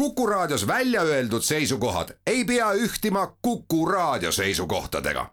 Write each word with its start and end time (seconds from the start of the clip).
Kuku 0.00 0.26
Raadios 0.26 0.66
välja 0.66 1.02
öeldud 1.02 1.42
seisukohad 1.42 2.08
ei 2.26 2.44
pea 2.44 2.72
ühtima 2.72 3.36
Kuku 3.42 3.86
Raadio 3.86 4.32
seisukohtadega. 4.32 5.26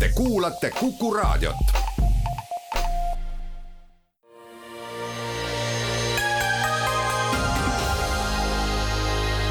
Te 0.00 0.08
kuulate 0.14 0.70
Kuku 0.70 1.14
Raadiot. 1.14 1.56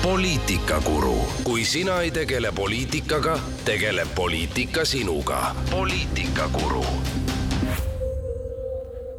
poliitikakuru, 0.03 1.27
kui 1.43 1.65
sina 1.65 2.01
ei 2.01 2.11
tegele 2.11 2.51
poliitikaga, 2.51 3.39
tegeleb 3.65 4.07
poliitika 4.15 4.85
sinuga. 4.85 5.55
poliitikakuru 5.71 6.85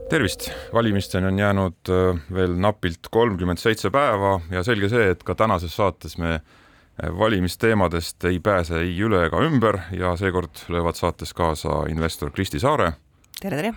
tervist, 0.08 0.50
valimisteni 0.72 1.26
on 1.26 1.38
jäänud 1.38 1.90
äh, 1.90 2.20
veel 2.34 2.54
napilt 2.54 3.08
kolmkümmend 3.10 3.58
seitse 3.58 3.90
päeva 3.90 4.38
ja 4.50 4.62
selge 4.64 4.88
see, 4.92 5.10
et 5.10 5.22
ka 5.26 5.34
tänases 5.34 5.74
saates 5.76 6.14
me 6.18 6.36
äh, 6.36 7.10
valimisteemadest 7.18 8.24
ei 8.30 8.38
pääse 8.40 8.80
ei 8.84 8.94
üle 9.02 9.24
ega 9.26 9.40
ümber 9.42 9.80
ja 9.96 10.14
seekord 10.16 10.62
löövad 10.68 10.98
saates 10.98 11.34
kaasa 11.34 11.84
investor 11.90 12.30
Kristi 12.30 12.62
Saare. 12.62 12.92
tere, 13.40 13.56
tere! 13.56 13.72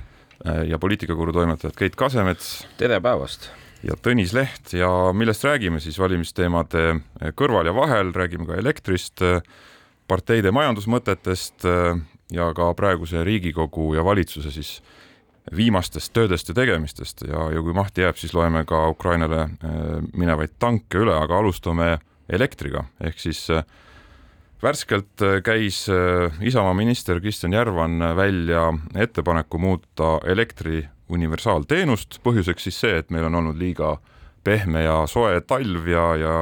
Äh, 0.46 0.68
ja 0.70 0.80
poliitikakuru 0.80 1.34
toimetajad 1.34 1.78
Keit 1.78 1.96
Kasemets. 1.96 2.68
tere 2.78 3.02
päevast! 3.02 3.50
ja 3.84 3.98
Tõnis 3.98 4.36
Leht 4.36 4.74
ja 4.74 4.92
millest 5.14 5.44
räägime 5.48 5.80
siis 5.80 5.98
valimisteemade 6.00 7.00
kõrval 7.40 7.72
ja 7.72 7.74
vahel, 7.76 8.14
räägime 8.14 8.46
ka 8.46 8.58
elektrist, 8.60 9.24
parteide 10.08 10.52
majandusmõtetest 10.52 11.64
ja 12.36 12.48
ka 12.54 12.74
praeguse 12.76 13.24
Riigikogu 13.24 13.94
ja 13.96 14.04
valitsuse 14.04 14.52
siis 14.52 14.82
viimastest 15.56 16.14
töödest 16.14 16.50
ja 16.52 16.56
tegemistest 16.58 17.24
ja, 17.28 17.50
ja 17.54 17.62
kui 17.66 17.74
mahti 17.74 18.06
jääb, 18.06 18.18
siis 18.20 18.34
loeme 18.34 18.66
ka 18.70 18.88
Ukrainale 18.90 19.48
minevaid 20.14 20.58
tanke 20.60 21.02
üle, 21.02 21.16
aga 21.16 21.40
alustame 21.40 21.96
elektriga, 22.30 22.84
ehk 23.02 23.18
siis 23.20 23.48
värskelt 24.62 25.24
käis 25.44 25.86
Isamaa 26.42 26.76
minister 26.78 27.22
Kristjan 27.22 27.54
Järvan 27.54 27.98
välja 28.16 28.68
ettepaneku 28.96 29.58
muuta 29.58 30.20
elektri 30.28 30.84
universaalteenust, 31.10 32.20
põhjuseks 32.24 32.70
siis 32.70 32.80
see, 32.84 33.00
et 33.02 33.10
meil 33.10 33.26
on 33.30 33.40
olnud 33.42 33.58
liiga 33.58 33.96
pehme 34.44 34.84
ja 34.86 35.02
soe 35.10 35.42
talv 35.48 35.88
ja, 35.90 36.06
ja 36.20 36.34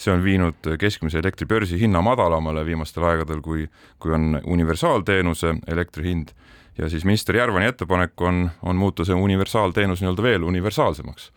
see 0.00 0.12
on 0.14 0.24
viinud 0.24 0.74
keskmise 0.80 1.20
elektribörsi 1.20 1.78
hinna 1.80 2.02
madalamale 2.04 2.64
viimastel 2.66 3.06
aegadel, 3.10 3.42
kui, 3.44 3.66
kui 4.02 4.14
on 4.14 4.40
universaalteenuse 4.44 5.56
elektri 5.70 6.08
hind. 6.10 6.34
Ja 6.78 6.88
siis 6.90 7.04
minister 7.04 7.36
Järvani 7.36 7.66
ettepanek 7.70 8.20
on, 8.20 8.48
on 8.62 8.76
muuta 8.76 9.04
see 9.04 9.14
universaalteenus 9.14 10.02
nii-öelda 10.02 10.22
veel 10.22 10.46
universaalsemaks, 10.48 11.30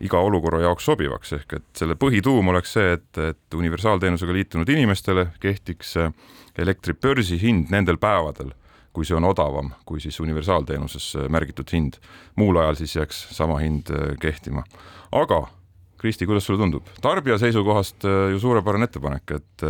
iga 0.00 0.20
olukorra 0.20 0.60
jaoks 0.66 0.84
sobivaks, 0.84 1.32
ehk 1.32 1.56
et 1.58 1.66
selle 1.78 1.96
põhituum 1.98 2.52
oleks 2.52 2.76
see, 2.76 2.92
et, 2.98 3.10
et 3.18 3.54
universaalteenusega 3.58 4.32
liitunud 4.32 4.68
inimestele 4.68 5.30
kehtiks 5.40 5.96
elektribörsi 6.58 7.40
hind 7.42 7.72
nendel 7.74 7.98
päevadel 8.00 8.54
kui 8.96 9.04
see 9.04 9.16
on 9.18 9.28
odavam 9.28 9.74
kui 9.88 10.00
siis 10.00 10.16
universaalteenuses 10.24 11.10
äh, 11.20 11.28
märgitud 11.32 11.68
hind. 11.72 12.00
muul 12.40 12.56
ajal 12.62 12.80
siis 12.80 12.96
jääks 12.96 13.26
sama 13.36 13.60
hind 13.60 13.92
äh, 13.92 14.16
kehtima. 14.20 14.64
aga 15.12 15.46
Kristi, 15.96 16.26
kuidas 16.28 16.44
sulle 16.44 16.60
tundub, 16.60 16.88
tarbija 17.02 17.38
seisukohast 17.40 18.04
äh, 18.04 18.30
ju 18.34 18.40
suurepärane 18.40 18.84
ettepanek, 18.84 19.32
et 19.32 19.64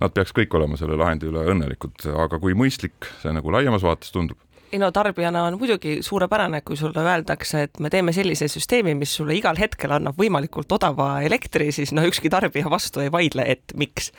nad 0.00 0.12
peaks 0.14 0.30
kõik 0.36 0.54
olema 0.54 0.78
selle 0.78 0.94
lahendi 0.96 1.26
üle 1.26 1.42
õnnelikud, 1.50 2.04
aga 2.24 2.38
kui 2.38 2.54
mõistlik 2.54 3.08
see 3.22 3.32
nagu 3.34 3.50
laiemas 3.50 3.82
vaates 3.82 4.14
tundub? 4.14 4.38
Ei 4.72 4.78
no 4.78 4.90
tarbijana 4.92 5.44
on 5.44 5.58
muidugi 5.58 5.98
suurepärane, 6.02 6.60
kui 6.60 6.76
sulle 6.76 7.02
öeldakse, 7.02 7.62
et 7.68 7.80
me 7.80 7.90
teeme 7.90 8.12
sellise 8.12 8.48
süsteemi, 8.48 8.94
mis 8.98 9.14
sulle 9.16 9.36
igal 9.36 9.58
hetkel 9.60 9.94
annab 9.94 10.18
võimalikult 10.18 10.72
odava 10.74 11.20
elektri, 11.22 11.70
siis 11.72 11.92
no 11.94 12.04
ükski 12.06 12.30
tarbija 12.32 12.70
vastu 12.70 13.04
ei 13.04 13.12
vaidle, 13.12 13.46
et 13.46 13.74
miks. 13.78 14.10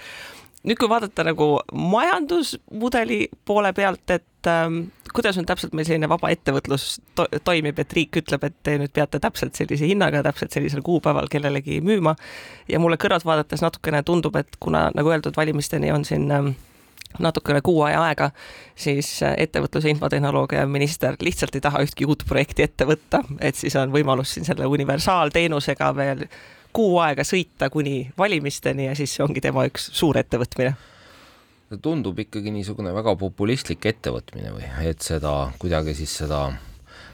Nüüd, 0.66 0.80
kui 0.82 0.90
vaadata 0.90 1.22
nagu 1.28 1.60
majandusmudeli 1.78 3.20
poole 3.46 3.70
pealt, 3.78 4.10
et 4.10 4.50
ähm, 4.50 4.88
kuidas 5.14 5.38
nüüd 5.38 5.46
täpselt 5.50 5.76
meil 5.78 5.86
selline 5.86 6.10
vaba 6.10 6.32
ettevõtlus 6.34 6.88
to 7.16 7.28
toimib, 7.46 7.78
et 7.80 7.94
riik 7.94 8.18
ütleb, 8.24 8.48
et 8.48 8.56
te 8.66 8.78
nüüd 8.82 8.94
peate 8.96 9.22
täpselt 9.22 9.60
sellise 9.60 9.86
hinnaga, 9.86 10.24
täpselt 10.26 10.56
sellisel 10.56 10.82
kuupäeval 10.86 11.30
kellelegi 11.32 11.82
müüma 11.86 12.16
ja 12.72 12.82
mulle 12.82 12.98
kõrvalt 13.02 13.28
vaadates 13.28 13.62
natukene 13.62 14.02
tundub, 14.08 14.40
et 14.42 14.58
kuna 14.60 14.88
nagu 14.98 15.14
öeldud, 15.14 15.38
valimisteni 15.38 15.94
on 15.94 16.08
siin 16.08 16.32
ähm, 16.34 16.56
natuke 17.20 17.54
üle 17.54 17.62
kuu 17.66 17.82
aja 17.88 18.02
aega, 18.08 18.32
siis 18.76 19.12
äh, 19.24 19.36
ettevõtluse 19.46 19.92
infotehnoloogia 19.94 20.66
minister 20.68 21.18
lihtsalt 21.22 21.56
ei 21.56 21.64
taha 21.66 21.84
ühtki 21.86 22.08
uut 22.08 22.26
projekti 22.28 22.66
ette 22.66 22.88
võtta, 22.90 23.24
et 23.40 23.56
siis 23.56 23.76
on 23.80 23.94
võimalus 23.94 24.36
siin 24.36 24.48
selle 24.48 24.68
universaalteenusega 24.72 25.92
veel 25.96 26.28
kuu 26.76 27.00
aega 27.00 27.24
sõita 27.24 27.70
kuni 27.72 28.10
valimisteni 28.18 28.90
ja 28.90 28.96
siis 28.98 29.16
see 29.16 29.24
ongi 29.24 29.44
tema 29.44 29.64
üks 29.70 29.90
suur 29.96 30.18
ettevõtmine. 30.20 30.76
Tundub 31.82 32.20
ikkagi 32.22 32.52
niisugune 32.54 32.92
väga 32.94 33.16
populistlik 33.20 33.88
ettevõtmine 33.90 34.52
või 34.54 34.68
et 34.86 35.02
seda 35.04 35.34
kuidagi 35.60 35.96
siis 35.98 36.14
seda 36.22 36.50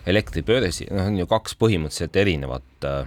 elektribörsi, 0.10 0.90
noh, 0.92 1.08
on 1.08 1.20
ju 1.22 1.28
kaks 1.30 1.56
põhimõtteliselt 1.62 2.18
erinevat, 2.18 2.88
äh, 2.88 3.06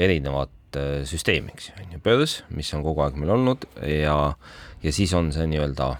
erinevat 0.00 0.80
äh, 0.80 1.02
süsteemi, 1.08 1.52
eks 1.54 1.68
ju, 1.70 1.76
on 1.84 1.96
ju 1.96 2.02
börs, 2.04 2.38
mis 2.56 2.72
on 2.76 2.84
kogu 2.86 3.04
aeg 3.04 3.18
meil 3.20 3.34
olnud 3.36 3.68
ja, 3.84 4.16
ja 4.82 4.94
siis 4.94 5.12
on 5.18 5.30
see 5.34 5.46
nii-öelda 5.52 5.92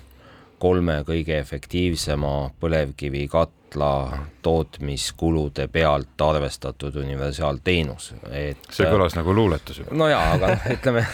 kolme 0.63 1.01
kõige 1.09 1.41
efektiivsema 1.43 2.33
põlevkivikat-, 2.63 3.59
katla 3.73 4.19
tootmiskulude 4.43 5.69
pealt 5.69 6.21
arvestatud 6.21 6.97
universaalteenus, 6.97 8.13
et 8.31 8.59
see 8.71 8.89
kõlas 8.91 9.17
nagu 9.17 9.33
luuletus 9.35 9.81
juba. 9.81 9.95
no 9.97 10.09
jaa, 10.09 10.35
aga 10.35 10.53
ütleme, 10.77 11.07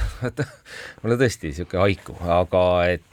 mulle 1.02 1.18
tõesti 1.20 1.52
niisugune 1.52 1.84
haiku, 1.84 2.16
aga 2.26 2.64
et 2.90 3.06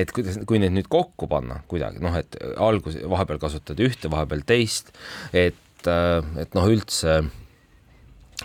et 0.00 0.10
kuidas, 0.16 0.38
kui 0.48 0.58
need 0.58 0.72
nüüd 0.72 0.88
kokku 0.88 1.28
panna 1.28 1.60
kuidagi, 1.68 2.00
noh, 2.00 2.14
et 2.16 2.38
algus, 2.56 2.96
vahepeal 3.04 3.38
kasutad 3.38 3.80
ühte, 3.84 4.08
vahepeal 4.10 4.42
teist, 4.48 4.94
et, 5.36 5.84
et 5.84 6.56
noh, 6.56 6.70
üldse 6.72 7.18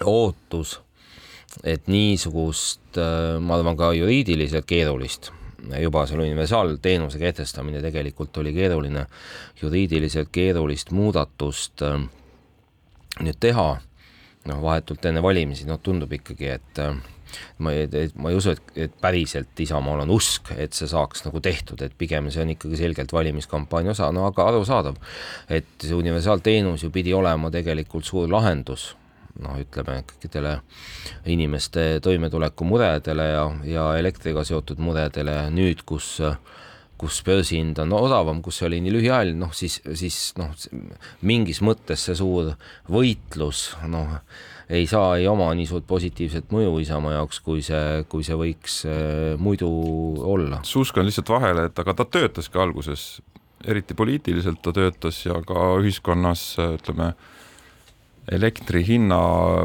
ootus, 0.03 0.81
et 1.63 1.87
niisugust, 1.87 2.99
ma 3.39 3.55
arvan, 3.55 3.79
ka 3.79 3.93
juriidiliselt 3.95 4.67
keerulist 4.67 5.31
juba 5.81 6.05
selle 6.09 6.25
universaalteenuse 6.27 7.19
kehtestamine 7.21 7.81
tegelikult 7.81 8.37
oli 8.37 8.53
keeruline, 8.53 9.05
juriidiliselt 9.61 10.31
keerulist 10.31 10.91
muudatust 10.95 11.83
äh, 11.85 11.99
nüüd 13.23 13.39
teha, 13.39 13.67
noh, 14.49 14.63
vahetult 14.63 15.05
enne 15.05 15.23
valimisi, 15.23 15.67
noh, 15.69 15.79
tundub 15.83 16.11
ikkagi, 16.15 16.49
et 16.57 16.81
äh, 16.83 16.97
ma 17.63 17.73
ei, 17.75 18.09
ma 18.19 18.31
ei 18.31 18.39
usu, 18.39 18.55
et, 18.55 18.73
et 18.87 18.97
päriselt 19.01 19.59
Isamaal 19.59 20.03
on 20.05 20.13
usk, 20.15 20.51
et 20.57 20.75
see 20.75 20.89
saaks 20.91 21.25
nagu 21.27 21.41
tehtud, 21.43 21.81
et 21.85 21.95
pigem 21.97 22.29
see 22.31 22.43
on 22.43 22.53
ikkagi 22.55 22.79
selgelt 22.79 23.15
valimiskampaania 23.15 23.95
osa, 23.95 24.11
no 24.15 24.27
aga 24.29 24.49
arusaadav, 24.51 24.99
et 25.49 25.71
see 25.81 25.95
universaalteenus 25.97 26.85
ju 26.85 26.91
pidi 26.93 27.15
olema 27.15 27.51
tegelikult 27.53 28.07
suur 28.07 28.31
lahendus 28.31 28.93
noh, 29.43 29.57
ütleme 29.59 30.01
kõikidele 30.09 30.59
inimeste 31.31 31.99
toimetulekumuredele 32.05 33.25
ja, 33.31 33.47
ja 33.67 33.87
elektriga 33.99 34.45
seotud 34.47 34.79
muredele 34.83 35.45
nüüd, 35.55 35.83
kus 35.87 36.19
kus 36.95 37.19
börsihind 37.27 37.79
on 37.83 37.93
odavam, 37.97 38.41
kus 38.43 38.61
see 38.61 38.69
oli 38.69 38.77
nii 38.83 38.93
lühiajaline, 38.95 39.39
noh 39.41 39.51
siis, 39.55 39.81
siis 39.99 40.17
noh, 40.39 40.53
mingis 41.27 41.59
mõttes 41.65 42.05
see 42.07 42.15
suur 42.15 42.53
võitlus, 42.91 43.67
noh, 43.91 44.13
ei 44.71 44.87
saa, 44.89 45.17
ei 45.19 45.27
oma 45.29 45.49
nii 45.57 45.67
suurt 45.69 45.85
positiivset 45.89 46.53
mõju 46.55 46.79
Isamaa 46.85 47.17
jaoks, 47.17 47.41
kui 47.45 47.61
see, 47.65 48.05
kui 48.09 48.23
see 48.25 48.37
võiks 48.39 48.79
äh, 48.87 49.35
muidu 49.37 49.69
olla. 50.23 50.61
suskan 50.63 51.07
lihtsalt 51.07 51.33
vahele, 51.35 51.67
et 51.69 51.83
aga 51.83 51.97
ta 51.99 52.07
töötas 52.07 52.49
ka 52.49 52.63
alguses, 52.63 53.19
eriti 53.67 53.97
poliitiliselt 53.97 54.63
ta 54.63 54.73
töötas 54.75 55.19
ja 55.25 55.41
ka 55.45 55.73
ühiskonnas 55.81 56.53
ütleme 56.63 57.11
elektri 58.31 58.81
hinna 58.85 59.19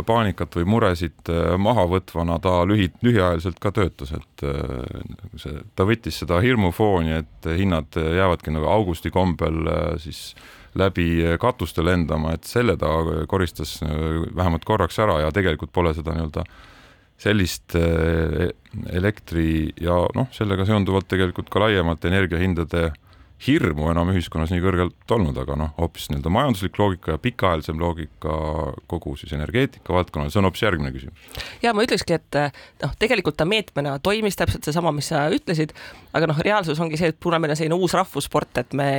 paanikat 0.06 0.54
või 0.58 0.66
muresid 0.68 1.30
äh, 1.32 1.54
maha 1.60 1.86
võtvana 1.88 2.38
ta 2.42 2.60
lühi, 2.68 2.90
lühiajaliselt 3.04 3.60
ka 3.62 3.72
töötas, 3.76 4.12
et 4.16 4.44
äh, 4.44 5.02
see, 5.40 5.62
ta 5.76 5.86
võttis 5.88 6.20
seda 6.22 6.40
hirmufooni, 6.44 7.20
et 7.22 7.50
hinnad 7.56 7.96
jäävadki 7.96 8.52
nagu 8.54 8.68
augusti 8.68 9.12
kombel 9.14 9.62
äh, 9.64 9.84
siis 10.02 10.34
läbi 10.78 11.24
katuste 11.42 11.82
lendama, 11.82 12.36
et 12.36 12.46
selle 12.46 12.76
ta 12.78 12.90
koristas 13.26 13.80
vähemalt 13.82 14.62
korraks 14.62 15.00
ära 15.02 15.16
ja 15.24 15.32
tegelikult 15.34 15.72
pole 15.74 15.90
seda 15.96 16.14
nii-öelda 16.14 16.44
sellist 17.20 17.74
elektri 18.94 19.72
ja 19.82 19.96
noh, 20.14 20.28
sellega 20.32 20.64
seonduvalt 20.68 21.08
tegelikult 21.10 21.50
ka 21.50 21.64
laiemalt 21.64 22.06
energiahindade 22.06 22.84
hirmu 23.46 23.88
enam 23.90 24.10
ühiskonnas 24.12 24.50
nii 24.52 24.60
kõrgelt 24.60 25.14
olnud, 25.14 25.36
aga 25.40 25.56
noh, 25.56 25.70
hoopis 25.78 26.10
nii-öelda 26.10 26.32
majanduslik 26.32 26.76
loogika 26.78 27.14
ja 27.14 27.20
pikaajalisem 27.22 27.78
loogika 27.80 28.34
kogu 28.90 29.14
siis 29.16 29.32
energeetika 29.32 29.94
valdkonnal, 29.96 30.28
see 30.32 30.40
on 30.42 30.48
hoopis 30.48 30.64
järgmine 30.66 30.92
küsimus. 30.92 31.30
ja 31.62 31.72
ma 31.76 31.84
ütlekski, 31.86 32.18
et 32.18 32.38
noh, 32.82 32.92
tegelikult 33.00 33.38
ta 33.40 33.46
meetmena 33.48 33.96
toimis 34.02 34.36
täpselt 34.36 34.68
seesama, 34.68 34.92
mis 34.92 35.08
sa 35.08 35.22
ütlesid, 35.32 35.72
aga 36.12 36.28
noh, 36.28 36.42
reaalsus 36.44 36.80
ongi 36.84 37.00
see, 37.00 37.14
et 37.14 37.20
kuna 37.22 37.38
meil 37.40 37.54
on 37.54 37.60
selline 37.60 37.78
uus 37.80 37.94
rahvussport, 37.96 38.60
et 38.60 38.76
me 38.76 38.90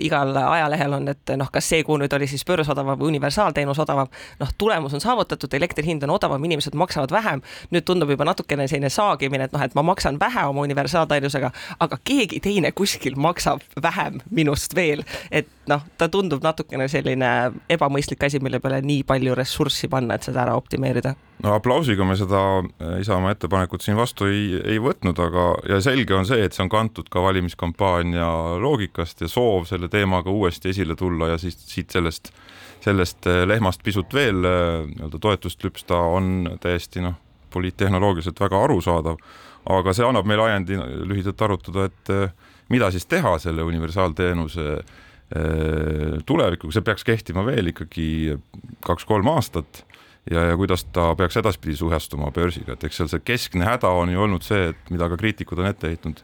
igal 0.00 0.34
ajalehel 0.42 0.98
on, 0.98 1.06
et 1.14 1.34
noh, 1.38 1.52
kas 1.54 1.70
see 1.70 1.86
kuu 1.86 2.00
nüüd 2.00 2.18
oli 2.18 2.26
siis 2.30 2.42
börsodavam 2.48 2.98
või 2.98 3.12
universaalteenus 3.14 3.82
odavam, 3.86 4.10
noh, 4.42 4.52
tulemus 4.58 4.98
on 4.98 5.04
saavutatud, 5.04 5.54
elektri 5.54 5.86
hind 5.86 6.02
on 6.08 6.16
odavam, 6.16 6.42
inimesed 6.50 6.74
maksavad 6.74 7.14
vähem, 7.14 7.44
nüüd 7.70 7.86
tundub 7.86 8.10
juba 8.10 8.26
natukene 8.26 8.66
selline 8.70 8.90
saagimine, 8.90 9.46
et 9.46 9.54
noh, 9.54 9.62
et 9.62 9.78
ma 9.78 9.86
maksan 9.86 10.18
vähe 10.18 10.46
oma 10.50 10.66
universaalteenusega, 10.66 11.52
aga 11.84 12.02
keegi 12.02 12.42
teine 12.42 12.74
kuskil 12.74 13.14
maksab 13.20 13.62
vähem 13.84 14.20
minust 14.34 14.74
veel, 14.76 15.04
et 15.30 15.48
noh, 15.70 15.82
ta 15.98 16.08
tundub 16.12 16.42
natukene 16.44 16.86
selline 16.92 17.30
ebamõistlik 17.72 18.24
asi, 18.26 18.40
mille 18.44 18.60
peale 18.62 18.80
nii 18.84 19.04
palju 19.08 19.36
ressurssi 19.38 19.88
panna, 19.92 20.16
et 20.16 20.26
seda 20.26 20.44
ära 20.44 20.56
optimeerida. 20.58 21.14
no 21.44 21.54
aplausiga 21.56 22.04
me 22.06 22.16
seda 22.16 22.40
äh, 22.60 22.98
Isamaa 23.00 23.34
ettepanekut 23.34 23.84
siin 23.84 23.96
vastu 23.98 24.28
ei, 24.30 24.60
ei 24.64 24.80
võtnud, 24.82 25.20
aga 25.20 25.46
ja 25.74 25.80
selge 25.84 26.16
on 26.16 26.28
see, 26.28 26.44
et 26.44 26.56
see 26.56 26.64
on 26.64 26.72
kantud 26.72 27.08
ka 27.12 27.22
valimiskampaania 27.24 28.28
loogikast 28.62 29.24
ja 29.24 29.30
soov 29.30 29.68
selle 29.70 29.88
teemaga 29.92 30.30
uuesti 30.30 30.72
esile 30.72 30.96
tulla 30.96 31.34
ja 31.34 31.40
siis 31.40 31.58
siit 31.68 31.94
sellest, 31.94 32.32
sellest 32.84 33.28
äh, 33.30 33.44
lehmast 33.48 33.82
pisut 33.84 34.14
veel 34.14 34.44
äh, 34.44 34.84
nii-öelda 34.94 35.20
toetust 35.20 35.64
lüpsta 35.64 36.00
on 36.16 36.56
täiesti 36.60 37.04
noh, 37.04 37.18
poliittehnoloogiliselt 37.54 38.40
väga 38.40 38.64
arusaadav, 38.66 39.20
aga 39.70 39.92
see 39.94 40.06
annab 40.06 40.26
meile 40.26 40.48
ajendi 40.48 40.78
lühidalt 41.06 41.44
arutada, 41.46 41.86
et 41.86 42.10
mida 42.72 42.90
siis 42.94 43.06
teha 43.10 43.36
selle 43.42 43.64
universaalteenuse 43.66 44.68
äh, 44.74 46.20
tulevikuga, 46.26 46.74
see 46.76 46.86
peaks 46.86 47.04
kehtima 47.06 47.44
veel 47.46 47.72
ikkagi 47.72 48.06
kaks-kolm 48.84 49.28
aastat 49.34 49.84
ja, 50.30 50.46
ja 50.50 50.56
kuidas 50.56 50.86
ta 50.94 51.10
peaks 51.18 51.36
edaspidi 51.40 51.76
suhestuma 51.76 52.30
börsiga, 52.34 52.76
et 52.76 52.88
eks 52.88 53.02
seal 53.02 53.12
see 53.12 53.26
keskne 53.32 53.68
häda 53.68 53.90
on 53.92 54.12
ju 54.12 54.24
olnud 54.24 54.46
see, 54.46 54.70
et 54.72 54.94
mida 54.94 55.08
ka 55.12 55.20
kriitikud 55.20 55.60
on 55.60 55.68
ette 55.70 55.92
heitnud, 55.92 56.22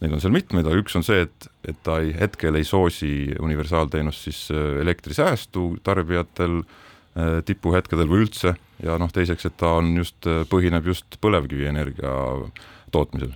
neid 0.00 0.16
on 0.16 0.22
seal 0.22 0.34
mitmeid, 0.34 0.66
aga 0.68 0.80
üks 0.80 0.96
on 0.98 1.06
see, 1.06 1.26
et, 1.26 1.48
et 1.68 1.78
ta 1.86 2.00
ei, 2.02 2.14
hetkel 2.16 2.56
ei 2.58 2.66
soosi 2.68 3.34
universaalteenust 3.40 4.28
siis 4.30 4.46
äh, 4.54 4.80
elektrisäästu 4.84 5.74
tarbijatel 5.84 6.60
äh, 6.62 7.40
tipuhetkedel 7.44 8.08
või 8.10 8.24
üldse 8.24 8.56
ja 8.84 8.98
noh, 9.00 9.12
teiseks, 9.12 9.46
et 9.48 9.56
ta 9.60 9.76
on 9.78 9.94
just, 10.00 10.26
põhineb 10.50 10.88
just 10.90 11.20
põlevkivienergia 11.22 12.14
tootmisel 12.94 13.34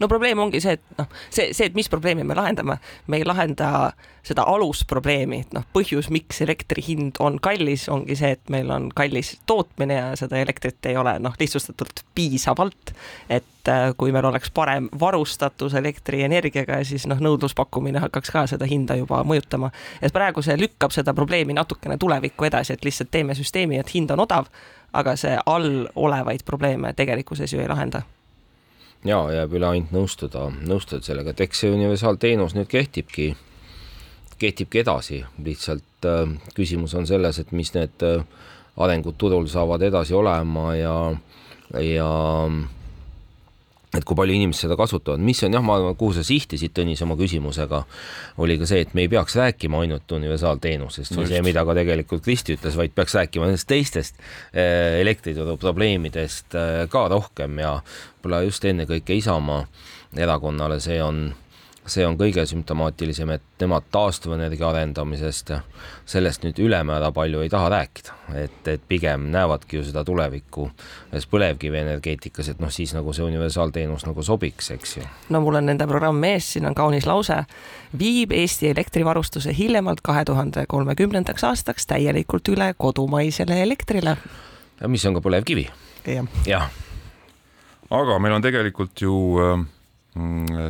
no 0.00 0.08
probleem 0.08 0.38
ongi 0.42 0.60
see, 0.62 0.76
et 0.78 0.98
noh, 0.98 1.08
see, 1.30 1.52
see, 1.52 1.68
et 1.68 1.76
mis 1.76 1.88
probleemi 1.92 2.24
me 2.26 2.36
lahendame, 2.36 2.78
me 3.06 3.20
ei 3.20 3.26
lahenda 3.26 3.92
seda 4.26 4.44
alusprobleemi, 4.46 5.40
et 5.42 5.54
noh, 5.56 5.64
põhjus, 5.74 6.08
miks 6.14 6.42
elektri 6.44 6.84
hind 6.86 7.18
on 7.22 7.38
kallis, 7.42 7.88
ongi 7.90 8.16
see, 8.18 8.36
et 8.36 8.52
meil 8.54 8.70
on 8.70 8.88
kallis 8.94 9.34
tootmine 9.50 9.98
ja 9.98 10.12
seda 10.18 10.38
elektrit 10.38 10.90
ei 10.90 10.98
ole 10.98 11.16
noh, 11.22 11.34
lihtsustatult 11.40 12.04
piisavalt. 12.14 12.94
et 13.28 13.68
äh, 13.68 13.90
kui 13.96 14.12
meil 14.12 14.26
oleks 14.30 14.50
parem 14.54 14.88
varustatus 15.00 15.74
elektrienergiaga, 15.78 16.82
siis 16.86 17.06
noh, 17.10 17.18
nõudluspakkumine 17.22 18.02
hakkaks 18.06 18.30
ka 18.30 18.46
seda 18.54 18.68
hinda 18.68 18.96
juba 19.00 19.24
mõjutama. 19.26 19.72
et 20.02 20.14
praegu 20.14 20.42
see 20.42 20.58
lükkab 20.60 20.94
seda 20.94 21.14
probleemi 21.14 21.58
natukene 21.58 21.98
tulevikku 21.98 22.46
edasi, 22.46 22.72
et 22.72 22.84
lihtsalt 22.84 23.10
teeme 23.10 23.34
süsteemi, 23.34 23.78
et 23.78 23.94
hind 23.94 24.10
on 24.14 24.22
odav, 24.22 24.50
aga 24.92 25.16
see 25.16 25.38
all 25.46 25.86
olevaid 25.96 26.44
probleeme 26.46 26.92
tegelikkuses 26.94 27.52
ju 27.52 27.60
ei 27.60 27.68
lahenda 27.68 28.02
ja 29.04 29.18
jääb 29.34 29.56
üle 29.58 29.68
ainult 29.68 29.94
nõustuda, 29.94 30.46
nõustuda 30.68 31.04
sellega, 31.06 31.32
et 31.32 31.42
eks 31.46 31.64
see 31.64 31.72
universaalteenus 31.74 32.54
nüüd 32.56 32.70
kehtibki, 32.70 33.32
kehtibki 34.38 34.82
edasi, 34.82 35.22
lihtsalt 35.42 36.08
äh, 36.08 36.36
küsimus 36.56 36.94
on 36.98 37.08
selles, 37.10 37.40
et 37.42 37.52
mis 37.56 37.72
need 37.74 38.06
äh, 38.06 38.22
arengud 38.76 39.18
turul 39.18 39.48
saavad 39.50 39.82
edasi 39.82 40.14
olema 40.16 40.72
ja, 40.78 40.96
ja 41.82 42.12
et 43.92 44.06
kui 44.08 44.16
palju 44.16 44.36
inimesed 44.36 44.64
seda 44.64 44.76
kasutavad, 44.80 45.20
mis 45.20 45.42
on 45.44 45.52
jah, 45.52 45.64
ma 45.64 45.76
arvan, 45.76 45.96
kuhu 46.00 46.14
sa 46.16 46.24
sihtisid, 46.24 46.72
Tõnis, 46.76 47.02
oma 47.04 47.16
küsimusega, 47.18 47.82
oli 48.40 48.56
ka 48.60 48.68
see, 48.68 48.86
et 48.86 48.94
me 48.96 49.04
ei 49.04 49.10
peaks 49.12 49.36
rääkima 49.36 49.82
ainult 49.84 50.14
universaalteenusest 50.16 51.16
või 51.18 51.28
see, 51.28 51.42
mida 51.44 51.66
ka 51.68 51.76
tegelikult 51.76 52.24
Kristi 52.24 52.56
ütles, 52.56 52.78
vaid 52.78 52.94
peaks 52.96 53.18
rääkima 53.18 53.50
nendest 53.50 53.68
teistest 53.68 54.16
eh, 54.52 55.00
elektrituru 55.02 55.58
probleemidest 55.60 56.56
eh, 56.56 56.72
ka 56.92 57.04
rohkem 57.12 57.60
ja 57.60 57.76
võib-olla 57.82 58.44
just 58.46 58.64
ennekõike 58.64 59.18
Isamaa 59.20 59.66
erakonnale 60.22 60.80
see 60.80 61.00
on 61.04 61.26
see 61.86 62.04
on 62.06 62.14
kõige 62.18 62.44
sümptomaatilisem, 62.46 63.30
et 63.34 63.62
nemad 63.62 63.86
taastuvenergia 63.90 64.68
arendamisest, 64.68 65.50
sellest 66.06 66.44
nüüd 66.46 66.60
ülemäära 66.62 67.10
palju 67.14 67.42
ei 67.42 67.50
taha 67.50 67.68
rääkida, 67.72 68.14
et, 68.38 68.60
et 68.70 68.84
pigem 68.88 69.26
näevadki 69.34 69.80
ju 69.80 69.86
seda 69.88 70.04
tulevikku 70.06 70.68
põlevkivienergeetikas, 71.30 72.52
et 72.52 72.62
noh, 72.62 72.70
siis 72.70 72.94
nagu 72.94 73.14
see 73.16 73.26
universaalteenus 73.26 74.06
nagu 74.06 74.22
sobiks, 74.22 74.70
eks 74.76 74.96
ju. 75.00 75.08
no 75.34 75.42
mul 75.42 75.58
on 75.58 75.68
nende 75.72 75.86
programm 75.90 76.22
ees, 76.30 76.52
siin 76.54 76.70
on 76.70 76.78
kaunis 76.78 77.08
lause, 77.10 77.42
viib 77.98 78.32
Eesti 78.32 78.70
elektrivarustuse 78.70 79.54
hiljemalt 79.58 80.04
kahe 80.06 80.24
tuhande 80.24 80.66
kolmekümnendaks 80.68 81.44
aastaks 81.50 81.90
täielikult 81.90 82.48
üle 82.54 82.72
kodumaisele 82.78 83.62
elektrile. 83.62 84.16
mis 84.86 85.06
on 85.06 85.18
ka 85.18 85.26
põlevkivi 85.26 85.68
ja.. 86.06 86.24
jah. 86.46 86.70
aga 87.90 88.18
meil 88.18 88.38
on 88.38 88.50
tegelikult 88.50 89.00
ju 89.02 89.14
äh 89.42 89.70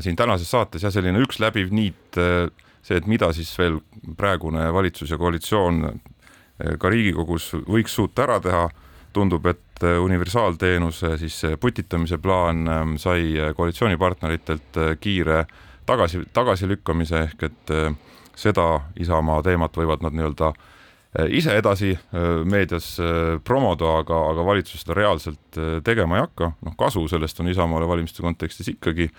siin 0.01 0.17
tänases 0.17 0.51
saates 0.51 0.85
jah, 0.85 0.93
selline 0.95 1.23
üks 1.25 1.41
läbiv 1.43 1.73
niit, 1.75 2.19
äh, 2.21 2.47
see, 2.83 2.99
et 2.99 3.09
mida 3.11 3.33
siis 3.35 3.51
veel 3.59 3.81
praegune 4.19 4.69
valitsus 4.75 5.11
ja 5.11 5.19
koalitsioon 5.19 5.85
äh, 5.89 6.77
ka 6.79 6.91
Riigikogus 6.93 7.53
võiks 7.67 7.97
suuta 7.99 8.27
ära 8.27 8.39
teha, 8.43 8.69
tundub, 9.13 9.47
et 9.51 9.83
äh, 9.85 9.99
universaalteenuse 10.03 11.17
siis 11.21 11.41
putitamise 11.61 12.19
plaan 12.23 12.69
ähm, 12.69 12.97
sai 13.03 13.35
koalitsioonipartneritelt 13.57 14.81
kiire 15.01 15.45
tagasi, 15.87 16.23
tagasilükkamise 16.33 17.27
ehk 17.27 17.49
et 17.51 17.73
seda 18.39 18.67
Isamaa 19.03 19.43
teemat 19.45 19.75
võivad 19.77 20.05
nad 20.07 20.15
nii-öelda 20.15 20.53
ise 21.29 21.53
edasi 21.61 21.91
meedias 22.49 22.95
promoda, 23.45 23.99
aga, 24.01 24.21
aga 24.31 24.45
valitsus 24.47 24.81
seda 24.81 24.97
reaalselt 24.97 25.59
tegema 25.85 26.17
ei 26.17 26.25
hakka, 26.25 26.55
noh 26.65 26.77
kasu 26.79 27.05
sellest 27.11 27.41
on 27.43 27.51
Isamaale 27.53 27.89
valimiste 27.89 28.25
kontekstis 28.25 28.73
ikkagi 28.73 29.11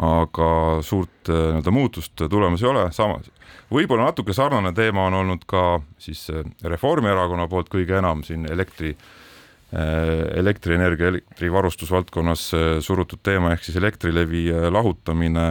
aga 0.00 0.80
suurt 0.82 1.28
äh, 1.30 1.34
nii-öelda 1.54 1.70
muutust 1.70 2.24
tulemas 2.30 2.62
ei 2.62 2.68
ole, 2.68 2.86
samas 2.92 3.28
võib-olla 3.72 4.08
natuke 4.08 4.34
sarnane 4.34 4.72
teema 4.74 5.06
on 5.06 5.20
olnud 5.20 5.44
ka 5.46 5.78
siis 6.02 6.26
äh, 6.34 6.42
Reformierakonna 6.66 7.46
poolt 7.50 7.70
kõige 7.70 8.00
enam 8.00 8.24
siin 8.26 8.48
elektri, 8.50 8.94
äh, 9.70 10.24
elektrienergia, 10.40 11.12
elektrivarustusvaldkonnas 11.14 12.48
surutud 12.82 13.22
teema 13.22 13.54
ehk 13.54 13.68
siis 13.68 13.78
Elektrilevi 13.78 14.48
lahutamine 14.74 15.46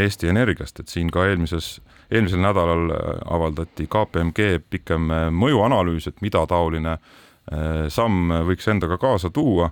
Eesti 0.00 0.32
Energiast, 0.32 0.80
et 0.80 0.88
siin 0.88 1.12
ka 1.12 1.26
eelmises, 1.28 1.76
eelmisel 2.14 2.42
nädalal 2.42 2.92
avaldati 3.34 3.88
KPMG 3.90 4.62
pikem 4.70 5.10
mõjuanalüüs, 5.34 6.08
et 6.08 6.22
mida 6.24 6.46
taoline 6.46 6.98
samm 7.92 8.30
võiks 8.48 8.70
endaga 8.72 8.96
kaasa 9.02 9.28
tuua. 9.34 9.68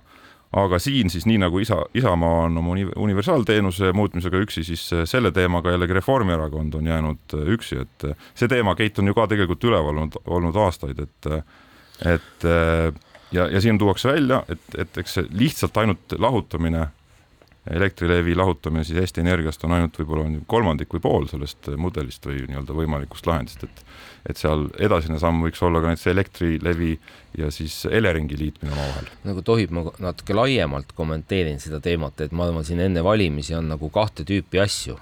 Aga 0.53 0.77
siin 0.79 1.09
siis 1.09 1.25
nii 1.25 1.39
nagu 1.41 1.57
isa, 1.59 1.79
Isamaa 1.97 2.43
on 2.45 2.57
oma 2.61 2.75
universaalteenuse 3.01 3.89
muutmisega 3.97 4.37
üksi, 4.37 4.61
siis 4.63 4.83
äh, 4.93 5.01
selle 5.09 5.31
teemaga 5.33 5.71
jällegi 5.73 5.95
Reformierakond 5.97 6.77
on 6.77 6.87
jäänud 6.87 7.33
äh, 7.33 7.47
üksi, 7.55 7.79
et 7.81 8.05
äh, 8.05 8.27
see 8.37 8.51
teema, 8.51 8.75
Keit, 8.77 8.99
on 9.01 9.09
ju 9.09 9.15
ka 9.17 9.25
tegelikult 9.31 9.65
üleval 9.65 9.97
olnud, 9.97 10.19
olnud 10.29 10.59
aastaid, 10.61 11.01
et 11.01 11.31
et 12.03 12.45
ja, 13.31 13.47
ja 13.47 13.61
siin 13.61 13.77
tuuakse 13.79 14.09
välja, 14.11 14.43
et, 14.49 14.63
et 14.77 14.97
eks 14.97 15.17
see 15.17 15.25
lihtsalt 15.33 15.77
ainult 15.77 16.15
lahutamine 16.19 16.87
Elektrilevi 17.71 18.35
lahutamine 18.35 18.83
siis 18.83 18.99
Eesti 18.99 19.21
Energiast 19.23 19.63
on 19.63 19.71
ainult 19.71 19.95
võib-olla 19.99 20.25
kolmandik 20.51 20.91
või 20.91 21.03
pool 21.03 21.27
sellest 21.31 21.69
mudelist 21.79 22.25
või 22.27 22.41
nii-öelda 22.49 22.75
võimalikust 22.75 23.29
lahendist, 23.29 23.63
et 23.63 23.85
et 24.29 24.39
seal 24.39 24.69
edasine 24.79 25.17
samm 25.19 25.41
võiks 25.43 25.59
olla 25.63 25.81
ka 25.83 25.91
näiteks 25.91 26.07
Elektrilevi 26.11 26.91
ja 27.37 27.49
siis 27.51 27.85
Eleringi 27.91 28.37
liitmine 28.39 28.71
omavahel. 28.71 29.09
nagu 29.23 29.41
tohib, 29.41 29.71
ma 29.75 29.83
natuke 29.99 30.35
laiemalt 30.35 30.91
kommenteerin 30.95 31.59
seda 31.59 31.79
teemat, 31.83 32.21
et 32.21 32.31
ma 32.31 32.47
arvan, 32.47 32.67
siin 32.67 32.79
enne 32.83 33.03
valimisi 33.03 33.55
on 33.55 33.71
nagu 33.71 33.89
kahte 33.89 34.23
tüüpi 34.27 34.63
asju 34.63 34.99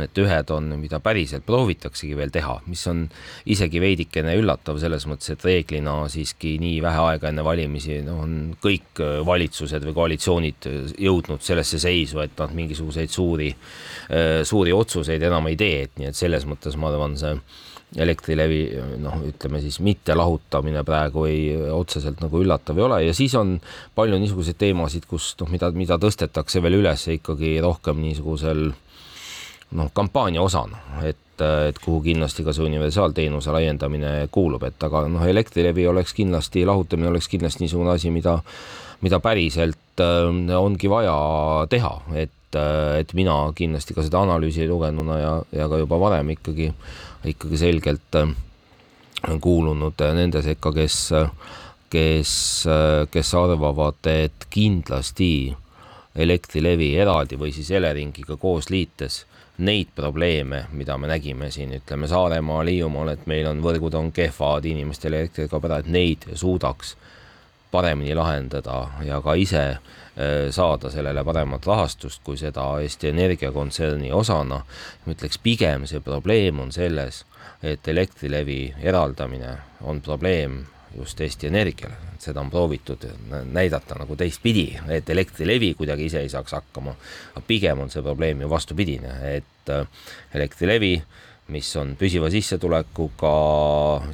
et 0.00 0.18
ühed 0.22 0.50
on, 0.54 0.70
mida 0.80 1.00
päriselt 1.04 1.44
proovitaksegi 1.46 2.16
veel 2.16 2.32
teha, 2.32 2.58
mis 2.70 2.84
on 2.90 3.04
isegi 3.52 3.80
veidikene 3.82 4.34
üllatav 4.40 4.78
selles 4.80 5.04
mõttes, 5.10 5.34
et 5.34 5.44
reeglina 5.44 5.98
siiski 6.12 6.54
nii 6.62 6.78
vähe 6.84 7.02
aega 7.10 7.28
enne 7.32 7.44
valimisi 7.44 8.00
no, 8.06 8.20
on 8.24 8.38
kõik 8.62 9.02
äh, 9.02 9.18
valitsused 9.26 9.84
või 9.88 9.96
koalitsioonid 9.98 10.70
äh, 10.70 10.78
jõudnud 11.08 11.44
sellesse 11.44 11.80
seisu, 11.82 12.22
et 12.24 12.38
nad 12.40 12.54
mingisuguseid 12.56 13.12
suuri, 13.12 13.50
äh, 14.08 14.40
suuri 14.48 14.72
otsuseid 14.76 15.22
enam 15.28 15.50
ei 15.50 15.60
tee, 15.60 15.84
et 15.88 16.00
nii 16.00 16.08
et 16.12 16.18
selles 16.18 16.48
mõttes 16.48 16.78
ma 16.78 16.92
arvan, 16.92 17.18
see 17.20 17.36
Elektrilevi 17.92 18.60
noh, 19.02 19.18
ütleme 19.28 19.58
siis 19.60 19.76
mitte 19.84 20.14
lahutamine 20.16 20.80
praegu 20.88 21.26
ei 21.28 21.50
otseselt 21.76 22.22
nagu 22.24 22.40
üllatav 22.40 22.78
ei 22.80 22.84
ole 22.86 23.00
ja 23.04 23.12
siis 23.12 23.34
on 23.36 23.58
palju 23.92 24.16
niisuguseid 24.22 24.56
teemasid, 24.56 25.04
kus 25.10 25.34
noh, 25.42 25.50
mida, 25.52 25.68
mida 25.76 25.98
tõstetakse 26.00 26.62
veel 26.64 26.78
üles 26.78 27.04
ikkagi 27.18 27.58
rohkem 27.60 28.00
niisugusel 28.00 28.70
noh, 29.76 29.90
kampaania 29.94 30.42
osana, 30.42 30.78
et, 31.06 31.40
et 31.68 31.78
kuhu 31.82 32.00
kindlasti 32.04 32.44
ka 32.44 32.54
see 32.54 32.66
universaalteenuse 32.66 33.54
laiendamine 33.54 34.12
kuulub, 34.32 34.64
et 34.68 34.86
aga 34.86 35.06
noh, 35.10 35.24
Elektrilevi 35.28 35.86
oleks 35.90 36.14
kindlasti, 36.16 36.66
lahutamine 36.68 37.10
oleks 37.12 37.28
kindlasti 37.32 37.64
niisugune 37.64 37.94
asi, 37.94 38.12
mida, 38.14 38.38
mida 39.02 39.20
päriselt 39.24 40.02
äh, 40.02 40.56
ongi 40.58 40.90
vaja 40.90 41.16
teha, 41.72 41.92
et, 42.24 42.58
äh, 42.58 43.00
et 43.02 43.14
mina 43.18 43.38
kindlasti 43.56 43.96
ka 43.96 44.04
seda 44.06 44.22
analüüsi 44.26 44.68
lugenuna 44.70 45.18
ja, 45.18 45.34
ja 45.62 45.68
ka 45.72 45.80
juba 45.82 46.00
varem 46.02 46.34
ikkagi, 46.36 46.70
ikkagi 47.32 47.60
selgelt 47.60 48.20
äh, 48.20 48.36
kuulunud 49.40 50.02
nende 50.18 50.42
sekka, 50.42 50.72
kes, 50.74 51.00
kes, 51.92 52.32
kes 53.10 53.34
arvavad, 53.38 54.00
et 54.10 54.48
kindlasti 54.50 55.32
Elektrilevi 56.12 56.90
eraldi 57.00 57.38
või 57.40 57.54
siis 57.56 57.70
Eleringiga 57.72 58.34
koos 58.36 58.66
liites 58.68 59.22
neid 59.62 59.92
probleeme, 59.94 60.66
mida 60.72 60.98
me 60.98 61.08
nägime 61.10 61.50
siin, 61.50 61.72
ütleme 61.78 62.08
Saaremaal, 62.10 62.66
Hiiumaal, 62.66 63.14
et 63.14 63.26
meil 63.30 63.46
on 63.50 63.62
võrgud 63.62 63.94
on 63.98 64.10
kehvad, 64.12 64.66
inimestel 64.66 65.14
elekter 65.18 65.48
kaob 65.50 65.68
ära, 65.68 65.80
et 65.82 65.90
neid 65.92 66.26
suudaks 66.34 66.96
paremini 67.72 68.14
lahendada 68.14 68.82
ja 69.06 69.20
ka 69.24 69.34
ise 69.38 69.62
äh, 69.70 70.50
saada 70.50 70.90
sellele 70.92 71.24
paremat 71.24 71.66
rahastust, 71.66 72.20
kui 72.24 72.36
seda 72.36 72.66
Eesti 72.82 73.08
Energia 73.08 73.52
kontserni 73.52 74.12
osana. 74.12 74.62
ma 75.06 75.14
ütleks 75.14 75.40
pigem 75.42 75.86
see 75.86 76.00
probleem 76.00 76.60
on 76.60 76.72
selles, 76.72 77.24
et 77.62 77.88
Elektrilevi 77.88 78.74
eraldamine 78.82 79.56
on 79.80 80.00
probleem 80.00 80.64
just 80.96 81.20
Eesti 81.20 81.46
Energiale, 81.46 81.94
seda 82.18 82.40
on 82.40 82.50
proovitud 82.50 83.04
näidata 83.52 83.96
nagu 83.98 84.16
teistpidi, 84.16 84.66
et 84.88 85.10
Elektrilevi 85.10 85.72
kuidagi 85.78 86.06
ise 86.10 86.20
ei 86.20 86.28
saaks 86.28 86.52
hakkama. 86.52 86.94
aga 87.34 87.44
pigem 87.46 87.80
on 87.80 87.90
see 87.90 88.02
probleem 88.02 88.40
ju 88.40 88.50
vastupidine, 88.50 89.16
et 89.36 89.70
äh, 89.70 89.86
Elektrilevi, 90.34 91.02
mis 91.48 91.76
on 91.76 91.96
püsiva 91.98 92.30
sissetulekuga, 92.30 93.34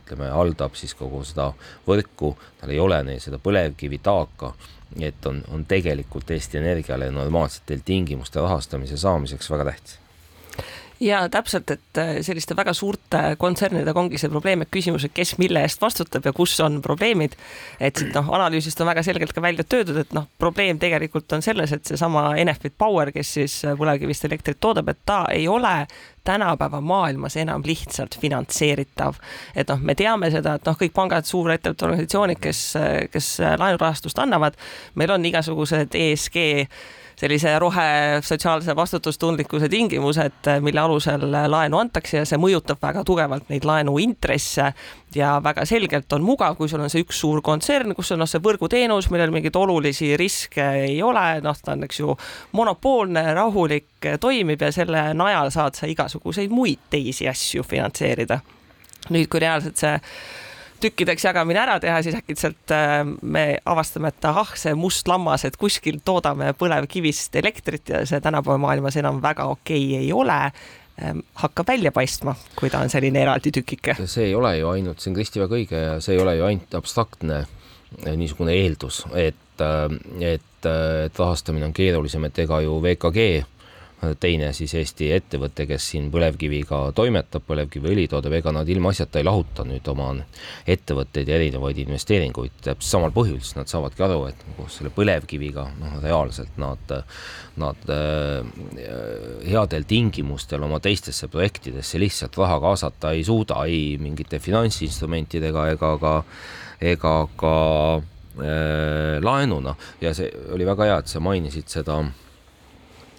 ütleme, 0.01 0.31
haldab 0.33 0.75
siis 0.75 0.95
kogu 0.95 1.23
seda 1.25 1.53
võrku, 1.87 2.35
tal 2.61 2.75
ei 2.75 2.81
ole 2.81 3.03
neil 3.05 3.21
seda 3.23 3.39
põlevkivi 3.39 4.01
taaka, 4.03 4.55
et 5.01 5.27
on, 5.27 5.43
on 5.53 5.65
tegelikult 5.69 6.31
Eesti 6.31 6.59
Energiale 6.59 7.11
normaalsetel 7.11 7.85
tingimustel 7.85 8.47
rahastamise 8.49 8.97
saamiseks 8.97 9.51
väga 9.51 9.73
tähtis 9.73 9.99
ja 11.01 11.29
täpselt, 11.29 11.71
et 11.71 11.99
äh, 11.99 12.11
selliste 12.27 12.57
väga 12.57 12.73
suurte 12.75 13.21
kontsernidega 13.39 14.01
ongi 14.01 14.19
see 14.19 14.31
probleem, 14.33 14.63
et 14.63 14.71
küsimus, 14.75 15.07
et 15.07 15.15
kes 15.15 15.37
mille 15.39 15.63
eest 15.63 15.83
vastutab 15.83 16.27
ja 16.27 16.33
kus 16.35 16.57
on 16.65 16.81
probleemid. 16.83 17.37
et 17.81 17.97
siit 17.97 18.15
noh, 18.15 18.33
analüüsist 18.35 18.81
on 18.81 18.91
väga 18.91 19.03
selgelt 19.07 19.33
ka 19.33 19.43
välja 19.43 19.65
töödud, 19.65 19.97
et 20.03 20.13
noh, 20.17 20.27
probleem 20.39 20.79
tegelikult 20.79 21.33
on 21.33 21.43
selles, 21.43 21.73
et 21.73 21.85
seesama 21.87 22.33
Enefit 22.37 22.75
Power, 22.79 23.13
kes 23.15 23.33
siis 23.39 23.59
äh, 23.65 23.77
põlevkivist 23.79 24.27
elektrit 24.29 24.61
toodab, 24.61 24.91
et 24.91 25.03
ta 25.07 25.25
ei 25.33 25.49
ole 25.49 25.87
tänapäeva 26.29 26.81
maailmas 26.85 27.37
enam 27.37 27.63
lihtsalt 27.65 28.19
finantseeritav. 28.21 29.23
et 29.55 29.69
noh, 29.69 29.81
me 29.81 29.95
teame 29.95 30.31
seda, 30.35 30.59
et 30.59 30.67
noh, 30.67 30.79
kõik 30.79 30.95
pangad, 30.95 31.25
suurettevõtted, 31.25 31.87
organisatsioonid, 31.87 32.43
kes, 32.43 32.63
äh, 32.77 32.95
kes 33.13 33.37
laenurahastust 33.41 34.19
annavad, 34.19 34.59
meil 34.95 35.15
on 35.15 35.25
igasugused 35.31 35.95
ESG 35.95 36.43
sellise 37.19 37.59
rohe 37.59 37.89
sotsiaalse 38.23 38.77
vastutustundlikkuse 38.77 39.69
tingimused, 39.69 40.49
mille 40.61 40.81
alusel 40.81 41.25
laenu 41.51 41.81
antakse 41.81 42.21
ja 42.21 42.27
see 42.29 42.39
mõjutab 42.39 42.79
väga 42.83 43.03
tugevalt 43.07 43.49
neid 43.51 43.67
laenuintresse 43.67 44.69
ja 45.15 45.33
väga 45.45 45.65
selgelt 45.67 46.13
on 46.13 46.23
mugav, 46.23 46.55
kui 46.59 46.71
sul 46.71 46.85
on 46.85 46.93
see 46.93 47.03
üks 47.03 47.19
suur 47.25 47.43
kontsern, 47.45 47.95
kus 47.99 48.13
on 48.15 48.23
noh, 48.23 48.31
see 48.31 48.43
võrguteenus, 48.45 49.11
millel 49.11 49.35
mingeid 49.35 49.57
olulisi 49.59 50.13
riske 50.21 50.65
ei 50.85 51.01
ole, 51.03 51.27
noh, 51.45 51.59
ta 51.65 51.75
on, 51.75 51.87
eks 51.89 52.03
ju, 52.03 52.15
monopoolne, 52.59 53.25
rahulik, 53.35 54.11
toimib 54.21 54.63
ja 54.63 54.71
selle 54.75 55.09
najal 55.19 55.51
saad 55.55 55.79
sa 55.79 55.91
igasuguseid 55.91 56.55
muid 56.55 56.87
teisi 56.91 57.29
asju 57.29 57.67
finantseerida. 57.67 58.41
nüüd, 59.09 59.27
kui 59.33 59.41
reaalselt 59.41 59.81
see 59.81 59.97
tükkideks 60.83 61.25
jagamine 61.29 61.61
ära 61.63 61.79
teha, 61.83 62.01
siis 62.05 62.17
äkitselt 62.19 62.75
äh, 62.75 63.03
me 63.23 63.45
avastame, 63.69 64.13
et 64.13 64.29
ahah, 64.29 64.53
see 64.59 64.75
must 64.79 65.09
lammas, 65.11 65.45
et 65.49 65.57
kuskil 65.61 66.01
toodame 66.05 66.53
põlevkivist 66.59 67.39
elektrit 67.41 67.95
ja 67.95 68.05
see 68.09 68.21
tänapäeva 68.25 68.59
maailmas 68.63 68.99
enam 69.01 69.23
väga 69.25 69.49
okei 69.53 69.85
okay 69.85 70.05
ei 70.05 70.13
ole 70.13 70.39
ähm, 71.03 71.25
hakkab 71.43 71.69
välja 71.73 71.93
paistma, 71.95 72.37
kui 72.59 72.71
ta 72.71 72.83
on 72.85 72.93
selline 72.93 73.23
eraldi 73.23 73.53
tükike. 73.61 73.99
see 74.05 74.31
ei 74.31 74.35
ole 74.39 74.57
ju 74.59 74.73
ainult, 74.73 75.03
see 75.03 75.13
on 75.13 75.19
Kristi 75.19 75.43
väga 75.43 75.61
õige 75.61 75.85
ja 75.85 76.01
see 76.05 76.17
ei 76.17 76.23
ole 76.23 76.37
ju 76.39 76.49
ainult 76.49 76.79
abstraktne 76.81 77.43
äh, 77.45 78.15
niisugune 78.15 78.57
eeldus, 78.59 79.05
et, 79.15 79.63
äh, 79.65 79.87
et, 80.35 80.69
et 80.69 81.23
rahastamine 81.23 81.69
on 81.69 81.77
keerulisem, 81.77 82.25
et 82.31 82.45
ega 82.47 82.63
ju 82.65 82.81
VKG 82.85 83.29
teine 84.21 84.53
siis 84.55 84.73
Eesti 84.79 85.09
ettevõte, 85.15 85.67
kes 85.67 85.89
siin 85.93 86.07
põlevkiviga 86.13 86.81
toimetab, 86.95 87.43
põlevkiviõli 87.49 88.07
toodab, 88.11 88.37
ega 88.39 88.53
nad 88.55 88.69
ilmaasjata 88.71 89.19
ei 89.19 89.27
lahuta 89.27 89.65
nüüd 89.67 89.89
oma 89.91 90.13
ettevõtteid 90.71 91.29
ja 91.29 91.39
erinevaid 91.39 91.81
investeeringuid 91.83 92.61
täpselt 92.63 92.87
samal 92.89 93.15
põhjusel, 93.15 93.59
nad 93.59 93.71
saavadki 93.71 94.05
aru, 94.07 94.21
et 94.31 94.45
nagu 94.47 94.69
selle 94.71 94.93
põlevkiviga 94.95 95.65
noh, 95.81 95.97
reaalselt 96.05 96.61
nad, 96.63 96.95
nad 97.59 97.91
äh, 97.95 98.47
headel 99.49 99.89
tingimustel 99.89 100.63
oma 100.69 100.79
teistesse 100.85 101.27
projektidesse 101.33 101.99
lihtsalt 101.99 102.39
raha 102.39 102.61
kaasata 102.63 103.13
ei 103.17 103.27
suuda, 103.27 103.65
ei 103.67 103.99
mingite 104.01 104.39
finantsinstrumentidega 104.43 105.67
ega 105.75 105.93
ka, 105.99 106.15
ega 106.95 107.17
ka 107.35 107.57
äh, 107.99 109.19
laenuna. 109.27 109.75
Ja 110.01 110.15
see 110.15 110.31
oli 110.55 110.67
väga 110.69 110.87
hea, 110.87 111.03
et 111.03 111.11
sa 111.11 111.23
mainisid 111.25 111.67
seda 111.75 111.99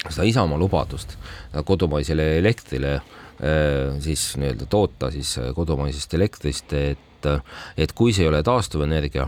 seda 0.07 0.27
Isamaa 0.27 0.59
lubadust 0.59 1.17
kodumaisele 1.65 2.37
elektrile 2.39 2.95
äh, 2.95 3.99
siis 3.99 4.31
nii-öelda 4.39 4.67
toota 4.69 5.11
siis 5.11 5.37
äh, 5.37 5.53
kodumaisest 5.55 6.13
elektrist, 6.13 6.73
et, 6.73 7.29
et 7.77 7.93
kui 7.95 8.13
see 8.15 8.23
ei 8.25 8.31
ole 8.31 8.43
taastuvenergia, 8.45 9.27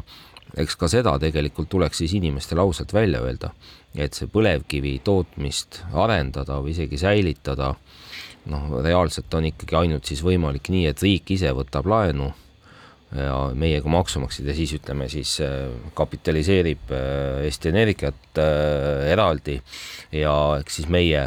eks 0.57 0.77
ka 0.79 0.89
seda 0.91 1.17
tegelikult 1.19 1.69
tuleks 1.71 2.03
siis 2.03 2.15
inimestele 2.19 2.63
ausalt 2.63 2.93
välja 2.93 3.21
öelda, 3.23 3.51
et 3.95 4.15
see 4.15 4.31
põlevkivi 4.31 4.97
tootmist 5.03 5.81
arendada 5.91 6.59
või 6.63 6.75
isegi 6.75 6.99
säilitada, 6.99 7.73
noh, 8.51 8.69
reaalselt 8.83 9.33
on 9.37 9.49
ikkagi 9.51 9.77
ainult 9.83 10.07
siis 10.07 10.23
võimalik 10.23 10.71
nii, 10.71 10.87
et 10.91 11.03
riik 11.03 11.35
ise 11.35 11.51
võtab 11.55 11.87
laenu 11.91 12.31
meie 13.11 13.81
kui 13.83 13.91
maksumaksjad 13.91 14.47
ja 14.47 14.55
siis 14.55 14.71
ütleme 14.77 15.09
siis 15.11 15.33
äh, 15.43 15.67
kapitaliseerib 15.97 16.93
äh, 16.95 17.43
Eesti 17.47 17.71
Energiat 17.73 18.39
äh, 18.39 19.11
eraldi. 19.11 19.57
Ja 20.15 20.35
eks 20.61 20.79
siis 20.79 20.87
meie, 20.91 21.25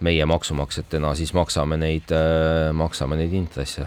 meie 0.00 0.26
maksumaksjatena 0.26 1.14
siis 1.18 1.34
maksame 1.36 1.78
neid, 1.80 2.14
maksame 2.74 3.20
neid 3.20 3.36
intresse 3.36 3.86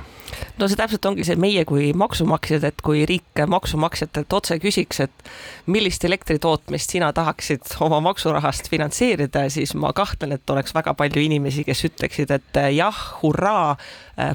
no 0.58 0.68
see 0.68 0.78
täpselt 0.80 1.06
ongi 1.08 1.26
see 1.28 1.38
meie 1.40 1.64
kui 1.68 1.92
maksumaksjad, 1.98 2.66
et 2.68 2.82
kui 2.86 3.04
riik 3.10 3.42
maksumaksjatelt 3.50 4.34
otse 4.38 4.58
küsiks, 4.62 5.02
et 5.06 5.32
millist 5.72 6.04
elektri 6.08 6.38
tootmist 6.44 6.94
sina 6.94 7.12
tahaksid 7.16 7.78
oma 7.84 8.00
maksurahast 8.10 8.70
finantseerida, 8.72 9.48
siis 9.54 9.74
ma 9.80 9.94
kahtlen, 9.98 10.36
et 10.38 10.54
oleks 10.54 10.76
väga 10.76 10.94
palju 10.98 11.24
inimesi, 11.24 11.66
kes 11.68 11.86
ütleksid, 11.92 12.34
et 12.36 12.62
jah, 12.76 13.02
hurraa, 13.22 13.76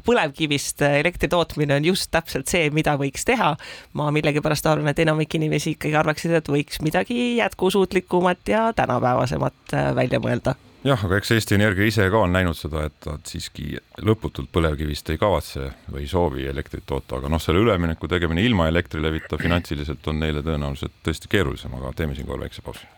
põlevkivist 0.07 0.85
elektri 0.88 1.31
tootmine 1.33 1.79
on 1.81 1.91
just 1.93 2.11
täpselt 2.14 2.50
see, 2.50 2.71
mida 2.75 2.97
võiks 3.00 3.26
teha. 3.29 3.55
ma 3.99 4.11
millegipärast 4.14 4.67
arvan, 4.67 4.93
et 4.93 5.02
enamik 5.02 5.35
inimesi 5.37 5.76
ikkagi 5.76 5.97
arvaksid, 5.99 6.37
et 6.38 6.49
võiks 6.49 6.81
midagi 6.83 7.37
jätkusuutlikumat 7.38 8.49
ja 8.49 8.69
tänapäevasemat 8.76 9.81
välja 9.97 10.21
mõelda 10.23 10.57
jah, 10.85 11.05
aga 11.07 11.19
eks 11.19 11.35
Eesti 11.37 11.57
Energia 11.59 11.87
ise 11.87 12.09
ka 12.11 12.23
on 12.27 12.33
näinud 12.35 12.59
seda, 12.59 12.87
et 12.89 13.07
nad 13.09 13.27
siiski 13.29 13.77
lõputult 14.03 14.51
põlevkivist 14.55 15.12
ei 15.15 15.21
kavatse 15.21 15.69
või 15.91 16.07
ei 16.07 16.11
soovi 16.11 16.49
elektrit 16.51 16.87
toota, 16.87 17.21
aga 17.21 17.31
noh, 17.33 17.43
selle 17.43 17.62
ülemineku 17.62 18.11
tegemine 18.11 18.43
ilma 18.43 18.69
Elektrilevita 18.73 19.39
finantsiliselt 19.39 20.09
on 20.11 20.21
neile 20.23 20.43
tõenäoliselt 20.43 20.99
tõesti 21.05 21.31
keerulisem, 21.31 21.75
aga 21.79 21.95
teeme 21.97 22.19
siinkohal 22.19 22.47
väikse 22.47 22.67
pausi. 22.67 22.91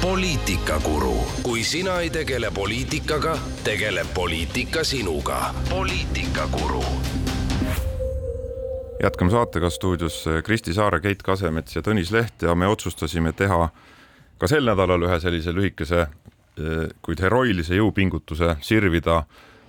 poliitikakuru, 0.00 1.16
kui 1.42 1.60
sina 1.64 1.98
ei 2.00 2.08
tegele 2.10 2.50
poliitikaga, 2.50 3.36
tegeleb 3.64 4.08
poliitika 4.14 4.84
sinuga. 4.84 5.54
poliitikakuru 5.68 6.84
jätkame 9.02 9.30
saatega 9.30 9.70
stuudios 9.70 10.26
eh, 10.26 10.42
Kristi 10.42 10.74
Saare, 10.74 11.00
Keit 11.00 11.22
Kasemets 11.22 11.76
ja 11.76 11.82
Tõnis 11.84 12.12
Leht 12.12 12.42
ja 12.44 12.54
me 12.54 12.68
otsustasime 12.68 13.32
teha 13.36 13.68
ka 14.40 14.48
sel 14.48 14.66
nädalal 14.68 15.04
ühe 15.08 15.18
sellise 15.20 15.54
lühikese, 15.56 16.06
eh, 16.06 16.86
kuid 17.04 17.22
heroilise 17.24 17.78
jõupingutuse 17.78 18.56
sirvida 18.64 19.22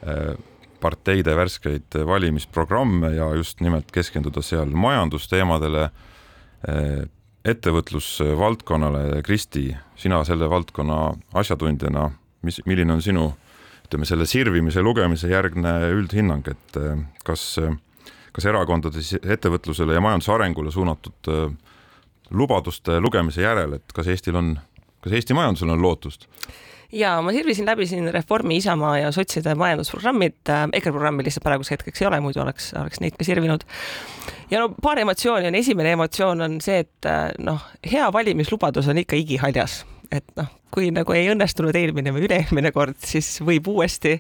eh, 0.04 0.34
parteide 0.82 1.36
värskeid 1.38 2.00
valimisprogramme 2.08 3.14
ja 3.14 3.30
just 3.38 3.60
nimelt 3.62 3.92
keskenduda 3.94 4.42
seal 4.42 4.72
majandusteemadele, 4.74 5.92
ettevõtlusvaldkonnale. 7.46 9.22
Kristi, 9.22 9.68
sina 9.94 10.24
selle 10.26 10.50
valdkonna 10.50 10.98
asjatundjana, 11.38 12.08
mis, 12.42 12.58
milline 12.66 12.96
on 12.98 13.06
sinu 13.06 13.28
ütleme, 13.86 14.10
selle 14.10 14.26
sirvimise 14.26 14.82
lugemise 14.82 15.30
järgne 15.30 15.76
üldhinnang, 15.94 16.50
et 16.50 16.82
kas 17.28 17.46
äh, 17.62 17.78
kas 18.32 18.48
erakondade 18.48 19.04
ettevõtlusele 19.22 19.98
ja 19.98 20.02
majanduse 20.04 20.32
arengule 20.34 20.72
suunatud 20.72 21.32
äh, 21.32 21.48
lubaduste 22.32 23.00
lugemise 23.04 23.44
järel, 23.44 23.80
et 23.80 23.96
kas 23.96 24.08
Eestil 24.08 24.38
on 24.40 24.56
kas 25.02 25.16
Eesti 25.18 25.34
majandusel 25.34 25.74
on 25.74 25.82
lootust? 25.82 26.28
ja 26.92 27.22
ma 27.24 27.32
sirvisin 27.32 27.66
läbi 27.66 27.86
siin 27.88 28.14
Reformi, 28.14 28.58
Isamaa 28.60 28.98
ja 28.98 29.12
sotside 29.16 29.56
majandusprogrammid, 29.56 30.50
EKRE 30.74 30.92
programmi 30.92 31.24
lihtsalt 31.24 31.46
praeguseks 31.46 31.72
hetkeks 31.78 32.02
ei 32.02 32.08
ole, 32.10 32.20
muidu 32.20 32.42
oleks, 32.44 32.74
oleks 32.76 33.00
neid 33.00 33.16
ka 33.16 33.24
sirvinud. 33.24 33.64
ja 34.52 34.60
no 34.60 34.74
paar 34.82 35.00
emotsiooni 35.00 35.48
on, 35.48 35.56
esimene 35.56 35.94
emotsioon 35.96 36.42
on 36.42 36.60
see, 36.62 36.82
et 36.84 37.10
noh, 37.40 37.64
hea 37.92 38.12
valimislubadus 38.14 38.92
on 38.92 39.00
ikka 39.00 39.16
igihaljas, 39.16 39.86
et 40.12 40.26
noh, 40.36 40.50
kui 40.72 40.90
nagu 40.94 41.14
ei 41.16 41.30
õnnestunud 41.32 41.76
eelmine 41.76 42.14
või 42.16 42.26
üle-eelmine 42.28 42.72
kord, 42.76 42.98
siis 43.04 43.30
võib 43.46 43.68
uuesti, 43.72 44.18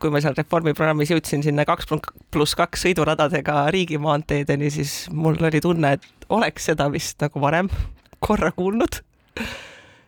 kui 0.00 0.12
ma 0.12 0.22
seal 0.24 0.36
Reformi 0.38 0.74
programmis 0.76 1.12
jõudsin 1.12 1.44
sinna 1.44 1.66
kaks 1.68 1.90
pluss 2.34 2.56
kaks 2.58 2.86
sõiduradadega 2.86 3.66
riigimaanteedeni, 3.74 4.72
siis 4.72 4.96
mul 5.12 5.38
oli 5.44 5.62
tunne, 5.64 5.96
et 5.98 6.28
oleks 6.34 6.70
seda 6.70 6.88
vist 6.92 7.20
nagu 7.24 7.40
varem 7.42 7.70
korra 8.24 8.52
kuulnud 8.56 9.02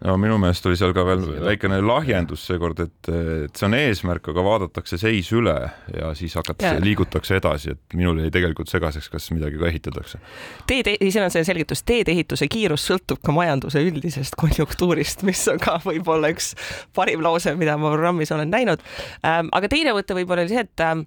no 0.05 0.17
minu 0.21 0.37
meelest 0.41 0.67
oli 0.69 0.77
seal 0.79 0.93
ka 0.97 1.05
veel 1.07 1.23
väikene 1.47 1.79
lahjendus 1.85 2.45
seekord, 2.49 2.81
et, 2.85 3.11
et 3.11 3.57
see 3.57 3.69
on 3.69 3.77
eesmärk, 3.79 4.29
aga 4.33 4.45
vaadatakse 4.45 4.99
seis 5.01 5.31
üle 5.37 5.55
ja 5.95 6.11
siis 6.19 6.37
hakatakse, 6.37 6.83
liigutakse 6.85 7.39
edasi, 7.41 7.77
et 7.77 7.97
minul 7.97 8.21
jäi 8.25 8.33
tegelikult 8.35 8.73
segaseks, 8.73 9.09
kas 9.13 9.31
midagi 9.33 9.61
ka 9.61 9.71
ehitatakse. 9.71 10.21
teed, 10.69 10.93
siin 11.01 11.25
on 11.25 11.33
see 11.35 11.47
selgitus, 11.49 11.85
teedeehituse 11.89 12.49
kiirus 12.53 12.85
sõltub 12.91 13.23
ka 13.25 13.35
majanduse 13.37 13.83
üldisest 13.87 14.37
konjunktuurist, 14.41 15.25
mis 15.29 15.47
on 15.53 15.63
ka 15.63 15.79
võib-olla 15.87 16.33
üks 16.35 16.53
parim 16.97 17.25
lause, 17.25 17.57
mida 17.57 17.79
ma 17.81 17.95
programmis 17.95 18.33
olen 18.37 18.53
näinud. 18.53 18.85
Ähm, 19.25 19.51
aga 19.57 19.73
teine 19.73 19.97
mõte 19.97 20.17
võib-olla 20.19 20.45
oli 20.45 20.53
see, 20.53 20.67
et 20.67 20.85
ähm, 20.85 21.07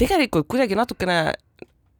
tegelikult 0.00 0.48
kuidagi 0.50 0.78
natukene 0.78 1.20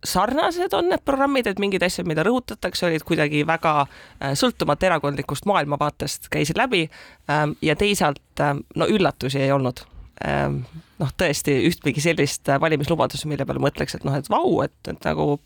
sarnased 0.07 0.75
on 0.77 0.91
need 0.91 1.03
programmid, 1.05 1.49
et 1.51 1.61
mingid 1.63 1.85
asjad, 1.87 2.07
mida 2.09 2.25
rõhutatakse, 2.27 2.87
olid 2.89 3.05
kuidagi 3.07 3.43
väga 3.49 3.75
äh, 3.85 4.33
sõltumata 4.39 4.89
erakondlikust 4.91 5.47
maailmavaatest, 5.51 6.31
käisid 6.33 6.59
läbi 6.61 6.87
ähm, 7.31 7.57
ja 7.65 7.77
teisalt 7.79 8.43
ähm, 8.43 8.65
no 8.77 8.89
üllatusi 8.91 9.43
ei 9.43 9.53
olnud. 9.55 9.85
Ähm, 10.27 10.63
noh, 11.01 11.11
tõesti 11.21 11.59
ühtpidi 11.69 12.01
sellist 12.05 12.49
äh, 12.49 12.61
valimislubadust, 12.61 13.27
mille 13.29 13.45
peale 13.49 13.63
mõtleks, 13.63 13.99
et 13.99 14.07
noh, 14.09 14.17
et 14.17 14.31
vau, 14.33 14.61
et, 14.65 14.77
et 14.89 15.09
nagu 15.09 15.41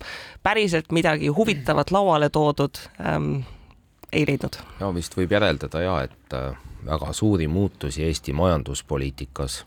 päriselt 0.47 0.93
midagi 0.95 1.33
huvitavat 1.35 1.91
lauale 1.95 2.31
toodud 2.31 2.79
ähm, 3.01 3.41
ei 4.13 4.27
leidnud. 4.29 4.61
no 4.81 4.93
vist 4.95 5.17
võib 5.19 5.35
järeldada 5.35 5.83
ja, 5.83 5.97
et 6.07 6.39
äh, 6.39 6.55
väga 6.87 7.13
suuri 7.17 7.49
muutusi 7.51 8.07
Eesti 8.07 8.33
majanduspoliitikas 8.37 9.65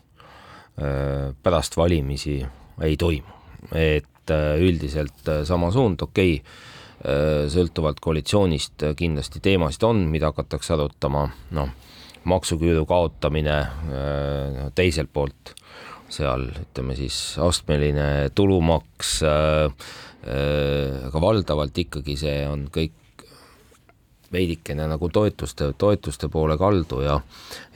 pärast 0.74 1.76
valimisi 1.78 2.40
ei 2.82 2.96
toimu, 2.98 3.30
et 3.78 4.08
et 4.24 4.32
äh, 4.32 4.60
üldiselt 4.64 5.28
äh, 5.28 5.44
sama 5.44 5.70
suund, 5.72 6.02
okei 6.02 6.38
okay,, 6.38 6.54
äh, 7.04 7.44
sõltuvalt 7.52 8.00
koalitsioonist 8.00 8.86
kindlasti 8.96 9.42
teemasid 9.44 9.84
on, 9.84 10.06
mida 10.08 10.32
hakatakse 10.32 10.74
arutama, 10.74 11.28
noh, 11.56 11.68
maksuküüru 12.24 12.86
kaotamine 12.88 13.58
teiselt 14.72 15.10
poolt, 15.12 15.52
seal 16.08 16.46
ütleme 16.56 16.96
siis 16.96 17.36
astmeline 17.36 18.30
tulumaks, 18.32 19.18
aga 20.24 21.20
valdavalt 21.20 21.82
ikkagi 21.84 22.16
see 22.16 22.38
on 22.48 22.64
kõik 22.72 23.26
veidikene 24.32 24.88
nagu 24.88 25.10
toetuste, 25.12 25.74
toetuste 25.76 26.32
poole 26.32 26.56
kaldu 26.56 27.04
ja 27.04 27.20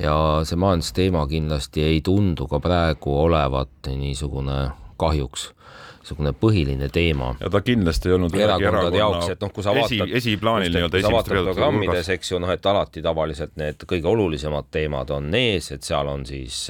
ja 0.00 0.17
see 0.49 0.57
majandusteema 0.57 1.26
kindlasti 1.28 1.85
ei 1.85 2.00
tundu 2.00 2.49
ka 2.49 2.64
praegu 2.64 3.19
olevat 3.26 3.93
niisugune 3.93 4.62
kahjuks 5.00 5.52
niisugune 6.09 6.33
põhiline 6.33 6.88
teema. 6.93 7.35
ja 7.40 7.50
ta 7.50 7.61
kindlasti 7.61 8.09
ei 8.09 8.14
olnud 8.17 8.35
erakondade 8.35 8.99
jaoks, 8.99 9.28
et 9.35 9.43
noh, 9.43 9.52
kui 9.52 9.64
sa 9.64 9.75
vaatad 9.76 10.05
esi, 10.07 10.17
esiplaanil 10.21 10.73
nii-öelda 10.73 11.00
esimest 11.02 11.31
programmides, 11.33 12.09
eks 12.14 12.33
ju, 12.33 12.40
noh, 12.43 12.52
et 12.55 12.67
alati 12.67 13.02
tavaliselt 13.05 13.57
need 13.61 13.85
kõige 13.88 14.09
olulisemad 14.09 14.71
teemad 14.75 15.12
on 15.14 15.28
ees, 15.37 15.71
et 15.75 15.85
seal 15.85 16.09
on 16.09 16.25
siis, 16.28 16.62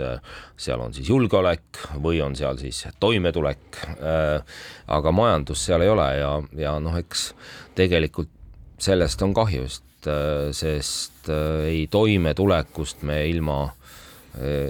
seal 0.58 0.82
on 0.82 0.96
siis 0.96 1.10
julgeolek 1.10 1.84
või 2.02 2.22
on 2.24 2.36
seal 2.38 2.58
siis 2.60 2.84
toimetulek 3.00 3.82
äh,, 3.98 4.58
aga 4.98 5.14
majandust 5.14 5.68
seal 5.68 5.86
ei 5.86 5.92
ole 5.92 6.08
ja, 6.18 6.32
ja 6.58 6.78
noh, 6.82 6.98
eks 6.98 7.30
tegelikult 7.78 8.32
sellest 8.78 9.22
on 9.22 9.34
kahju, 9.34 9.66
sest, 9.68 10.10
sest 10.58 11.30
äh, 11.32 11.66
ei 11.70 11.86
toimetulekust 11.90 13.02
me 13.06 13.24
ilma 13.30 13.66
Äh, 13.68 13.77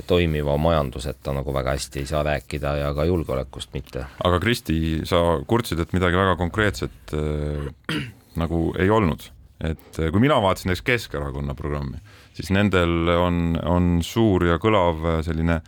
toimiva 0.08 0.56
majanduseta 0.60 1.32
nagu 1.36 1.52
väga 1.54 1.74
hästi 1.76 2.02
ei 2.02 2.08
saa 2.08 2.22
rääkida 2.26 2.74
ja 2.80 2.92
ka 2.96 3.04
julgeolekust 3.08 3.74
mitte. 3.74 4.06
aga 4.24 4.40
Kristi, 4.40 5.00
sa 5.08 5.40
kurtsid, 5.46 5.80
et 5.82 5.92
midagi 5.96 6.16
väga 6.16 6.36
konkreetset 6.40 7.12
äh, 7.16 7.98
nagu 8.40 8.62
ei 8.78 8.90
olnud, 8.90 9.28
et 9.60 10.00
äh, 10.00 10.10
kui 10.14 10.22
mina 10.24 10.38
vaatasin 10.42 10.72
näiteks 10.72 10.86
Keskerakonna 10.86 11.56
programmi, 11.58 12.00
siis 12.36 12.50
nendel 12.54 13.12
on, 13.18 13.58
on 13.64 13.98
suur 14.06 14.46
ja 14.48 14.58
kõlav 14.62 15.04
äh, 15.04 15.22
selline 15.26 15.60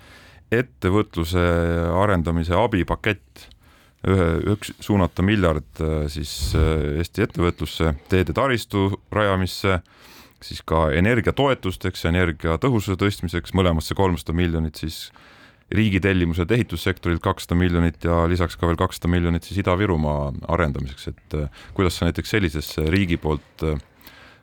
ettevõtluse 0.50 1.42
arendamise 1.94 2.56
abipakett, 2.58 3.44
ühe, 4.10 4.30
üks 4.56 4.72
suunata 4.82 5.22
miljard 5.22 5.82
siis 6.10 6.32
Eesti 6.56 7.22
ettevõtlusse, 7.22 7.92
teede 8.10 8.34
taristu 8.34 8.88
rajamisse 9.14 9.76
siis 10.44 10.62
ka 10.66 10.88
energiatoetusteks 10.96 12.06
energiatõhususe 12.10 12.98
tõstmiseks, 13.00 13.54
mõlemasse 13.56 13.96
kolmsada 13.98 14.34
miljonit 14.36 14.80
siis 14.80 15.08
riigi 15.70 16.00
tellimused 16.02 16.50
ehitussektorilt 16.50 17.22
kakssada 17.22 17.58
miljonit 17.58 18.04
ja 18.04 18.24
lisaks 18.30 18.56
ka 18.58 18.66
veel 18.66 18.78
kakssada 18.80 19.10
miljonit 19.12 19.46
siis 19.46 19.60
Ida-Virumaa 19.62 20.32
arendamiseks, 20.50 21.08
et 21.12 21.38
äh, 21.38 21.62
kuidas 21.74 21.98
sa 21.98 22.08
näiteks 22.08 22.34
sellisesse 22.34 22.88
riigi 22.90 23.20
poolt 23.22 23.64
äh, 23.66 23.78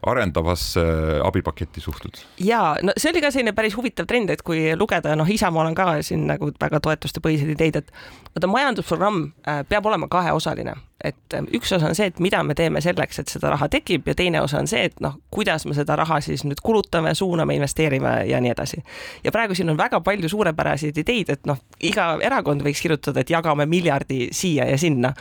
arendavasse 0.07 0.81
abipaketti 1.23 1.81
suhtud? 1.81 2.21
ja 2.39 2.77
no 2.83 2.95
see 2.97 3.11
oli 3.11 3.21
ka 3.21 3.31
selline 3.33 3.53
päris 3.57 3.75
huvitav 3.75 4.07
trend, 4.07 4.31
et 4.31 4.43
kui 4.45 4.69
lugeda, 4.79 5.15
noh, 5.19 5.29
Isamaal 5.29 5.71
on 5.71 5.75
ka 5.75 5.89
siin 6.05 6.27
nagu 6.29 6.51
väga 6.61 6.79
toetustepõhiseid 6.85 7.55
ideid, 7.57 7.81
et 7.81 7.91
vaata 8.35 8.51
majandusprogramm 8.51 9.25
äh, 9.43 9.63
peab 9.67 9.89
olema 9.89 10.07
kaheosaline, 10.11 10.77
et 11.07 11.35
äh, 11.35 11.47
üks 11.57 11.73
osa 11.75 11.89
on 11.89 11.97
see, 11.97 12.09
et 12.11 12.21
mida 12.23 12.41
me 12.43 12.55
teeme 12.57 12.81
selleks, 12.83 13.21
et 13.21 13.33
seda 13.33 13.51
raha 13.53 13.69
tekib 13.71 14.07
ja 14.07 14.15
teine 14.17 14.41
osa 14.43 14.61
on 14.61 14.69
see, 14.69 14.87
et 14.89 15.01
noh, 15.03 15.17
kuidas 15.33 15.65
me 15.65 15.75
seda 15.77 15.97
raha 15.99 16.19
siis 16.23 16.45
nüüd 16.47 16.61
kulutame, 16.63 17.13
suuname, 17.17 17.57
investeerime 17.57 18.13
ja 18.29 18.41
nii 18.43 18.53
edasi. 18.53 18.83
ja 19.23 19.33
praegu 19.35 19.55
siin 19.57 19.69
on 19.69 19.77
väga 19.77 20.01
palju 20.05 20.29
suurepäraseid 20.29 20.97
ideid, 21.03 21.33
et 21.33 21.45
noh, 21.49 21.59
iga 21.79 22.15
erakond 22.23 22.65
võiks 22.65 22.81
kirjutada, 22.83 23.21
et 23.21 23.33
jagame 23.33 23.65
miljardi 23.69 24.27
siia 24.35 24.69
ja 24.69 24.77
sinna 24.77 25.13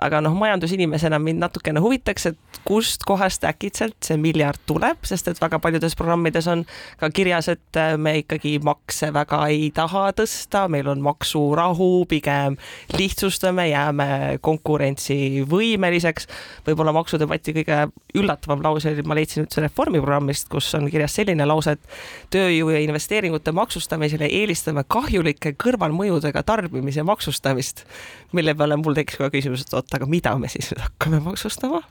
aga 0.00 0.20
noh, 0.24 0.34
majandusinimesena 0.38 1.18
mind 1.20 1.42
natukene 1.42 1.80
huvitaks, 1.82 2.26
et 2.30 2.60
kust 2.64 3.04
kohast 3.08 3.44
äkitselt 3.48 3.98
see 4.04 4.16
miljard 4.20 4.60
tuleb, 4.68 5.00
sest 5.06 5.28
et 5.30 5.40
väga 5.40 5.60
paljudes 5.62 5.96
programmides 5.98 6.48
on 6.50 6.64
ka 7.00 7.10
kirjas, 7.14 7.50
et 7.52 7.80
äh, 7.80 7.94
me 8.00 8.16
ikkagi 8.22 8.56
makse 8.64 9.10
väga 9.14 9.42
ei 9.52 9.70
taha 9.76 10.08
tõsta, 10.16 10.66
meil 10.72 10.88
on 10.90 11.02
maksurahu, 11.04 12.06
pigem 12.10 12.56
lihtsustame, 12.96 13.68
jääme 13.72 14.38
konkurentsivõimeliseks. 15.30 16.26
võib-olla 16.66 16.92
maksudebati 16.92 17.54
kõige 17.54 17.78
üllatavam 18.14 18.62
lause 18.62 18.90
oli, 18.90 19.02
ma 19.02 19.14
leidsin 19.14 19.44
üldse 19.44 19.60
Reformi 19.60 20.00
programmist, 20.00 20.48
kus 20.48 20.74
on 20.74 20.90
kirjas 20.90 21.14
selline 21.14 21.46
lause, 21.46 21.72
et 21.72 21.80
tööjõu 22.30 22.70
ja 22.70 22.80
investeeringute 22.80 23.52
maksustamisele 23.52 24.26
eelistame 24.26 24.84
kahjulike 24.88 25.54
kõrvalmõjudega 25.58 26.42
tarbimise 26.42 27.02
maksustamist, 27.02 27.84
mille 28.32 28.54
peale 28.54 28.76
mul 28.76 28.94
tekkis 28.94 29.18
kohe 29.20 29.30
küsimus, 29.30 29.66
et 29.66 29.74
oot, 29.74 29.94
aga 29.94 30.06
mida 30.06 30.36
me 30.38 30.48
siis 30.48 30.72
nüüd 30.72 30.82
hakkame 30.84 31.20
maksustama? 31.20 31.82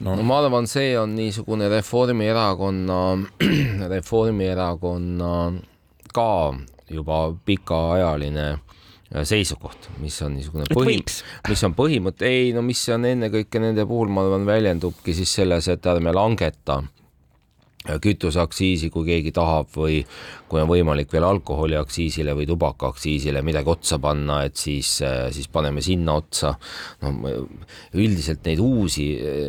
no, 0.00 0.14
no 0.14 0.22
ma 0.22 0.40
arvan, 0.40 0.66
see 0.66 0.98
on 0.98 1.14
niisugune 1.16 1.68
Reformierakonna, 1.68 3.00
Reformierakonna 3.94 5.34
ka 6.12 6.54
juba 6.90 7.32
pikaajaline 7.46 8.58
seisukoht, 9.10 9.90
mis 9.98 10.20
on 10.22 10.36
niisugune 10.38 10.68
põhi, 10.70 11.00
mis 11.48 11.66
on 11.66 11.74
põhimõte, 11.74 12.30
ei 12.30 12.54
no 12.54 12.62
mis 12.62 12.82
on 12.94 13.08
ennekõike 13.08 13.62
nende 13.62 13.86
puhul, 13.88 14.12
ma 14.12 14.26
arvan, 14.26 14.46
väljendubki 14.46 15.14
siis 15.16 15.34
selles, 15.40 15.68
et 15.72 15.86
ärme 15.90 16.14
langeta 16.14 16.80
kütuseaktsiisi, 17.80 18.90
kui 18.92 19.06
keegi 19.06 19.30
tahab 19.32 19.70
või 19.72 20.02
kui 20.50 20.60
on 20.60 20.68
võimalik 20.68 21.08
veel 21.14 21.24
alkoholiaktsiisile 21.24 22.34
või 22.36 22.44
tubakaaktsiisile 22.50 23.40
midagi 23.46 23.72
otsa 23.72 23.96
panna, 24.02 24.42
et 24.44 24.60
siis, 24.60 24.98
siis 25.32 25.48
paneme 25.48 25.80
sinna 25.82 26.18
otsa. 26.20 26.52
no 27.00 27.14
üldiselt 27.94 28.44
neid 28.44 28.60
uusi 28.60 29.06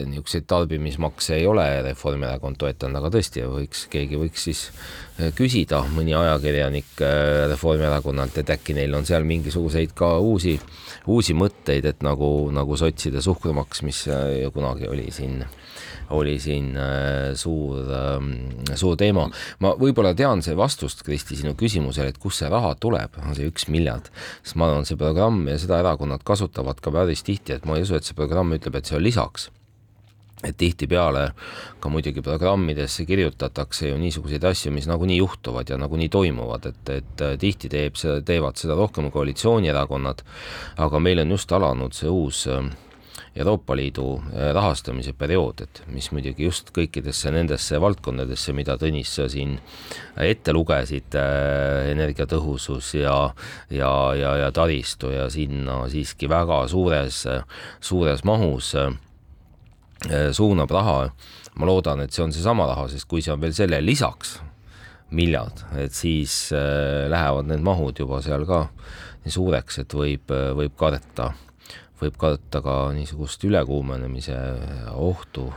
niisuguseid 0.07 0.47
tarbimismakse 0.47 1.35
ei 1.41 1.47
ole 1.47 1.67
Reformierakond 1.89 2.57
toetanud, 2.61 3.01
aga 3.01 3.11
tõesti 3.17 3.43
võiks, 3.43 3.87
keegi 3.91 4.21
võiks 4.21 4.47
siis 4.47 4.69
küsida, 5.37 5.83
mõni 5.95 6.15
ajakirjanik 6.17 7.01
eh, 7.05 7.45
Reformierakonnalt, 7.51 8.41
et 8.41 8.53
äkki 8.55 8.75
neil 8.77 8.95
on 8.97 9.07
seal 9.07 9.25
mingisuguseid 9.27 9.95
ka 9.97 10.13
uusi, 10.19 10.57
uusi 11.11 11.35
mõtteid, 11.37 11.87
et 11.93 12.05
nagu, 12.05 12.49
nagu 12.53 12.77
sotside 12.79 13.23
suhkrumaks, 13.23 13.83
mis 13.87 14.05
ju 14.07 14.53
kunagi 14.55 14.89
oli 14.91 15.09
siin 15.13 15.43
oli 16.11 16.39
siin 16.39 16.75
äh, 16.75 17.31
suur, 17.35 17.77
ähm, 17.95 18.31
suur 18.75 18.97
teema. 18.99 19.29
ma 19.63 19.73
võib-olla 19.79 20.13
tean 20.17 20.43
see 20.43 20.57
vastust, 20.57 21.05
Kristi, 21.07 21.37
sinu 21.39 21.55
küsimusele, 21.59 22.11
et 22.11 22.19
kust 22.21 22.41
see 22.41 22.51
raha 22.51 22.73
tuleb, 22.81 23.15
see 23.37 23.47
üks 23.47 23.69
miljard, 23.71 24.11
sest 24.43 24.59
ma 24.59 24.69
arvan, 24.69 24.87
see 24.87 24.99
programm 24.99 25.45
ja 25.47 25.57
seda 25.61 25.79
erakonnad 25.83 26.25
kasutavad 26.27 26.83
ka 26.83 26.93
päris 26.93 27.23
tihti, 27.27 27.55
et 27.55 27.65
ma 27.69 27.79
ei 27.79 27.87
usu, 27.87 27.97
et 27.97 28.07
see 28.07 28.17
programm 28.17 28.53
ütleb, 28.57 28.77
et 28.77 28.91
see 28.91 28.99
on 28.99 29.05
lisaks 29.05 29.49
et 30.43 30.57
tihtipeale 30.57 31.31
ka 31.79 31.89
muidugi 31.89 32.21
programmidesse 32.25 33.05
kirjutatakse 33.05 33.89
ju 33.89 33.97
niisuguseid 34.01 34.43
asju, 34.51 34.71
mis 34.73 34.87
nagunii 34.89 35.17
juhtuvad 35.21 35.69
ja 35.69 35.77
nagunii 35.77 36.09
toimuvad, 36.09 36.69
et, 36.71 36.93
et 37.01 37.25
tihti 37.41 37.69
teeb 37.69 37.97
teevad 38.25 38.57
seda 38.57 38.77
rohkem 38.77 39.11
koalitsioonierakonnad, 39.13 40.23
aga 40.77 40.99
meil 40.99 41.21
on 41.25 41.37
just 41.37 41.51
alanud 41.51 41.93
see 41.97 42.09
uus 42.09 42.47
äh, 42.49 42.63
Euroopa 43.35 43.75
Liidu 43.75 44.05
äh, 44.17 44.49
rahastamise 44.53 45.13
periood, 45.13 45.61
et 45.63 45.83
mis 45.93 46.09
muidugi 46.11 46.49
just 46.49 46.73
kõikidesse 46.75 47.31
nendesse 47.31 47.79
valdkondadesse, 47.79 48.53
mida 48.57 48.75
Tõnis 48.81 49.13
sa 49.15 49.29
siin 49.31 49.55
ette 50.19 50.55
lugesid 50.55 51.15
äh,, 51.15 51.91
energiatõhusus 51.93 52.95
ja, 52.99 53.15
ja, 53.69 53.93
ja, 54.19 54.35
ja 54.45 54.51
taristu 54.51 55.13
ja 55.13 55.29
sinna 55.31 55.83
siiski 55.91 56.27
väga 56.31 56.65
suures, 56.71 57.23
suures 57.79 58.25
mahus 58.27 58.73
äh, 58.75 58.91
suunab 60.33 60.71
raha. 60.71 61.11
ma 61.55 61.67
loodan, 61.67 61.99
et 61.99 62.13
see 62.15 62.23
on 62.23 62.31
seesama 62.31 62.65
raha, 62.69 62.87
sest 62.89 63.05
kui 63.11 63.21
see 63.21 63.33
on 63.33 63.41
veel 63.41 63.53
selle 63.53 63.81
lisaks 63.83 64.39
miljard, 65.11 65.65
et 65.75 65.93
siis 65.93 66.51
äh, 66.55 67.09
lähevad 67.11 67.49
need 67.51 67.63
mahud 67.65 67.97
juba 67.99 68.21
seal 68.23 68.45
ka 68.47 68.63
nii 69.25 69.33
suureks, 69.35 69.81
et 69.83 69.93
võib, 69.93 70.31
võib 70.57 70.77
karta, 70.79 71.33
võib 72.01 72.15
karta 72.17 72.61
ka 72.63 72.77
niisugust 72.95 73.43
ülekuumenemise 73.45 74.37
ohtu 74.95 75.49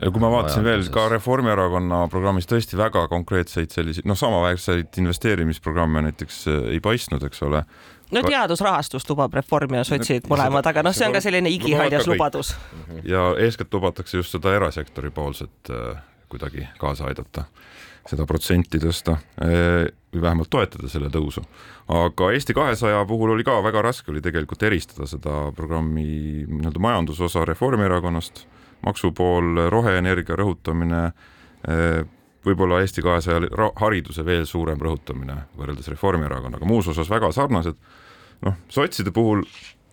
kui 0.00 0.22
ma 0.22 0.30
vaatasin 0.32 0.64
veel 0.64 0.86
ka 0.92 1.08
Reformierakonna 1.12 2.04
programmis 2.12 2.46
tõesti 2.48 2.78
väga 2.78 3.04
konkreetseid 3.10 3.72
selliseid, 3.74 4.06
noh, 4.08 4.16
samaväärseid 4.16 4.96
investeerimisprogramme 5.02 6.06
näiteks 6.08 6.42
äh, 6.48 6.60
ei 6.76 6.82
paistnud, 6.84 7.24
eks 7.26 7.42
ole 7.46 7.64
no 8.10 8.22
teadusrahastust 8.26 9.10
lubab 9.10 9.34
Reform 9.34 9.74
ja 9.78 9.84
sotsid 9.86 10.28
mõlemad, 10.30 10.66
aga 10.66 10.84
noh, 10.86 10.94
see 10.96 11.06
on 11.08 11.16
ka 11.16 11.22
selline 11.24 11.50
igihaljas 11.52 12.08
lubadus. 12.10 12.54
ja 13.04 13.30
eeskätt 13.38 13.74
lubatakse 13.74 14.20
just 14.20 14.36
seda 14.36 14.54
erasektori 14.56 15.10
poolset 15.14 15.70
äh, 15.70 16.00
kuidagi 16.30 16.66
kaasa 16.78 17.08
aidata, 17.10 17.46
seda 18.08 18.26
protsenti 18.26 18.80
tõsta 18.82 19.16
äh, 19.42 19.88
või 20.14 20.24
vähemalt 20.24 20.50
toetada 20.50 20.88
selle 20.90 21.10
tõusu. 21.12 21.42
aga 21.88 22.30
Eesti 22.34 22.54
kahesaja 22.56 23.02
puhul 23.06 23.34
oli 23.34 23.46
ka 23.46 23.60
väga 23.62 23.82
raske 23.82 24.10
oli 24.10 24.22
tegelikult 24.24 24.62
eristada 24.62 25.06
seda 25.10 25.50
programmi 25.56 26.46
nii-öelda 26.46 26.82
majandusosa 26.82 27.44
Reformierakonnast, 27.48 28.46
maksupool, 28.86 29.68
roheenergia 29.70 30.38
rõhutamine 30.40 31.04
äh,, 31.10 32.02
võib-olla 32.46 32.80
Eesti 32.80 33.04
kahesaja 33.04 33.70
hariduse 33.80 34.24
veel 34.24 34.46
suurem 34.48 34.80
rõhutamine 34.80 35.42
võrreldes 35.58 35.90
Reformierakonnaga, 35.92 36.68
muus 36.68 36.88
osas 36.88 37.10
väga 37.10 37.32
sarnased. 37.36 37.76
Noh, 38.46 38.56
sotside 38.72 39.12
puhul 39.12 39.44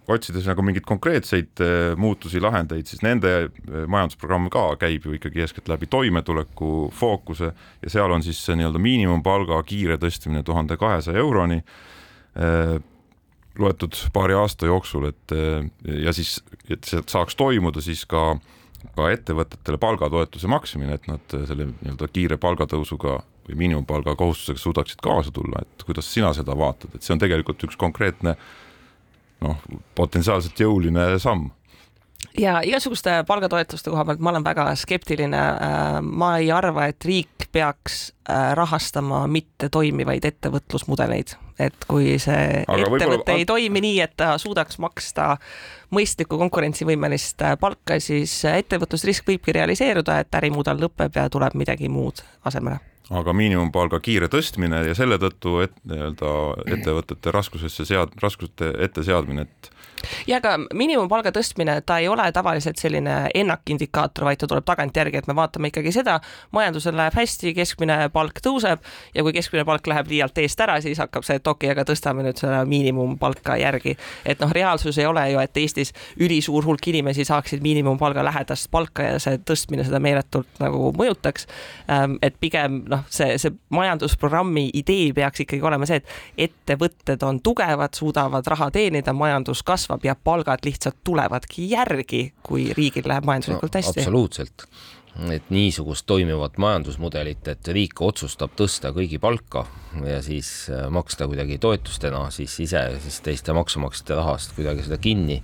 otsides 0.08 0.48
nagu 0.48 0.64
mingeid 0.64 0.86
konkreetseid 0.88 1.62
äh, 1.64 1.92
muutusi, 2.00 2.40
lahendeid, 2.44 2.88
siis 2.88 3.04
nende 3.04 3.34
äh, 3.44 3.86
majandusprogramm 3.92 4.48
ka 4.54 4.70
käib 4.80 5.08
ju 5.08 5.16
ikkagi 5.18 5.44
eeskätt 5.44 5.68
läbi 5.68 5.90
toimetuleku 5.92 6.90
fookuse 6.96 7.52
ja 7.52 7.92
seal 7.92 8.12
on 8.16 8.24
siis 8.24 8.40
nii-öelda 8.48 8.80
miinimumpalga 8.80 9.60
kiire 9.68 10.00
tõstmine 10.00 10.46
tuhande 10.48 10.80
kahesaja 10.80 11.20
euroni 11.20 11.60
äh, 11.60 12.78
loetud 13.58 14.00
paari 14.14 14.38
aasta 14.38 14.68
jooksul, 14.70 15.08
et 15.10 15.34
ja 15.90 16.12
siis, 16.14 16.36
et 16.70 16.86
see 16.86 17.00
saaks 17.10 17.34
toimuda, 17.40 17.82
siis 17.82 18.04
ka 18.06 18.36
ka 18.98 19.10
ettevõtetele 19.14 19.80
palgatoetuse 19.82 20.50
maksmine, 20.52 20.98
et 20.98 21.10
nad 21.10 21.36
selle 21.50 21.70
nii-öelda 21.70 22.10
kiire 22.14 22.38
palgatõusuga 22.42 23.20
või 23.48 23.60
miinimumpalga 23.64 24.16
kohustusega 24.20 24.60
suudaksid 24.60 25.02
kaasa 25.04 25.32
tulla, 25.34 25.64
et 25.64 25.86
kuidas 25.88 26.10
sina 26.14 26.34
seda 26.36 26.56
vaatad, 26.58 26.96
et 26.96 27.06
see 27.06 27.16
on 27.16 27.22
tegelikult 27.22 27.64
üks 27.68 27.80
konkreetne 27.80 28.36
noh, 29.46 29.62
potentsiaalselt 29.96 30.60
jõuline 30.60 31.14
samm 31.24 31.50
ja 32.38 32.60
igasuguste 32.66 33.24
palgatoetuste 33.28 33.90
koha 33.94 34.06
pealt 34.06 34.22
ma 34.22 34.34
olen 34.34 34.46
väga 34.46 34.68
skeptiline. 34.76 35.38
Äh, 35.38 36.00
ma 36.02 36.38
ei 36.42 36.52
arva, 36.52 36.88
et 36.90 37.06
riik 37.06 37.48
peaks 37.52 38.12
äh, 38.30 38.52
rahastama 38.58 39.24
mittetoimivaid 39.32 40.26
ettevõtlusmudeleid, 40.26 41.38
et 41.60 41.88
kui 41.90 42.18
see 42.22 42.64
Aga 42.68 42.90
ettevõte 42.90 43.38
ei 43.38 43.46
toimi 43.50 43.82
nii, 43.84 44.02
et 44.06 44.14
ta 44.20 44.34
suudaks 44.42 44.80
maksta 44.84 45.36
mõistlikku 45.96 46.40
konkurentsivõimelist 46.42 47.42
palka, 47.62 48.00
siis 48.04 48.34
ettevõtlusrisk 48.50 49.28
võibki 49.32 49.56
realiseeruda, 49.58 50.20
et 50.24 50.38
ärimudel 50.42 50.80
lõpeb 50.86 51.18
ja 51.18 51.30
tuleb 51.34 51.58
midagi 51.58 51.90
muud 51.92 52.22
asemele. 52.48 52.80
Aga 53.08 53.32
miinimumpalga 53.32 54.02
kiire 54.04 54.28
tõstmine 54.28 54.82
ja 54.84 54.96
selle 54.98 55.16
tõttu 55.22 55.62
et 55.64 55.76
nii-öelda 55.88 56.32
ettevõtete 56.76 57.32
raskusesse 57.32 57.86
sead-, 57.88 58.18
raskuste 58.20 58.74
ette 58.84 59.04
seadmine, 59.08 59.48
et 59.48 59.72
ja 60.28 60.38
aga 60.42 60.54
miinimumpalga 60.76 61.32
tõstmine, 61.36 61.80
ta 61.88 61.98
ei 62.02 62.08
ole 62.12 62.26
tavaliselt 62.36 62.80
selline 62.82 63.16
ennakindikaator, 63.36 64.26
vaid 64.28 64.42
ta 64.42 64.50
tuleb 64.50 64.66
tagantjärgi, 64.68 65.22
et 65.22 65.28
me 65.30 65.36
vaatame 65.38 65.72
ikkagi 65.72 65.94
seda, 65.96 66.18
majandusel 66.56 66.96
läheb 66.98 67.16
hästi, 67.18 67.54
keskmine 67.58 67.98
palk 68.14 68.42
tõuseb 68.44 68.84
ja 69.16 69.26
kui 69.26 69.36
keskmine 69.36 69.66
palk 69.68 69.88
läheb 69.88 70.12
liialt 70.12 70.38
eest 70.44 70.62
ära, 70.64 70.78
siis 70.84 71.00
hakkab 71.02 71.26
see, 71.28 71.40
et 71.40 71.48
okei 71.48 71.72
okay,, 71.72 71.76
aga 71.76 71.88
tõstame 71.88 72.26
nüüd 72.26 72.40
seda 72.42 72.64
miinimumpalka 72.68 73.58
järgi. 73.62 73.98
et 74.26 74.40
noh, 74.44 74.52
reaalsus 74.54 74.98
ei 74.98 75.06
ole 75.06 75.24
ju, 75.32 75.40
et 75.42 75.58
Eestis 75.58 75.94
ülisuur 76.22 76.66
hulk 76.66 76.88
inimesi 76.88 77.26
saaksid 77.26 77.64
miinimumpalga 77.64 78.24
lähedast 78.24 78.72
palka 78.72 79.04
ja 79.04 79.20
see 79.20 79.40
tõstmine 79.42 79.86
seda 79.88 80.00
meeletult 80.00 80.60
nagu 80.62 80.92
mõjutaks. 80.98 81.48
Ähm, 81.92 82.18
et 82.22 82.38
pigem 82.40 82.84
noh, 82.90 83.04
see, 83.10 83.38
see 83.42 83.56
majandusprogrammi 83.74 84.68
idee 84.78 85.10
peaks 85.18 85.46
ikkagi 85.46 85.66
olema 85.66 85.88
see, 85.90 86.02
et 86.04 86.50
ettevõtted 86.50 87.24
on 87.26 87.42
tugevad, 87.44 87.96
suudavad 87.98 88.48
raha 88.48 88.70
teenida, 88.76 89.16
majandus 89.18 89.64
kasvab 89.66 89.88
kasvab 89.88 90.04
ja 90.18 90.24
palgad 90.24 90.66
lihtsalt 90.66 90.98
tulevadki 91.04 91.70
järgi, 91.72 92.32
kui 92.44 92.72
riigil 92.78 93.08
läheb 93.08 93.28
majanduslikult 93.28 93.74
no, 93.74 93.80
hästi. 93.80 94.02
absoluutselt, 94.02 94.66
et 95.34 95.50
niisugust 95.54 96.06
toimivat 96.10 96.58
majandusmudelit, 96.62 97.48
et 97.54 97.70
riik 97.74 98.02
otsustab 98.02 98.54
tõsta 98.58 98.92
kõigi 98.96 99.20
palka 99.22 99.66
ja 100.06 100.20
siis 100.26 100.70
äh, 100.74 100.88
maksta 100.94 101.28
kuidagi 101.30 101.58
toetustena, 101.62 102.28
siis 102.34 102.58
ise 102.68 102.84
siis 103.04 103.22
teiste 103.26 103.56
maksumaksjate 103.58 104.18
rahast 104.18 104.54
kuidagi 104.58 104.86
seda 104.88 105.00
kinni. 105.02 105.42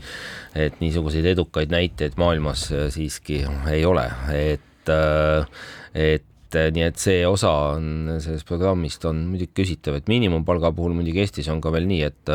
et 0.56 0.80
niisuguseid 0.82 1.26
edukaid 1.34 1.74
näiteid 1.74 2.18
maailmas 2.18 2.70
äh, 2.72 2.90
siiski 2.94 3.44
ei 3.72 3.86
ole, 3.86 4.10
et, 4.34 4.90
äh, 4.90 5.48
et 5.94 6.26
et 6.54 6.60
eh, 6.62 6.70
nii 6.74 6.86
et 6.86 7.00
see 7.02 7.24
osa 7.26 7.50
on 7.74 8.14
sellest 8.22 8.46
programmist 8.46 9.06
on 9.10 9.24
muidugi 9.32 9.54
küsitav, 9.64 9.98
et 9.98 10.10
miinimumpalga 10.12 10.70
puhul 10.76 10.94
muidugi 10.98 11.24
Eestis 11.24 11.50
on 11.50 11.62
ka 11.64 11.72
veel 11.74 11.88
nii, 11.90 12.04
et 12.06 12.34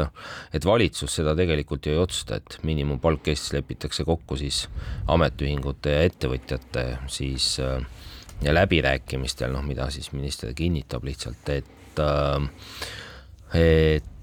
et 0.59 0.67
valitsus 0.67 1.15
seda 1.21 1.37
tegelikult 1.39 1.87
ju 1.87 1.95
ei 1.95 2.03
otsusta, 2.03 2.41
et 2.41 2.59
miinimumpalk 2.67 3.31
Eestis 3.31 3.55
lepitakse 3.55 4.07
kokku 4.09 4.39
siis 4.41 4.65
ametiühingute 5.15 5.95
ja 5.95 6.05
ettevõtjate 6.09 6.87
siis 7.11 7.57
eh, 7.63 7.79
ja 8.43 8.55
läbirääkimistel, 8.55 9.55
noh, 9.55 9.67
mida 9.67 9.89
siis 9.95 10.13
minister 10.15 10.55
kinnitab 10.55 11.07
lihtsalt, 11.07 11.55
et 11.55 12.05
eh, 12.05 13.99
et 13.99 14.15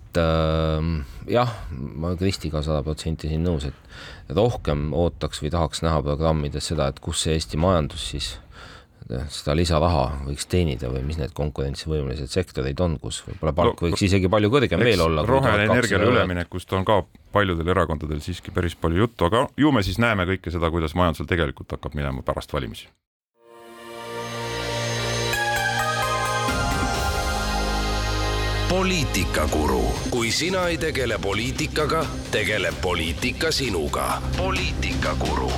jah, 1.27 1.49
ma 1.75 2.13
Kristiga 2.15 2.61
sada 2.63 2.79
protsenti 2.85 3.27
siin 3.27 3.41
nõus, 3.43 3.65
et 3.67 4.31
rohkem 4.31 4.93
ootaks 4.95 5.41
või 5.43 5.51
tahaks 5.51 5.83
näha 5.83 5.99
programmides 6.05 6.69
seda, 6.71 6.87
et 6.87 7.01
kus 7.03 7.25
see 7.25 7.35
Eesti 7.35 7.59
majandus 7.59 8.05
siis 8.13 8.29
seda 9.05 9.53
lisaraha 9.57 10.05
võiks 10.25 10.47
teenida 10.49 10.89
või 10.89 11.03
mis 11.05 11.19
need 11.19 11.33
konkurentsivõimelised 11.37 12.31
sektorid 12.33 12.79
on, 12.81 12.97
kus 13.01 13.21
võib-olla 13.27 13.53
palk 13.53 13.81
no, 13.81 13.89
võiks 13.89 14.05
isegi 14.07 14.29
palju 14.31 14.49
kõrgem 14.53 14.81
veel 14.81 15.05
olla. 15.05 15.25
roheenergiale 15.29 16.09
üleminekust 16.09 16.73
on 16.73 16.85
ka 16.87 17.03
paljudel 17.35 17.69
erakondadel 17.75 18.21
siiski 18.25 18.53
päris 18.55 18.75
palju 18.75 19.05
juttu, 19.05 19.29
aga 19.29 19.45
ju 19.57 19.71
me 19.71 19.85
siis 19.85 20.01
näeme 20.01 20.25
kõike 20.29 20.53
seda, 20.53 20.71
kuidas 20.73 20.97
majandusel 20.97 21.29
tegelikult 21.29 21.77
hakkab 21.77 21.97
minema 21.97 22.25
pärast 22.25 22.53
valimisi. 22.53 22.89
poliitikakuru, 28.65 29.83
kui 30.11 30.31
sina 30.35 30.65
ei 30.67 30.77
tegele 30.77 31.19
poliitikaga, 31.21 32.01
tegeleb 32.33 32.75
poliitika 32.81 33.51
sinuga. 33.51 34.21
poliitikakuru 34.37 35.51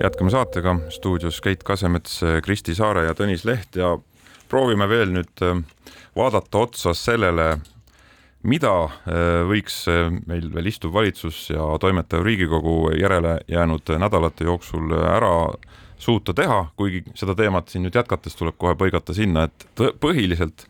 jätkame 0.00 0.30
saatega. 0.30 0.76
Stuudios 0.88 1.40
Keit 1.40 1.62
Kasemets, 1.62 2.20
Kristi 2.42 2.74
Saare 2.74 3.04
ja 3.08 3.14
Tõnis 3.18 3.44
Leht 3.44 3.76
ja 3.76 3.96
proovime 4.48 4.88
veel 4.88 5.12
nüüd 5.12 5.42
äh, 5.44 5.58
vaadata 6.16 6.64
otsa 6.64 6.94
sellele, 6.96 7.58
mida 8.48 8.72
äh, 8.84 9.42
võiks 9.48 9.82
äh, 9.90 10.08
meil 10.30 10.48
veel 10.54 10.70
istuv 10.70 10.94
valitsus 10.96 11.48
ja 11.52 11.70
toimetav 11.80 12.24
Riigikogu 12.26 12.92
järele 12.98 13.38
jäänud 13.48 13.94
nädalate 13.98 14.48
jooksul 14.48 14.94
ära 14.98 15.34
suuta 15.98 16.34
teha, 16.34 16.68
kuigi 16.78 17.02
seda 17.18 17.34
teemat 17.34 17.68
siin 17.68 17.84
nüüd 17.86 17.96
jätkates 17.98 18.38
tuleb 18.38 18.56
kohe 18.58 18.76
põigata 18.78 19.14
sinna, 19.14 19.48
et 19.48 19.66
põhiliselt 20.00 20.68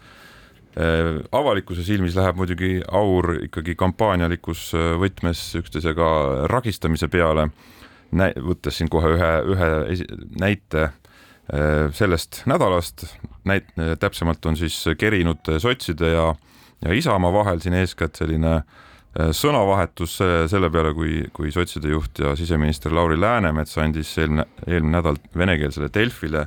avalikkuse 1.34 1.82
silmis 1.82 2.14
läheb 2.14 2.36
muidugi 2.38 2.76
aur 2.94 3.32
ikkagi 3.42 3.74
kampaanialikus 3.74 4.68
võtmes 5.00 5.40
üksteisega 5.58 6.06
ragistamise 6.52 7.08
peale 7.10 7.48
võttes 8.12 8.78
siin 8.78 8.90
kohe 8.92 9.14
ühe, 9.16 9.30
ühe 9.54 9.70
näite 10.40 10.88
äh, 10.88 11.88
sellest 11.94 12.42
nädalast, 12.48 13.06
näit-, 13.48 13.72
täpsemalt 14.00 14.46
on 14.46 14.56
siis 14.56 14.80
kerinud 14.98 15.50
sotside 15.60 16.12
ja, 16.14 16.28
ja 16.84 16.94
Isamaa 16.96 17.32
vahel 17.32 17.60
siin 17.64 17.78
eeskätt 17.78 18.20
selline 18.20 18.60
sõnavahetus 19.34 20.18
selle 20.52 20.68
peale, 20.70 20.92
kui, 20.94 21.22
kui 21.34 21.50
sotside 21.50 21.90
juht 21.90 22.20
ja 22.22 22.34
siseminister 22.38 22.92
Lauri 22.94 23.16
Läänemets 23.18 23.78
andis 23.80 24.12
eelmine, 24.20 24.44
eelmine 24.66 24.98
nädal 24.98 25.16
venekeelsele 25.34 25.88
Delfile 25.94 26.44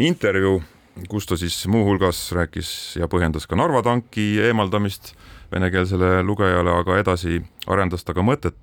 intervjuu, 0.00 0.62
kus 1.08 1.28
ta 1.28 1.36
siis 1.38 1.58
muuhulgas 1.70 2.22
rääkis 2.34 2.96
ja 2.98 3.08
põhjendas 3.10 3.46
ka 3.46 3.58
Narva 3.58 3.82
tanki 3.86 4.40
eemaldamist 4.42 5.12
venekeelsele 5.52 6.22
lugejale, 6.26 6.72
aga 6.82 6.98
edasi 7.00 7.40
arendas 7.70 8.04
ta 8.06 8.14
ka 8.16 8.24
mõtet, 8.26 8.58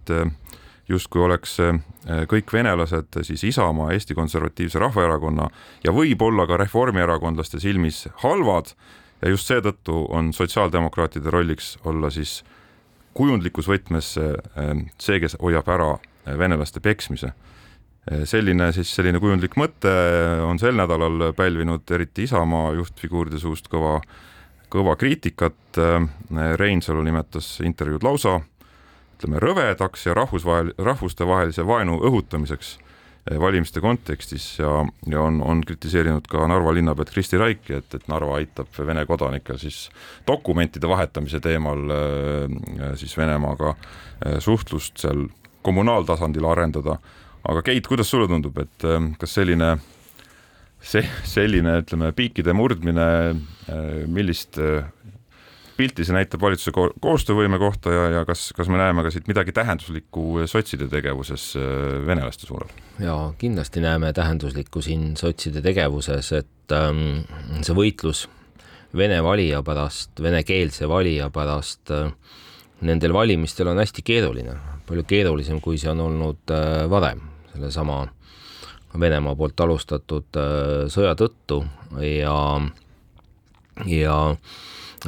justkui 0.89 1.21
oleks 1.21 1.57
kõik 2.31 2.53
venelased 2.53 3.19
siis 3.27 3.43
Isamaa, 3.43 3.91
Eesti 3.95 4.15
Konservatiivse 4.15 4.79
Rahvaerakonna 4.79 5.49
ja 5.83 5.93
võib-olla 5.95 6.47
ka 6.47 6.57
reformierakondlaste 6.61 7.59
silmis 7.59 8.05
halvad 8.23 8.71
ja 9.21 9.33
just 9.33 9.49
seetõttu 9.51 10.05
on 10.13 10.31
sotsiaaldemokraatide 10.33 11.33
rolliks 11.33 11.75
olla 11.85 12.11
siis 12.13 12.39
kujundlikus 13.17 13.67
võtmes 13.67 14.13
see, 14.15 15.19
kes 15.19 15.35
hoiab 15.41 15.67
ära 15.73 15.91
venelaste 16.37 16.79
peksmise 16.79 17.33
selline 18.29 18.69
siis 18.71 18.93
selline 18.95 19.19
kujundlik 19.19 19.57
mõte 19.59 19.91
on 20.47 20.59
sel 20.61 20.77
nädalal 20.79 21.33
pälvinud 21.35 21.91
eriti 21.91 22.23
Isamaa 22.29 22.71
juhtfiguuride 22.77 23.41
suust 23.41 23.67
kõva 23.71 23.97
kõva 24.71 24.97
kriitikat. 24.99 25.79
Reinsalu 26.59 27.03
nimetas 27.05 27.57
intervjuud 27.63 28.03
lausa 28.03 28.39
ütleme 29.17 29.41
rõvedaks 29.41 30.05
ja 30.05 30.13
rahvusvahel, 30.17 30.73
rahvustevahelise 30.77 31.65
vaenu 31.65 31.97
õhutamiseks 32.05 32.77
valimiste 33.41 33.81
kontekstis 33.83 34.45
ja, 34.59 34.85
ja 35.09 35.21
on, 35.21 35.41
on 35.43 35.61
kritiseerinud 35.67 36.29
ka 36.31 36.45
Narva 36.47 36.71
linnapead 36.77 37.09
Kristi 37.11 37.39
Raiki, 37.41 37.73
et, 37.81 37.97
et 37.97 38.07
Narva 38.07 38.37
aitab 38.37 38.71
Vene 38.77 39.03
kodanikel 39.09 39.59
siis 39.59 39.87
dokumentide 40.27 40.87
vahetamise 40.87 41.41
teemal 41.43 41.91
siis 42.95 43.17
Venemaaga 43.19 43.73
suhtlust 44.39 45.03
seal 45.03 45.25
kommunaaltasandil 45.65 46.47
arendada. 46.47 46.97
aga 47.43 47.61
Keit, 47.61 47.87
kuidas 47.87 48.09
sulle 48.09 48.29
tundub, 48.31 48.57
et 48.63 48.87
kas 49.19 49.33
selline 49.33 49.75
see, 50.79 51.03
selline, 51.27 51.81
ütleme, 51.81 52.11
piikide 52.15 52.53
murdmine, 52.55 53.07
millist 54.07 54.59
pilti 55.77 56.05
see 56.05 56.15
näitab 56.15 56.41
valitsuse 56.41 56.73
ko 56.75 56.87
koostöövõime 57.03 57.59
kohta 57.61 57.93
ja, 57.93 58.07
ja 58.17 58.23
kas, 58.27 58.49
kas 58.57 58.69
me 58.71 58.79
näeme 58.81 59.05
ka 59.05 59.11
siit 59.13 59.29
midagi 59.29 59.53
tähenduslikku 59.55 60.47
sotside 60.49 60.89
tegevuses 60.91 61.51
äh, 61.59 61.99
venelaste 62.07 62.49
suunal? 62.49 62.71
jaa, 63.03 63.31
kindlasti 63.37 63.83
näeme 63.83 64.13
tähenduslikku 64.17 64.81
siin 64.85 65.13
sotside 65.19 65.61
tegevuses, 65.65 66.31
et 66.41 66.75
ähm, 66.75 67.23
see 67.61 67.77
võitlus 67.77 68.25
vene 68.97 69.21
valija 69.23 69.61
pärast, 69.65 70.17
venekeelse 70.23 70.89
valija 70.89 71.29
pärast 71.33 71.93
äh, 71.93 72.11
nendel 72.81 73.13
valimistel 73.13 73.71
on 73.71 73.81
hästi 73.81 74.03
keeruline, 74.05 74.57
palju 74.87 75.05
keerulisem, 75.07 75.61
kui 75.61 75.79
see 75.81 75.91
on 75.91 76.03
olnud 76.09 76.53
äh, 76.53 76.85
varem, 76.91 77.23
sellesama 77.53 78.05
Venemaa 78.97 79.35
poolt 79.37 79.59
alustatud 79.61 80.37
äh, 80.39 80.87
sõja 80.89 81.11
tõttu 81.19 81.59
ja, 82.01 82.33
ja 83.85 84.17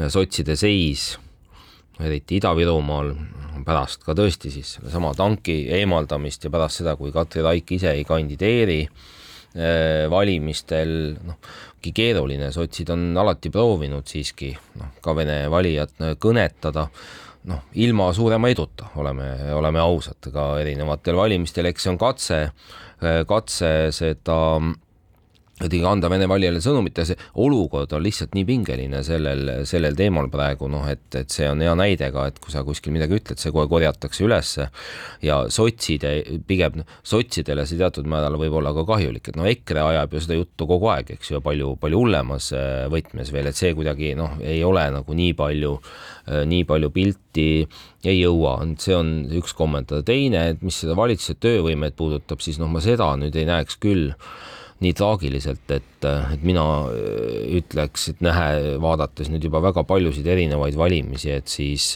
sotside 0.09 0.55
seis, 0.59 1.13
eriti 1.99 2.39
Ida-Virumaal, 2.39 3.13
pärast 3.65 4.05
ka 4.05 4.15
tõesti 4.15 4.51
siis 4.53 4.77
sellesama 4.77 5.11
tanki 5.17 5.65
eemaldamist 5.79 6.45
ja 6.45 6.51
pärast 6.53 6.81
seda, 6.81 6.95
kui 6.99 7.11
Katri 7.11 7.43
Raik 7.43 7.73
ise 7.75 7.91
ei 7.97 8.05
kandideeri 8.07 8.81
äh, 8.85 10.05
valimistel, 10.11 11.15
noh, 11.27 11.39
keeruline, 11.79 12.51
sotsid 12.55 12.91
on 12.93 13.09
alati 13.19 13.51
proovinud 13.51 14.07
siiski 14.07 14.53
noh, 14.79 14.93
ka 15.03 15.15
Vene 15.15 15.41
valijat 15.51 15.97
kõnetada. 16.21 16.89
Noh, 17.49 17.69
ilma 17.79 18.09
suurema 18.13 18.49
eduta, 18.51 18.89
oleme, 18.99 19.29
oleme 19.55 19.79
ausad, 19.79 20.27
ka 20.33 20.51
erinevatel 20.59 21.15
valimistel, 21.15 21.69
eks 21.69 21.85
see 21.85 21.93
on 21.93 21.99
katse 22.01 22.39
Äh, 22.99 23.23
katse 23.23 23.93
seda 23.95 24.59
kuidagi 25.59 25.83
anda 25.85 26.09
Vene 26.11 26.27
valijale 26.29 26.61
sõnumit 26.63 26.97
ja 26.99 27.05
see 27.09 27.17
olukord 27.43 27.91
on 27.95 28.03
lihtsalt 28.03 28.35
nii 28.37 28.45
pingeline 28.47 29.01
sellel, 29.05 29.65
sellel 29.67 29.97
teemal 29.97 30.29
praegu, 30.31 30.69
noh, 30.71 30.85
et, 30.89 31.05
et 31.19 31.31
see 31.33 31.47
on 31.49 31.61
hea 31.63 31.73
näide 31.77 32.09
ka, 32.15 32.27
et 32.31 32.39
kui 32.39 32.53
sa 32.53 32.63
kuskil 32.67 32.93
midagi 32.95 33.17
ütled, 33.19 33.41
see 33.41 33.51
kohe 33.55 33.67
korjatakse 33.71 34.23
ülesse 34.25 34.69
ja 35.25 35.41
sotside, 35.51 36.13
pigem 36.47 36.83
sotsidele 37.03 37.65
see 37.67 37.79
teatud 37.79 38.07
määral 38.09 38.39
võib 38.39 38.55
olla 38.61 38.73
ka 38.75 38.85
kahjulik, 38.87 39.31
et 39.31 39.39
no 39.39 39.47
EKRE 39.49 39.83
ajab 39.91 40.15
ju 40.15 40.23
seda 40.25 40.39
juttu 40.39 40.69
kogu 40.69 40.91
aeg, 40.93 41.13
eks 41.17 41.33
ju, 41.33 41.43
palju, 41.43 41.73
palju 41.81 42.03
hullemas 42.03 42.51
äh, 42.55 42.85
võtmes 42.91 43.33
veel, 43.35 43.51
et 43.51 43.59
see 43.59 43.75
kuidagi 43.77 44.13
noh, 44.19 44.39
ei 44.43 44.63
ole 44.65 44.85
nagu 44.95 45.17
nii 45.17 45.35
palju, 45.39 45.73
äh, 46.29 46.45
nii 46.49 46.67
palju 46.69 46.91
pilti 46.95 47.49
ei 48.07 48.21
jõua, 48.21 48.55
see 48.79 48.95
on 48.95 49.11
üks 49.41 49.51
kommentaar, 49.57 50.05
teine, 50.07 50.45
et 50.53 50.63
mis 50.63 50.77
seda 50.79 50.95
valitsuse 50.97 51.35
töövõimet 51.43 51.97
puudutab, 51.99 52.39
siis 52.43 52.61
noh, 52.61 52.71
ma 52.71 52.79
seda 52.83 53.11
nüüd 53.19 53.35
ei 53.35 53.47
näeks 53.49 53.75
küll 53.83 54.13
nii 54.79 54.93
traagiliselt, 54.95 55.65
et, 55.75 56.05
et 56.05 56.43
mina 56.43 56.65
äh, 56.87 57.47
ütleks, 57.59 58.09
et 58.13 58.21
nähe, 58.23 58.77
vaadates 58.81 59.31
nüüd 59.31 59.49
juba 59.49 59.61
väga 59.63 59.83
paljusid 59.87 60.27
erinevaid 60.27 60.77
valimisi, 60.79 61.33
et 61.35 61.51
siis 61.51 61.95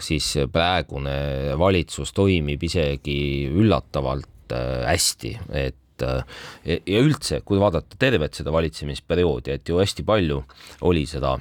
siis 0.00 0.26
praegune 0.52 1.12
valitsus 1.60 2.14
toimib 2.16 2.62
isegi 2.64 3.20
üllatavalt 3.52 4.54
äh, 4.56 4.86
hästi, 4.88 5.34
et 5.52 6.04
äh, 6.04 6.24
ja 6.64 7.02
üldse, 7.04 7.42
kui 7.44 7.60
vaadata 7.60 7.98
tervet 8.00 8.38
seda 8.38 8.52
valitsemisperioodi, 8.54 9.56
et 9.58 9.68
ju 9.68 9.80
hästi 9.80 10.06
palju 10.08 10.42
oli 10.88 11.06
seda 11.08 11.36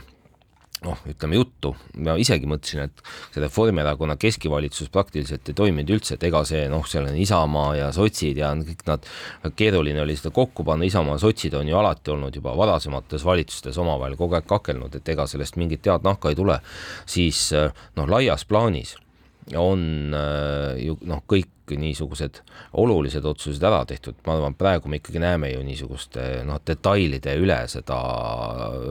noh, 0.85 0.99
ütleme 1.09 1.35
juttu, 1.35 1.73
ma 1.99 2.15
isegi 2.19 2.47
mõtlesin, 2.49 2.85
et 2.87 3.01
see 3.33 3.43
Reformierakonna 3.43 4.15
keskvalitsus 4.19 4.91
praktiliselt 4.93 5.51
ei 5.51 5.57
toiminud 5.57 5.91
üldse, 5.97 6.15
et 6.15 6.23
ega 6.29 6.43
see 6.47 6.67
noh, 6.71 6.85
seal 6.87 7.09
on 7.09 7.17
Isamaa 7.19 7.73
ja 7.79 7.89
sotsid 7.95 8.39
ja 8.39 8.53
kõik 8.55 8.85
nad, 8.87 9.09
keeruline 9.59 10.03
oli 10.05 10.15
seda 10.19 10.31
kokku 10.35 10.63
panna, 10.67 10.87
Isamaa 10.87 11.17
ja 11.17 11.25
sotsid 11.25 11.57
on 11.59 11.67
ju 11.67 11.79
alati 11.79 12.15
olnud 12.15 12.39
juba 12.39 12.55
varasemates 12.57 13.27
valitsustes 13.27 13.81
omavahel 13.81 14.15
kogu 14.19 14.39
aeg 14.39 14.47
kakelnud, 14.49 14.95
et 14.95 15.13
ega 15.15 15.27
sellest 15.27 15.59
mingit 15.59 15.91
head 15.91 16.07
nahka 16.07 16.31
ei 16.31 16.39
tule, 16.39 16.61
siis 17.09 17.49
noh, 17.53 18.07
laias 18.07 18.47
plaanis 18.47 18.95
on 19.57 20.13
ju 20.77 20.97
noh, 21.09 21.23
kõik 21.29 21.47
niisugused 21.77 22.41
olulised 22.81 23.25
otsused 23.25 23.63
ära 23.65 23.83
tehtud, 23.89 24.17
ma 24.25 24.35
arvan, 24.37 24.55
praegu 24.57 24.89
me 24.89 24.99
ikkagi 24.99 25.21
näeme 25.21 25.51
ju 25.51 25.63
niisuguste 25.65 26.43
noh, 26.47 26.59
detailide 26.65 27.35
üle 27.41 27.59
seda, 27.71 27.99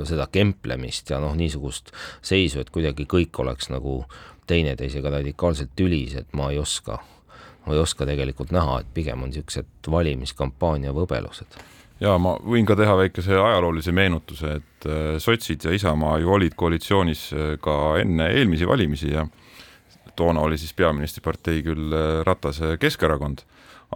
seda 0.09 0.29
kemplemist 0.33 1.11
ja 1.11 1.21
noh, 1.23 1.35
niisugust 1.39 1.93
seisu, 2.23 2.63
et 2.63 2.71
kuidagi 2.75 3.09
kõik 3.11 3.39
oleks 3.43 3.71
nagu 3.75 4.03
teineteisega 4.49 5.13
radikaalselt 5.19 5.75
tülis, 5.77 6.15
et 6.19 6.31
ma 6.39 6.53
ei 6.53 6.61
oska, 6.61 7.01
ma 7.67 7.75
ei 7.75 7.83
oska 7.83 8.07
tegelikult 8.09 8.55
näha, 8.55 8.81
et 8.83 8.95
pigem 8.95 9.27
on 9.27 9.33
niisugused 9.33 9.91
valimiskampaania 9.91 10.95
võbelused. 10.97 11.59
Ja 11.99 12.15
ma 12.23 12.37
võin 12.39 12.67
ka 12.67 12.77
teha 12.79 12.95
väikese 13.01 13.35
ajaloolise 13.35 13.93
meenutuse, 13.93 14.61
et 14.61 14.87
äh, 14.87 15.17
sotsid 15.19 15.65
ja 15.67 15.75
Isamaa 15.75 16.21
ju 16.23 16.31
olid 16.37 16.55
koalitsioonis 16.59 17.25
äh, 17.35 17.49
ka 17.63 17.99
enne 17.99 18.31
eelmisi 18.39 18.69
valimisi 18.71 19.11
ja 19.11 19.27
toona 20.19 20.43
oli 20.45 20.59
siis 20.59 20.75
peaministripartei 20.77 21.63
küll 21.67 21.95
äh, 21.95 22.09
Ratase 22.27 22.77
Keskerakond, 22.81 23.45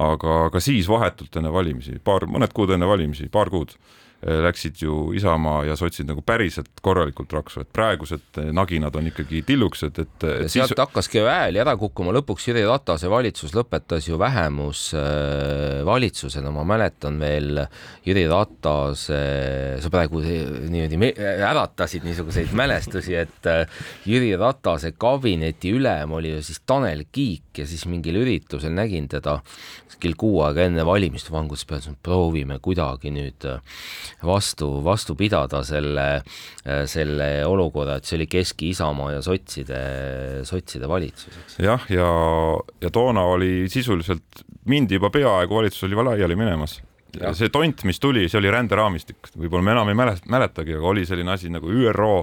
aga 0.00 0.46
ka 0.54 0.62
siis 0.62 0.88
vahetult 0.88 1.36
enne 1.36 1.52
valimisi, 1.52 1.98
paar, 2.04 2.28
mõned 2.30 2.54
kuud 2.56 2.72
enne 2.74 2.88
valimisi, 2.88 3.28
paar 3.32 3.50
kuud 3.52 3.74
läksid 4.22 4.78
ju 4.78 5.10
Isamaa 5.18 5.64
ja 5.66 5.74
sotsid 5.76 6.06
nagu 6.06 6.22
päriselt 6.22 6.70
korralikult 6.82 7.32
raksu, 7.34 7.60
et 7.64 7.72
praegused 7.74 8.20
äh, 8.38 8.52
naginad 8.54 8.94
on 8.98 9.06
ikkagi 9.10 9.42
tillukesed, 9.46 9.98
et, 9.98 10.22
et. 10.22 10.46
sealt 10.46 10.68
siis... 10.70 10.78
hakkaski 10.78 11.18
hääli 11.26 11.58
ära 11.62 11.76
kukkuma, 11.78 12.12
lõpuks 12.14 12.48
Jüri 12.48 12.64
Ratase 12.68 13.10
valitsus 13.10 13.54
lõpetas 13.56 14.06
ju 14.06 14.18
vähemusvalitsusena, 14.22 16.50
ma 16.54 16.62
mäletan 16.74 17.14
veel 17.22 17.66
Jüri 18.06 18.26
Ratase, 18.30 19.22
sa 19.82 19.88
praegu 19.90 20.20
niimoodi 20.22 20.96
äratasid 21.50 22.02
niisuguseid 22.06 22.50
mälestusi, 22.62 23.12
et 23.18 23.46
äh, 23.50 23.66
Jüri 24.06 24.36
Ratase 24.38 24.92
kabineti 24.94 25.74
ülem 25.74 26.12
oli 26.14 26.30
ju 26.36 26.42
siis 26.46 26.60
Tanel 26.66 27.04
Kiik 27.10 27.58
ja 27.58 27.66
siis 27.66 27.86
mingil 27.90 28.16
üritusel 28.22 28.72
nägin 28.74 29.08
teda 29.10 29.42
kuskil 30.02 30.16
kuu 30.18 30.40
aega 30.42 30.66
enne 30.66 30.82
valimist 30.86 31.30
vangus 31.30 31.62
peal, 31.68 31.82
proovime 32.02 32.58
kuidagi 32.62 33.12
nüüd 33.14 33.46
vastu, 34.24 34.68
vastu 34.84 35.16
pidada 35.18 35.62
selle, 35.66 36.06
selle 36.90 37.28
olukorra, 37.48 37.98
et 37.98 38.08
see 38.08 38.18
oli 38.20 38.28
Kesk-Isamaa 38.30 39.16
ja 39.16 39.24
sotside, 39.24 39.82
sotside 40.48 40.88
valitsus, 40.90 41.58
jah, 41.62 41.84
ja, 41.92 42.08
ja 42.82 42.92
toona 42.94 43.24
oli 43.34 43.68
sisuliselt, 43.72 44.44
mindi 44.70 44.98
juba 45.00 45.12
peaaegu, 45.14 45.60
valitsus 45.60 45.86
oli 45.88 45.98
laiali 45.98 46.38
minemas. 46.38 46.80
Ja 47.20 47.34
see 47.36 47.52
tont, 47.52 47.84
mis 47.84 48.00
tuli, 48.00 48.24
see 48.32 48.40
oli 48.40 48.50
ränderaamistik, 48.52 49.34
võib-olla 49.36 49.66
me 49.66 49.74
enam 49.74 49.90
ei 49.92 49.98
mäleta, 49.98 50.30
mäletagi, 50.32 50.78
aga 50.78 50.92
oli 50.94 51.04
selline 51.04 51.34
asi 51.34 51.50
nagu 51.52 51.68
ÜRO 51.68 52.14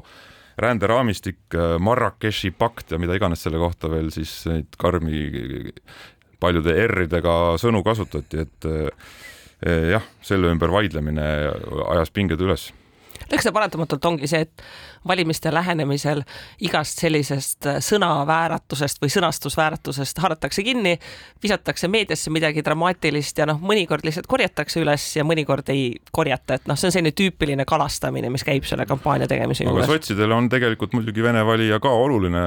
ränderaamistik, 0.60 1.56
Marrakechi 1.80 2.50
pakt 2.52 2.92
ja 2.92 2.98
mida 3.00 3.16
iganes 3.16 3.46
selle 3.46 3.62
kohta 3.62 3.92
veel 3.92 4.10
siis 4.12 4.34
neid 4.50 4.74
karmi 4.82 5.22
paljude 6.42 6.74
R-idega 6.88 7.36
sõnu 7.62 7.84
kasutati, 7.86 8.44
et 8.48 8.68
Eh, 8.68 8.90
jah, 9.66 10.06
selle 10.24 10.54
ümber 10.54 10.72
vaidlemine 10.72 11.26
ajas 11.90 12.14
pinged 12.16 12.40
üles 12.40 12.70
eks 13.28 13.46
see 13.46 13.54
paratamatult 13.54 14.06
ongi 14.10 14.30
see, 14.30 14.46
et 14.46 14.64
valimiste 15.08 15.52
lähenemisel 15.54 16.22
igast 16.66 17.02
sellisest 17.04 17.68
sõnavääratusest 17.86 19.02
või 19.04 19.12
sõnastusvääratusest 19.14 20.20
haaratakse 20.24 20.64
kinni, 20.66 20.96
visatakse 21.44 21.88
meediasse 21.92 22.34
midagi 22.34 22.64
dramaatilist 22.66 23.40
ja 23.40 23.48
noh, 23.50 23.62
mõnikord 23.64 24.06
lihtsalt 24.08 24.28
korjatakse 24.30 24.82
üles 24.84 25.06
ja 25.16 25.26
mõnikord 25.28 25.72
ei 25.74 25.94
korjata, 26.16 26.60
et 26.60 26.68
noh, 26.70 26.80
see 26.80 26.90
on 26.90 26.96
selline 26.96 27.16
tüüpiline 27.16 27.68
kalastamine, 27.70 28.32
mis 28.34 28.46
käib 28.48 28.68
selle 28.70 28.88
kampaania 28.90 29.30
tegemise 29.30 29.66
juures. 29.68 29.86
aga 29.86 30.00
sotsidele 30.00 30.36
on 30.36 30.50
tegelikult 30.52 30.96
muidugi 30.98 31.24
Vene 31.24 31.44
valija 31.46 31.80
ka 31.84 31.92
oluline, 31.94 32.44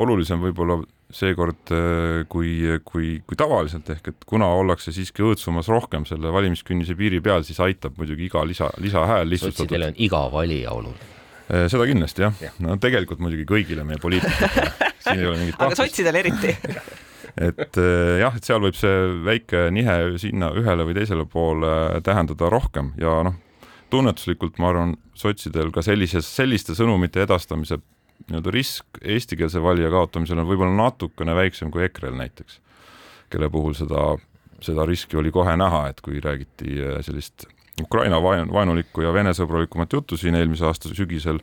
olulisem 0.00 0.42
võib-olla 0.42 0.80
seekord 1.14 1.70
äh, 1.74 2.24
kui, 2.30 2.56
kui, 2.86 3.10
kui 3.26 3.38
tavaliselt, 3.38 3.90
ehk 3.94 4.10
et 4.10 4.26
kuna 4.28 4.48
ollakse 4.58 4.92
siiski 4.94 5.22
õõtsumas 5.24 5.68
rohkem 5.70 6.06
selle 6.08 6.32
valimiskünnise 6.34 6.96
piiri 6.98 7.20
peal, 7.24 7.44
siis 7.46 7.60
aitab 7.62 7.98
muidugi 8.00 8.26
iga 8.28 8.42
lisa, 8.48 8.70
lisahääl 8.82 9.28
lihtsustatud. 9.30 9.68
sotsidele 9.68 9.92
on 9.92 10.00
iga 10.08 10.24
valija 10.32 10.74
oluline. 10.74 11.10
Äh, 11.44 11.66
seda 11.72 11.86
kindlasti 11.88 12.24
jah 12.24 12.42
ja., 12.42 12.52
no 12.64 12.78
tegelikult 12.80 13.22
muidugi 13.22 13.46
kõigile 13.48 13.86
meie 13.86 14.00
poliitikutele, 14.02 14.68
siin 15.04 15.20
ei 15.20 15.30
ole 15.30 15.40
mingit 15.42 15.58
kahtlust. 15.58 15.80
aga 15.80 15.82
sotsidele 15.84 16.24
eriti 16.24 16.56
et 17.48 17.80
äh, 17.80 18.18
jah, 18.24 18.36
et 18.38 18.46
seal 18.46 18.62
võib 18.64 18.78
see 18.78 19.00
väike 19.26 19.66
nihe 19.74 19.98
sinna 20.22 20.50
ühele 20.56 20.88
või 20.88 20.98
teisele 20.98 21.28
poole 21.30 22.02
tähendada 22.06 22.50
rohkem 22.52 22.94
ja 23.00 23.20
noh, 23.28 23.38
tunnetuslikult 23.92 24.58
ma 24.58 24.72
arvan, 24.72 24.96
sotsidel 25.14 25.70
ka 25.74 25.84
sellises, 25.84 26.26
selliste 26.26 26.74
sõnumite 26.74 27.22
edastamise 27.22 27.78
nii-öelda 28.28 28.52
risk 28.54 29.00
eestikeelse 29.02 29.62
valija 29.62 29.90
kaotamisel 29.92 30.40
on 30.40 30.48
võib-olla 30.48 30.76
natukene 30.78 31.34
väiksem 31.36 31.72
kui 31.74 31.84
EKRE-l 31.88 32.16
näiteks, 32.18 32.60
kelle 33.32 33.50
puhul 33.52 33.76
seda, 33.76 34.14
seda 34.64 34.86
riski 34.88 35.18
oli 35.20 35.32
kohe 35.34 35.56
näha, 35.60 35.88
et 35.92 36.00
kui 36.04 36.22
räägiti 36.24 36.78
äh, 36.80 36.98
sellist 37.04 37.48
Ukraina 37.82 38.20
vaen-, 38.22 38.52
vaenulikku 38.52 39.02
ja 39.02 39.12
Vene-sõbralikumat 39.14 39.92
juttu 39.92 40.16
siin 40.16 40.38
eelmise 40.38 40.66
aasta 40.68 40.92
sügisel 40.94 41.40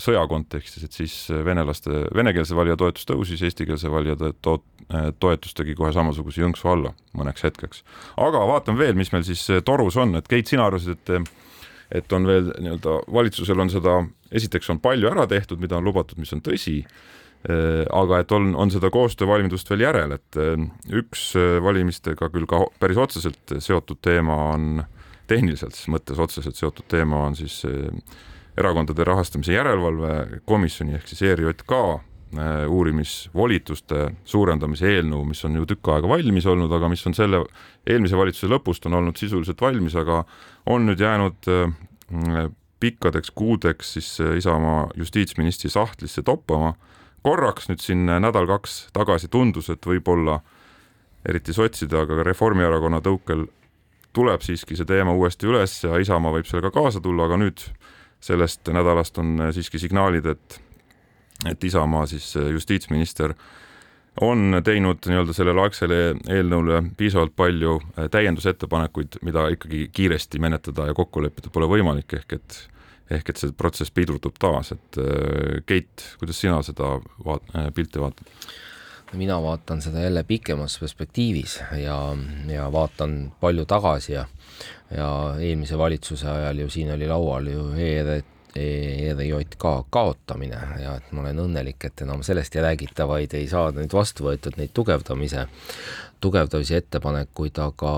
sõja 0.00 0.22
kontekstis, 0.30 0.86
et 0.86 0.94
siis 0.94 1.14
venelaste, 1.44 1.90
venekeelse 2.16 2.56
valija 2.56 2.78
toetus 2.80 3.08
tõusis, 3.08 3.42
eestikeelse 3.44 3.90
valija 3.92 4.16
to-, 4.16 4.60
äh, 4.88 5.10
toetus 5.20 5.56
tegi 5.58 5.74
kohe 5.76 5.92
samasuguse 5.92 6.40
jõnksu 6.44 6.70
alla 6.72 6.94
mõneks 7.18 7.44
hetkeks. 7.44 7.82
aga 8.16 8.46
vaatame 8.52 8.78
veel, 8.84 8.96
mis 8.96 9.12
meil 9.12 9.26
siis 9.26 9.42
torus 9.64 9.98
on, 10.00 10.16
et 10.16 10.30
Keit, 10.30 10.48
sina 10.48 10.70
arvasid, 10.70 10.96
et 10.96 11.45
et 11.94 12.12
on 12.12 12.26
veel 12.26 12.50
nii-öelda, 12.54 13.00
valitsusel 13.12 13.60
on 13.62 13.70
seda, 13.72 14.00
esiteks 14.34 14.70
on 14.74 14.80
palju 14.82 15.10
ära 15.10 15.26
tehtud, 15.30 15.60
mida 15.62 15.78
on 15.78 15.86
lubatud, 15.86 16.18
mis 16.22 16.32
on 16.34 16.42
tõsi, 16.44 16.80
äh, 16.82 17.84
aga 17.94 18.22
et 18.22 18.34
on, 18.34 18.52
on 18.58 18.72
seda 18.74 18.90
koostöövalmidust 18.94 19.70
veel 19.70 19.86
järel, 19.86 20.16
et 20.18 20.40
äh, 20.40 20.66
üks 21.02 21.28
äh, 21.38 21.58
valimistega 21.64 22.30
küll 22.34 22.48
ka 22.50 22.64
päris 22.82 23.00
otseselt 23.00 23.58
seotud 23.58 24.02
teema 24.04 24.38
on, 24.54 24.82
tehniliselt 25.30 25.78
mõttes 25.90 26.20
otseselt 26.22 26.58
seotud 26.58 26.86
teema 26.90 27.24
on 27.26 27.34
siis 27.34 27.64
erakondade 28.56 29.04
rahastamise 29.04 29.56
järelevalve 29.56 30.42
komisjoni 30.46 30.94
ehk 30.94 31.10
siis 31.10 31.24
ERJK 31.26 31.72
uurimisvolituste 32.68 34.10
suurendamise 34.26 34.88
eelnõu, 34.96 35.22
mis 35.28 35.44
on 35.46 35.60
ju 35.60 35.66
tükk 35.70 35.92
aega 35.94 36.08
valmis 36.10 36.46
olnud, 36.50 36.72
aga 36.74 36.88
mis 36.90 37.04
on 37.06 37.14
selle 37.14 37.44
eelmise 37.86 38.18
valitsuse 38.18 38.50
lõpust 38.50 38.88
on 38.88 38.98
olnud 38.98 39.16
sisuliselt 39.16 39.60
valmis, 39.62 39.94
aga 39.96 40.24
on 40.66 40.88
nüüd 40.88 41.00
jäänud 41.00 41.48
äh, 41.48 42.50
pikkadeks 42.82 43.30
kuudeks 43.30 43.94
siis 43.96 44.10
äh, 44.20 44.36
Isamaa 44.36 44.88
justiitsministri 44.96 45.70
sahtlisse 45.70 46.22
toppama. 46.22 46.74
korraks 47.22 47.68
nüüd 47.68 47.80
siin 47.82 48.06
nädal-kaks 48.06 48.88
tagasi 48.94 49.28
tundus, 49.28 49.70
et 49.70 49.86
võib-olla 49.86 50.40
eriti 51.26 51.52
sotside, 51.52 51.96
aga 51.98 52.20
ka 52.20 52.26
Reformierakonna 52.26 53.00
tõukel 53.02 53.48
tuleb 54.14 54.44
siiski 54.46 54.76
see 54.76 54.86
teema 54.86 55.14
uuesti 55.14 55.46
üles 55.46 55.80
ja 55.84 55.98
Isamaa 55.98 56.32
võib 56.36 56.46
sellega 56.46 56.70
kaasa 56.74 57.00
tulla, 57.00 57.26
aga 57.26 57.38
nüüd 57.40 57.64
sellest 58.20 58.68
nädalast 58.72 59.18
on 59.18 59.40
äh, 59.40 59.52
siiski 59.54 59.78
signaalid, 59.78 60.26
et 60.26 60.60
et 61.44 61.64
Isamaa 61.64 62.06
siis 62.06 62.34
justiitsminister 62.36 63.30
äh, 63.30 63.46
on 64.20 64.60
teinud 64.64 65.04
nii-öelda 65.06 65.34
sellele 65.36 65.60
algsele 65.60 65.98
eelnõule 66.32 66.80
piisavalt 66.96 67.34
palju 67.36 67.76
äh, 67.80 68.08
täiendusettepanekuid, 68.12 69.20
mida 69.26 69.46
ikkagi 69.52 69.86
kiiresti 69.92 70.40
menetleda 70.40 70.88
ja 70.90 70.96
kokku 70.96 71.22
leppida 71.24 71.52
pole 71.52 71.68
võimalik, 71.70 72.16
ehk 72.20 72.38
et 72.38 72.62
ehk 73.12 73.28
et 73.30 73.38
see 73.38 73.52
protsess 73.54 73.92
pidurdub 73.94 74.34
taas, 74.42 74.72
et 74.74 74.98
äh, 74.98 75.58
Keit, 75.66 76.06
kuidas 76.18 76.40
sina 76.40 76.62
seda 76.66 76.96
vaat-, 77.26 77.52
pilti 77.74 78.02
vaatad? 78.02 78.32
mina 79.16 79.36
vaatan 79.40 79.78
seda 79.80 80.00
jälle 80.02 80.24
pikemas 80.26 80.74
perspektiivis 80.82 81.60
ja, 81.78 81.96
ja 82.50 82.64
vaatan 82.72 83.32
palju 83.40 83.64
tagasi 83.64 84.12
ja 84.12 84.24
ja 84.90 85.06
eelmise 85.40 85.78
valitsuse 85.78 86.26
ajal 86.30 86.64
ju 86.64 86.70
siin 86.70 86.90
oli 86.94 87.06
laual 87.08 87.46
ju 87.46 87.68
ERT 87.78 88.35
ERJK 88.56 89.66
kaotamine 89.92 90.60
ja 90.82 90.96
et 90.98 91.12
ma 91.12 91.24
olen 91.24 91.44
õnnelik, 91.46 91.88
et 91.88 92.02
enam 92.06 92.22
sellest 92.26 92.56
ei 92.56 92.64
räägita, 92.64 93.06
vaid 93.08 93.34
ei 93.36 93.48
saa 93.50 93.70
nüüd 93.76 93.92
vastu 93.92 94.26
võetud 94.28 94.58
neid 94.60 94.72
tugevdamise, 94.76 95.46
tugevdamise 96.24 96.80
ettepanekuid, 96.82 97.60
aga 97.62 97.92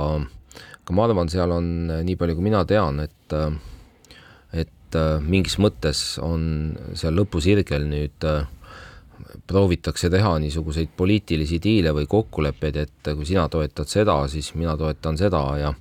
aga 0.82 0.96
ma 0.96 1.04
arvan, 1.04 1.28
seal 1.32 1.52
on 1.52 1.66
nii 2.04 2.16
palju, 2.18 2.38
kui 2.38 2.48
mina 2.48 2.64
tean, 2.68 3.02
et 3.04 3.38
et 4.56 4.96
mingis 5.20 5.58
mõttes 5.60 5.98
on 6.24 6.72
seal 6.96 7.12
lõpusirgel 7.18 7.84
nüüd 7.90 8.24
äh, 8.24 8.46
proovitakse 9.46 10.10
teha 10.10 10.34
niisuguseid 10.42 10.90
poliitilisi 10.96 11.58
diile 11.62 11.92
või 11.96 12.06
kokkuleppeid, 12.10 12.76
et 12.76 13.10
kui 13.10 13.26
sina 13.28 13.48
toetad 13.48 13.90
seda, 13.90 14.20
siis 14.28 14.52
mina 14.54 14.76
toetan 14.76 15.18
seda 15.18 15.42
ja 15.60 15.74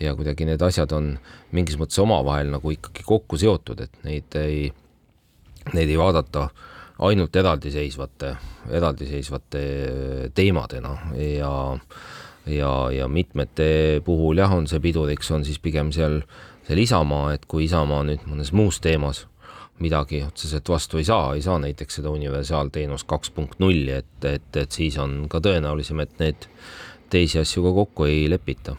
ja 0.00 0.14
kuidagi 0.18 0.46
need 0.48 0.62
asjad 0.62 0.92
on 0.96 1.14
mingis 1.52 1.78
mõttes 1.80 2.00
omavahel 2.02 2.50
nagu 2.52 2.74
ikkagi 2.74 3.04
kokku 3.06 3.38
seotud, 3.40 3.80
et 3.80 4.04
neid 4.06 4.36
ei, 4.40 4.66
neid 5.72 5.88
ei 5.88 5.98
vaadata 5.98 6.48
ainult 7.02 7.36
eraldiseisvate, 7.36 8.36
eraldiseisvate 8.70 9.62
teemadena 10.34 10.96
ja 11.16 11.52
ja, 12.46 12.72
ja 12.90 13.08
mitmete 13.08 14.00
puhul 14.04 14.42
jah, 14.42 14.52
on 14.52 14.66
see 14.66 14.80
piduriks, 14.82 15.30
on 15.30 15.44
siis 15.46 15.60
pigem 15.62 15.92
seal, 15.94 16.22
seal 16.66 16.80
Isamaa, 16.82 17.32
et 17.36 17.46
kui 17.46 17.68
Isamaa 17.68 18.02
nüüd 18.08 18.26
mõnes 18.26 18.50
muus 18.56 18.80
teemas 18.82 19.26
midagi 19.80 20.22
otseselt 20.22 20.68
vastu 20.68 21.00
ei 21.00 21.04
saa, 21.04 21.34
ei 21.34 21.42
saa 21.42 21.58
näiteks 21.58 22.00
seda 22.00 22.10
universaalteenust 22.10 23.06
kaks 23.08 23.30
punkt 23.30 23.58
nulli, 23.58 23.90
et, 24.02 24.24
et, 24.24 24.56
et 24.56 24.72
siis 24.72 24.98
on 24.98 25.26
ka 25.32 25.40
tõenäolisem, 25.42 26.02
et 26.04 26.18
need 26.22 26.48
teisi 27.10 27.40
asju 27.42 27.64
ka 27.66 27.74
kokku 27.82 28.08
ei 28.08 28.24
lepita 28.30 28.76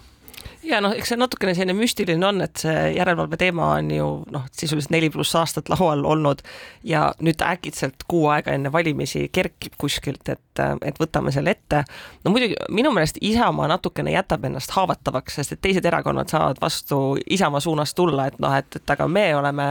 ja 0.63 0.79
noh, 0.83 0.93
eks 0.95 1.11
see 1.11 1.19
natukene 1.19 1.53
selline 1.55 1.75
müstiline 1.77 2.25
on, 2.27 2.41
et 2.45 2.61
see 2.63 2.93
järelevalve 2.95 3.37
teema 3.39 3.69
on 3.77 3.91
ju 3.93 4.07
noh, 4.33 4.45
sisuliselt 4.55 4.93
neli 4.93 5.09
pluss 5.13 5.35
aastat 5.37 5.69
laual 5.71 6.03
olnud 6.07 6.43
ja 6.87 7.05
nüüd 7.23 7.43
äkitselt 7.45 8.05
kuu 8.09 8.27
aega 8.33 8.53
enne 8.55 8.71
valimisi 8.73 9.27
kerkib 9.33 9.75
kuskilt, 9.81 10.29
et, 10.29 10.63
et 10.85 11.01
võtame 11.01 11.33
selle 11.35 11.55
ette. 11.55 11.83
no 12.23 12.33
muidugi 12.33 12.57
minu 12.71 12.93
meelest 12.95 13.19
Isamaa 13.21 13.67
natukene 13.71 14.15
jätab 14.15 14.45
ennast 14.47 14.73
haavatavaks, 14.75 15.39
sest 15.39 15.57
et 15.57 15.63
teised 15.63 15.85
erakonnad 15.85 16.31
saavad 16.31 16.61
vastu 16.61 17.03
Isamaa 17.29 17.63
suunas 17.63 17.93
tulla, 17.93 18.27
et 18.27 18.39
noh, 18.43 18.55
et, 18.57 18.79
et 18.79 18.95
aga 18.95 19.07
me 19.07 19.29
oleme 19.35 19.69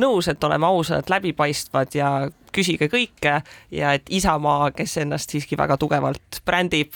nõus, 0.00 0.28
et 0.28 0.44
oleme 0.44 0.68
ausad, 0.68 1.10
läbipaistvad 1.12 1.96
ja 1.96 2.12
küsige 2.56 2.88
kõike 2.92 3.40
ja 3.74 3.92
et 3.96 4.08
Isamaa, 4.12 4.70
kes 4.76 4.98
ennast 5.04 5.32
siiski 5.32 5.58
väga 5.58 5.76
tugevalt 5.80 6.40
brändib, 6.46 6.94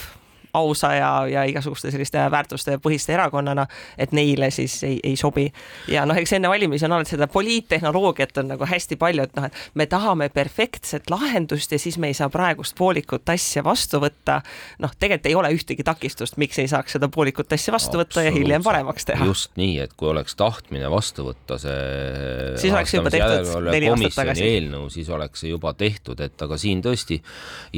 ausa 0.54 0.92
ja, 0.94 1.10
ja 1.30 1.44
igasuguste 1.48 1.90
selliste 1.90 2.22
väärtuste 2.30 2.78
põhiste 2.82 3.14
erakonnana, 3.14 3.66
et 3.98 4.12
neile 4.16 4.50
siis 4.54 4.82
ei, 4.84 4.98
ei 5.04 5.16
sobi. 5.16 5.48
ja 5.88 6.06
noh, 6.06 6.16
eks 6.16 6.32
enne 6.38 6.48
valimisi 6.48 6.86
on 6.88 6.96
alati 6.96 7.14
seda 7.16 7.28
poliittehnoloogiat 7.30 8.42
on 8.42 8.52
nagu 8.54 8.66
hästi 8.66 8.96
palju, 9.00 9.26
et 9.28 9.36
noh, 9.38 9.48
et 9.50 9.60
me 9.74 9.86
tahame 9.90 10.28
perfektset 10.34 11.10
lahendust 11.10 11.72
ja 11.72 11.78
siis 11.78 11.98
me 11.98 12.10
ei 12.10 12.16
saa 12.16 12.30
praegust 12.32 12.76
poolikut 12.78 13.28
asja 13.28 13.64
vastu 13.64 14.00
võtta. 14.02 14.40
noh, 14.78 14.94
tegelikult 14.98 15.26
ei 15.26 15.34
ole 15.34 15.52
ühtegi 15.54 15.84
takistust, 15.86 16.36
miks 16.40 16.58
ei 16.58 16.68
saaks 16.68 16.96
seda 16.96 17.08
poolikut 17.08 17.52
asja 17.52 17.74
vastu 17.74 18.00
võtta 18.00 18.24
ja 18.24 18.32
hiljem 18.34 18.62
paremaks 18.62 19.08
teha. 19.08 19.24
just 19.30 19.56
nii, 19.60 19.78
et 19.84 19.94
kui 19.96 20.10
oleks 20.10 20.36
tahtmine 20.38 20.90
vastu 20.90 21.28
võtta 21.30 21.58
see 21.60 22.56
siis 22.60 22.74
oleks 22.74 22.94
juba 22.94 23.10
tehtud 23.10 23.70
neli 23.70 23.90
aastat 23.90 24.18
tagasi. 24.22 24.46
eelnõu, 24.46 24.88
siis 24.92 25.08
oleks 25.12 25.44
see 25.44 25.52
juba 25.52 25.72
tehtud, 25.78 26.20
et 26.20 26.42
aga 26.42 26.58
siin 26.60 26.82
tõesti 26.84 27.20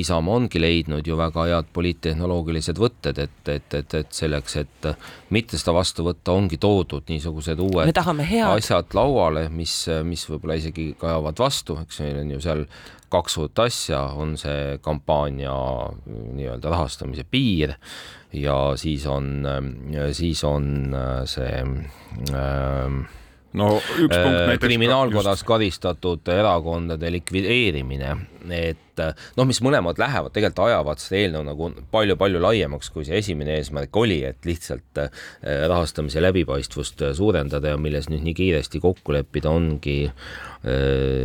Isamaa 0.02 0.36
ongi 0.40 0.60
leidnud 0.60 1.06
ju 1.06 1.16
väga 1.18 1.46
head 1.50 1.70
poliittehnoloogilised 1.74 2.61
sellised 2.62 2.80
võtted, 2.80 3.18
et, 3.18 3.48
et, 3.50 3.74
et, 3.74 3.94
et 3.98 4.14
selleks, 4.14 4.56
et 4.62 4.88
mitte 5.34 5.58
seda 5.58 5.74
vastu 5.74 6.06
võtta, 6.06 6.34
ongi 6.36 6.58
toodud 6.62 7.08
niisugused 7.10 7.60
uued 7.60 7.90
asjad 8.62 8.94
lauale, 8.96 9.48
mis, 9.50 9.74
mis 10.06 10.24
võib-olla 10.30 10.58
isegi 10.60 10.92
kajavad 11.00 11.42
vastu, 11.42 11.78
eks 11.82 12.02
meil 12.04 12.20
on 12.22 12.34
ju 12.36 12.42
seal 12.44 12.66
kaks 13.12 13.36
uut 13.42 13.58
asja, 13.60 14.00
on 14.16 14.36
see 14.40 14.78
kampaania 14.84 15.52
nii-öelda 16.06 16.70
rahastamise 16.72 17.26
piir 17.28 17.74
ja 18.32 18.56
siis 18.80 19.04
on, 19.10 19.44
siis 20.16 20.40
on 20.48 20.94
see 21.28 21.58
äh, 22.32 23.02
no 23.58 23.68
üks 23.78 24.16
punkt 24.16 24.38
Äh, 24.38 24.46
näiteks 24.52 24.64
kriminaalkorras 24.66 25.44
karistatud 25.48 26.28
erakondade 26.32 27.10
likvideerimine, 27.12 28.14
et 28.56 29.02
noh, 29.36 29.46
mis 29.48 29.60
mõlemad 29.64 30.00
lähevad, 30.00 30.32
tegelikult 30.34 30.66
ajavad 30.66 31.02
seda 31.02 31.20
eelnõu 31.20 31.44
nagu 31.50 31.70
palju-palju 31.92 32.42
laiemaks, 32.42 32.90
kui 32.94 33.06
see 33.08 33.20
esimene 33.20 33.58
eesmärk 33.60 33.96
oli, 34.00 34.22
et 34.28 34.48
lihtsalt 34.48 35.04
äh, 35.04 35.22
rahastamise 35.68 36.22
läbipaistvust 36.24 37.06
suurendada 37.18 37.74
ja 37.74 37.80
milles 37.80 38.10
nüüd 38.12 38.24
nii 38.26 38.36
kiiresti 38.40 38.82
kokku 38.82 39.16
leppida 39.16 39.52
ongi, 39.52 40.04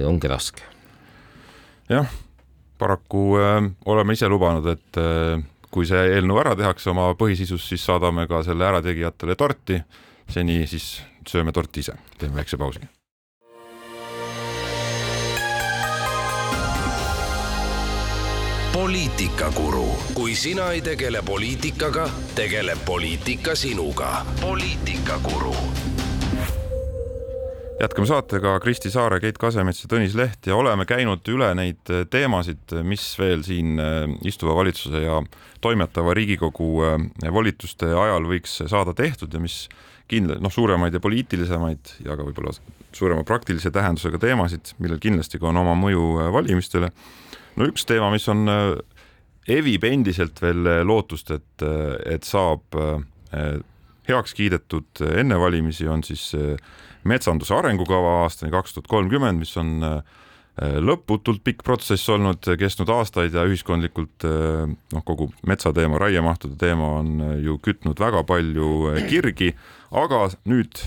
ongi 0.08 0.32
raske. 0.32 0.64
jah, 1.89 2.08
paraku 2.78 3.38
äh, 3.38 3.62
oleme 3.86 4.14
ise 4.14 4.30
lubanud, 4.30 4.68
et 4.72 4.99
äh, 5.01 5.41
kui 5.74 5.88
see 5.89 6.04
eelnõu 6.16 6.39
ära 6.41 6.56
tehakse 6.58 6.91
oma 6.93 7.10
põhisisus, 7.20 7.66
siis 7.70 7.84
saadame 7.86 8.28
ka 8.30 8.43
selle 8.45 8.68
ärategijatele 8.70 9.36
torti. 9.36 9.82
seni 10.28 10.66
siis 10.68 11.01
sööme 11.28 11.51
torti 11.51 11.84
ise, 11.86 11.97
teeme 12.17 12.41
väikse 12.41 12.57
pausi. 12.57 12.88
poliitikakuru, 18.78 19.88
kui 20.13 20.36
sina 20.36 20.69
ei 20.71 20.82
tegele 20.86 21.21
poliitikaga, 21.25 22.05
tegeleb 22.36 22.86
poliitika 22.86 23.55
sinuga. 23.55 24.25
poliitikakuru 24.41 25.55
jätkame 27.80 28.07
saatega 28.07 28.59
Kristi 28.59 28.89
Saare, 28.91 29.19
Keit 29.21 29.38
Kasemets 29.38 29.84
ja 29.84 29.89
Tõnis 29.91 30.15
Leht 30.17 30.47
ja 30.49 30.55
oleme 30.57 30.86
käinud 30.89 31.28
üle 31.30 31.49
neid 31.57 31.91
teemasid, 32.09 32.73
mis 32.84 33.03
veel 33.19 33.43
siin 33.45 33.78
äh, 33.82 34.07
istuva 34.25 34.55
valitsuse 34.57 35.03
ja 35.03 35.19
toimetava 35.61 36.15
Riigikogu 36.17 36.71
äh, 36.88 36.97
volituste 37.34 37.91
ajal 37.93 38.25
võiks 38.30 38.61
saada 38.65 38.95
tehtud 38.97 39.34
ja 39.34 39.41
mis 39.43 39.67
kindla-, 40.12 40.39
noh, 40.43 40.53
suuremaid 40.53 40.95
ja 40.95 41.01
poliitilisemaid 41.03 41.93
ja 42.05 42.18
ka 42.18 42.26
võib-olla 42.28 42.53
suurema 42.95 43.24
praktilise 43.28 43.72
tähendusega 43.74 44.20
teemasid, 44.22 44.74
millel 44.82 45.01
kindlasti 45.03 45.41
ka 45.41 45.51
on 45.51 45.62
oma 45.64 45.76
mõju 45.78 46.05
äh, 46.22 46.32
valimistele. 46.34 46.91
no 47.58 47.68
üks 47.70 47.88
teema, 47.89 48.10
mis 48.14 48.28
on, 48.32 48.45
evib 49.47 49.86
endiselt 49.88 50.41
veel 50.43 50.68
lootust, 50.86 51.32
et, 51.32 51.64
et 52.05 52.28
saab 52.28 52.76
heaks 54.08 54.36
kiidetud 54.38 55.01
enne 55.08 55.39
valimisi, 55.39 55.88
on 55.89 56.03
siis 56.05 56.30
metsanduse 57.08 57.55
arengukava 57.55 58.22
aastani 58.26 58.51
kaks 58.53 58.76
tuhat 58.76 58.91
kolmkümmend, 58.91 59.39
mis 59.41 59.55
on 59.58 59.80
lõputult 60.58 61.43
pikk 61.45 61.64
protsess 61.66 62.10
olnud, 62.10 62.45
kestnud 62.60 62.89
aastaid 62.93 63.36
ja 63.38 63.45
ühiskondlikult 63.47 64.26
noh, 64.28 65.03
kogu 65.05 65.30
metsateema, 65.49 65.99
raiemahtude 66.01 66.58
teema 66.60 66.93
on 66.99 67.41
ju 67.43 67.58
kütnud 67.64 67.99
väga 68.01 68.24
palju 68.28 68.95
kirgi, 69.10 69.51
aga 69.92 70.28
nüüd 70.50 70.82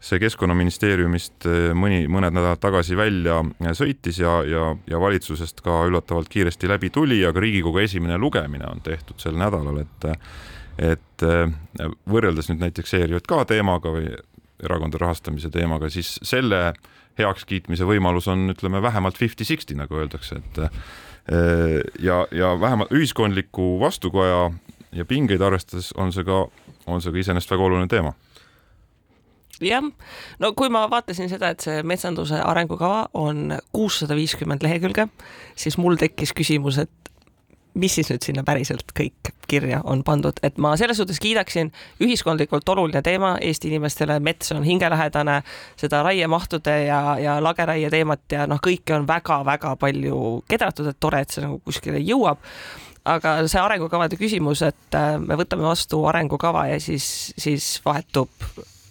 see 0.00 0.20
Keskkonnaministeeriumist 0.22 1.44
mõni, 1.76 2.06
mõned 2.08 2.32
nädalad 2.32 2.60
tagasi 2.62 2.96
välja 2.96 3.42
sõitis 3.76 4.20
ja, 4.22 4.38
ja, 4.48 4.70
ja 4.88 5.00
valitsusest 5.02 5.60
ka 5.64 5.82
üllatavalt 5.90 6.30
kiiresti 6.32 6.70
läbi 6.70 6.88
tuli, 6.94 7.20
aga 7.28 7.42
Riigikogu 7.42 7.82
esimene 7.82 8.16
lugemine 8.18 8.64
on 8.70 8.80
tehtud 8.80 9.20
sel 9.20 9.36
nädalal, 9.40 9.82
et 9.84 10.08
et 10.80 11.24
võrreldes 12.08 12.48
nüüd 12.48 12.62
näiteks 12.62 12.94
ERJK 12.96 13.34
teemaga 13.50 13.92
või 13.92 14.06
erakondade 14.64 15.02
rahastamise 15.02 15.50
teemaga, 15.52 15.90
siis 15.92 16.14
selle 16.24 16.72
heakskiitmise 17.18 17.84
võimalus 17.84 18.30
on, 18.32 18.48
ütleme 18.54 18.80
vähemalt 18.82 19.18
fifty-sixty, 19.20 19.76
nagu 19.76 20.00
öeldakse, 20.00 20.40
et 20.40 20.60
ja, 22.00 22.22
ja 22.32 22.54
vähemalt 22.60 22.92
ühiskondliku 22.96 23.74
vastukoja 23.80 24.50
ja 24.96 25.04
pingeid 25.04 25.42
arvestades 25.44 25.92
on 26.00 26.14
see 26.14 26.24
ka, 26.24 26.46
on 26.90 27.02
see 27.04 27.14
ka 27.14 27.22
iseenesest 27.22 27.54
väga 27.54 27.66
oluline 27.66 27.90
teema. 27.90 28.14
Jah, 29.60 29.84
no 30.40 30.52
kui 30.56 30.70
ma 30.72 30.86
vaatasin 30.88 31.28
seda, 31.28 31.50
et 31.52 31.60
see 31.60 31.82
metsanduse 31.84 32.38
arengukava 32.40 33.10
on 33.20 33.58
kuussada 33.76 34.16
viiskümmend 34.16 34.64
lehekülge, 34.64 35.10
siis 35.58 35.76
mul 35.76 36.00
tekkis 36.00 36.32
küsimus, 36.32 36.78
et 36.80 37.10
mis 37.74 37.94
siis 37.94 38.08
nüüd 38.10 38.24
sinna 38.24 38.42
päriselt 38.46 38.90
kõik 38.96 39.30
kirja 39.50 39.80
on 39.84 40.02
pandud, 40.06 40.38
et 40.42 40.58
ma 40.58 40.72
selles 40.80 40.98
suhtes 40.98 41.20
kiidaksin, 41.22 41.70
ühiskondlikult 42.02 42.68
oluline 42.72 43.02
teema 43.04 43.34
Eesti 43.42 43.70
inimestele, 43.70 44.18
mets 44.20 44.52
on 44.56 44.64
hingelähedane, 44.66 45.40
seda 45.80 46.02
raiemahtude 46.06 46.76
ja, 46.86 47.00
ja 47.20 47.38
lageraie 47.42 47.90
teemat 47.92 48.24
ja 48.32 48.46
noh, 48.50 48.62
kõike 48.64 48.96
on 48.96 49.06
väga-väga 49.08 49.76
palju 49.80 50.20
kedratud, 50.50 50.90
et 50.90 51.00
tore, 51.00 51.22
et 51.22 51.36
see 51.36 51.44
nagu 51.44 51.60
kuskile 51.64 52.02
jõuab 52.02 52.42
aga 53.04 53.36
see 53.48 53.60
arengukavade 53.60 54.18
küsimus, 54.20 54.62
et 54.66 54.96
äh, 54.98 55.14
me 55.20 55.38
võtame 55.40 55.64
vastu 55.64 56.02
arengukava 56.08 56.66
ja 56.70 56.80
siis, 56.82 57.32
siis 57.38 57.78
vahetub 57.84 58.28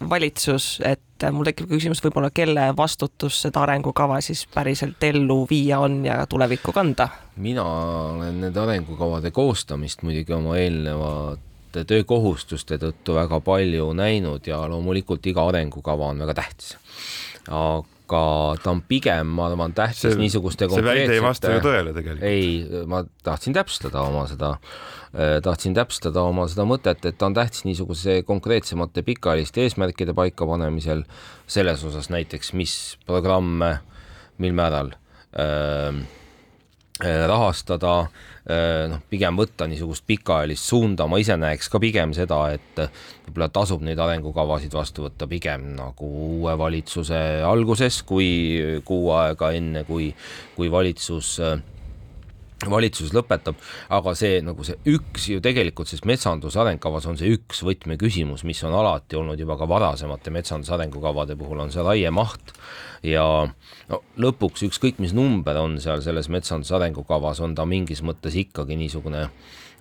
valitsus, 0.10 0.80
et 0.86 1.28
mul 1.36 1.48
tekib 1.50 1.68
küsimus 1.74 2.00
võib-olla, 2.04 2.30
kelle 2.32 2.70
vastutus 2.78 3.42
seda 3.44 3.66
arengukava 3.66 4.22
siis 4.24 4.46
päriselt 4.54 5.04
ellu 5.04 5.42
viia 5.50 5.82
on 5.84 6.02
ja 6.08 6.22
tulevikku 6.30 6.72
kanda? 6.76 7.10
mina 7.36 7.64
olen 7.64 8.42
nende 8.42 8.60
arengukavade 8.60 9.32
koostamist 9.32 10.04
muidugi 10.04 10.34
oma 10.36 10.58
eelnevate 10.60 11.84
töökohustuste 11.88 12.80
tõttu 12.80 13.16
väga 13.16 13.40
palju 13.44 13.92
näinud 13.94 14.48
ja 14.48 14.62
loomulikult 14.72 15.28
iga 15.28 15.48
arengukava 15.52 16.12
on 16.14 16.26
väga 16.26 16.40
tähtis. 16.42 16.76
aga 17.48 17.99
ta 18.64 18.72
on 18.74 18.82
pigem, 18.88 19.36
ma 19.38 19.50
arvan, 19.50 19.74
tähtis 19.78 20.08
see, 20.08 20.20
niisuguste 20.20 20.70
see 20.72 20.86
väide 20.86 21.18
ei 21.18 21.22
vasta 21.24 21.54
ju 21.54 21.62
tõele 21.64 21.94
tegelikult. 21.94 22.26
ei, 22.26 22.84
ma 22.90 23.04
tahtsin 23.24 23.54
täpsustada 23.58 24.02
oma 24.08 24.26
seda 24.30 24.56
Äh, 25.10 25.40
tahtsin 25.42 25.74
täpsustada 25.74 26.22
oma 26.22 26.44
seda 26.46 26.68
mõtet, 26.70 27.02
et 27.02 27.16
ta 27.18 27.26
on 27.26 27.34
tähtis 27.34 27.64
niisuguse 27.66 28.20
konkreetsemate 28.28 29.02
pikaajaliste 29.08 29.64
eesmärkide 29.66 30.14
paikapanemisel, 30.14 31.02
selles 31.50 31.82
osas 31.88 32.12
näiteks, 32.14 32.52
mis 32.54 32.76
programme, 33.10 33.72
mil 34.38 34.54
määral 34.54 34.94
äh, 35.34 35.90
äh 35.90 36.19
rahastada, 37.00 38.10
äh, 38.44 38.90
noh, 38.92 39.00
pigem 39.10 39.38
võtta 39.40 39.68
niisugust 39.70 40.04
pikaajalist 40.10 40.68
suunda, 40.68 41.08
ma 41.08 41.20
ise 41.22 41.38
näeks 41.40 41.70
ka 41.72 41.80
pigem 41.80 42.14
seda, 42.18 42.42
et 42.52 42.82
võib-olla 43.28 43.50
tasub 43.56 43.84
neid 43.86 44.00
arengukavasid 44.00 44.76
vastu 44.76 45.06
võtta 45.08 45.28
pigem 45.32 45.72
nagu 45.78 46.10
uue 46.28 46.58
valitsuse 46.60 47.42
alguses, 47.48 48.02
kui 48.04 48.82
kuu 48.86 49.12
aega 49.16 49.54
enne, 49.56 49.86
kui, 49.88 50.12
kui 50.58 50.72
valitsus 50.72 51.38
äh, 51.40 51.62
valitsus 52.68 53.14
lõpetab, 53.16 53.56
aga 53.96 54.14
see 54.18 54.42
nagu 54.44 54.66
see 54.68 54.76
üks 54.92 55.30
ju 55.32 55.40
tegelikult, 55.44 55.88
sest 55.88 56.08
metsanduse 56.10 56.60
arengkavas 56.60 57.08
on 57.08 57.20
see 57.20 57.32
üks 57.38 57.62
võtmeküsimus, 57.64 58.44
mis 58.48 58.60
on 58.68 58.76
alati 58.76 59.16
olnud 59.20 59.40
juba 59.40 59.56
ka 59.60 59.68
varasemate 59.70 60.34
metsanduse 60.34 60.74
arengukavade 60.76 61.38
puhul, 61.40 61.62
on 61.64 61.72
see 61.72 61.86
raiemaht 61.86 62.52
ja 63.08 63.24
no 63.90 64.02
lõpuks 64.20 64.66
ükskõik, 64.68 65.00
mis 65.00 65.16
number 65.16 65.60
on 65.62 65.78
seal 65.80 66.04
selles 66.04 66.28
metsanduse 66.32 66.76
arengukavas, 66.76 67.40
on 67.40 67.56
ta 67.56 67.68
mingis 67.70 68.04
mõttes 68.04 68.36
ikkagi 68.36 68.76
niisugune 68.80 69.30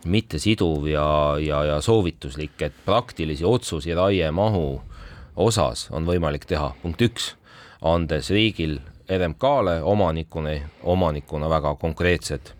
mittesiduv 0.06 0.86
ja, 0.86 1.08
ja, 1.42 1.64
ja 1.72 1.80
soovituslik, 1.82 2.54
et 2.62 2.76
praktilisi 2.86 3.46
otsuseid 3.46 3.98
raiemahu 3.98 4.68
osas 5.38 5.88
on 5.90 6.06
võimalik 6.06 6.46
teha, 6.46 6.70
punkt 6.82 7.02
üks, 7.02 7.32
andes 7.82 8.30
riigil 8.34 8.78
RMK-le 9.08 9.80
omanikuna, 9.82 10.54
omanikuna 10.86 11.48
väga 11.50 11.74
konkreetsed 11.80 12.52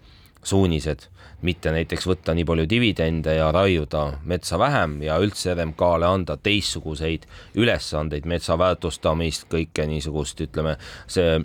suunised, 0.45 1.09
mitte 1.43 1.73
näiteks 1.75 2.07
võtta 2.09 2.35
nii 2.35 2.47
palju 2.49 2.67
dividende 2.71 3.37
ja 3.39 3.51
raiuda 3.55 4.05
metsa 4.27 4.59
vähem 4.59 4.99
ja 5.07 5.19
üldse 5.23 5.55
RMK-le 5.55 6.07
anda 6.07 6.37
teistsuguseid 6.37 7.29
ülesandeid, 7.59 8.27
metsa 8.27 8.59
väärtustamist, 8.59 9.47
kõike 9.53 9.87
niisugust, 9.87 10.41
ütleme, 10.49 10.77
see 11.07 11.39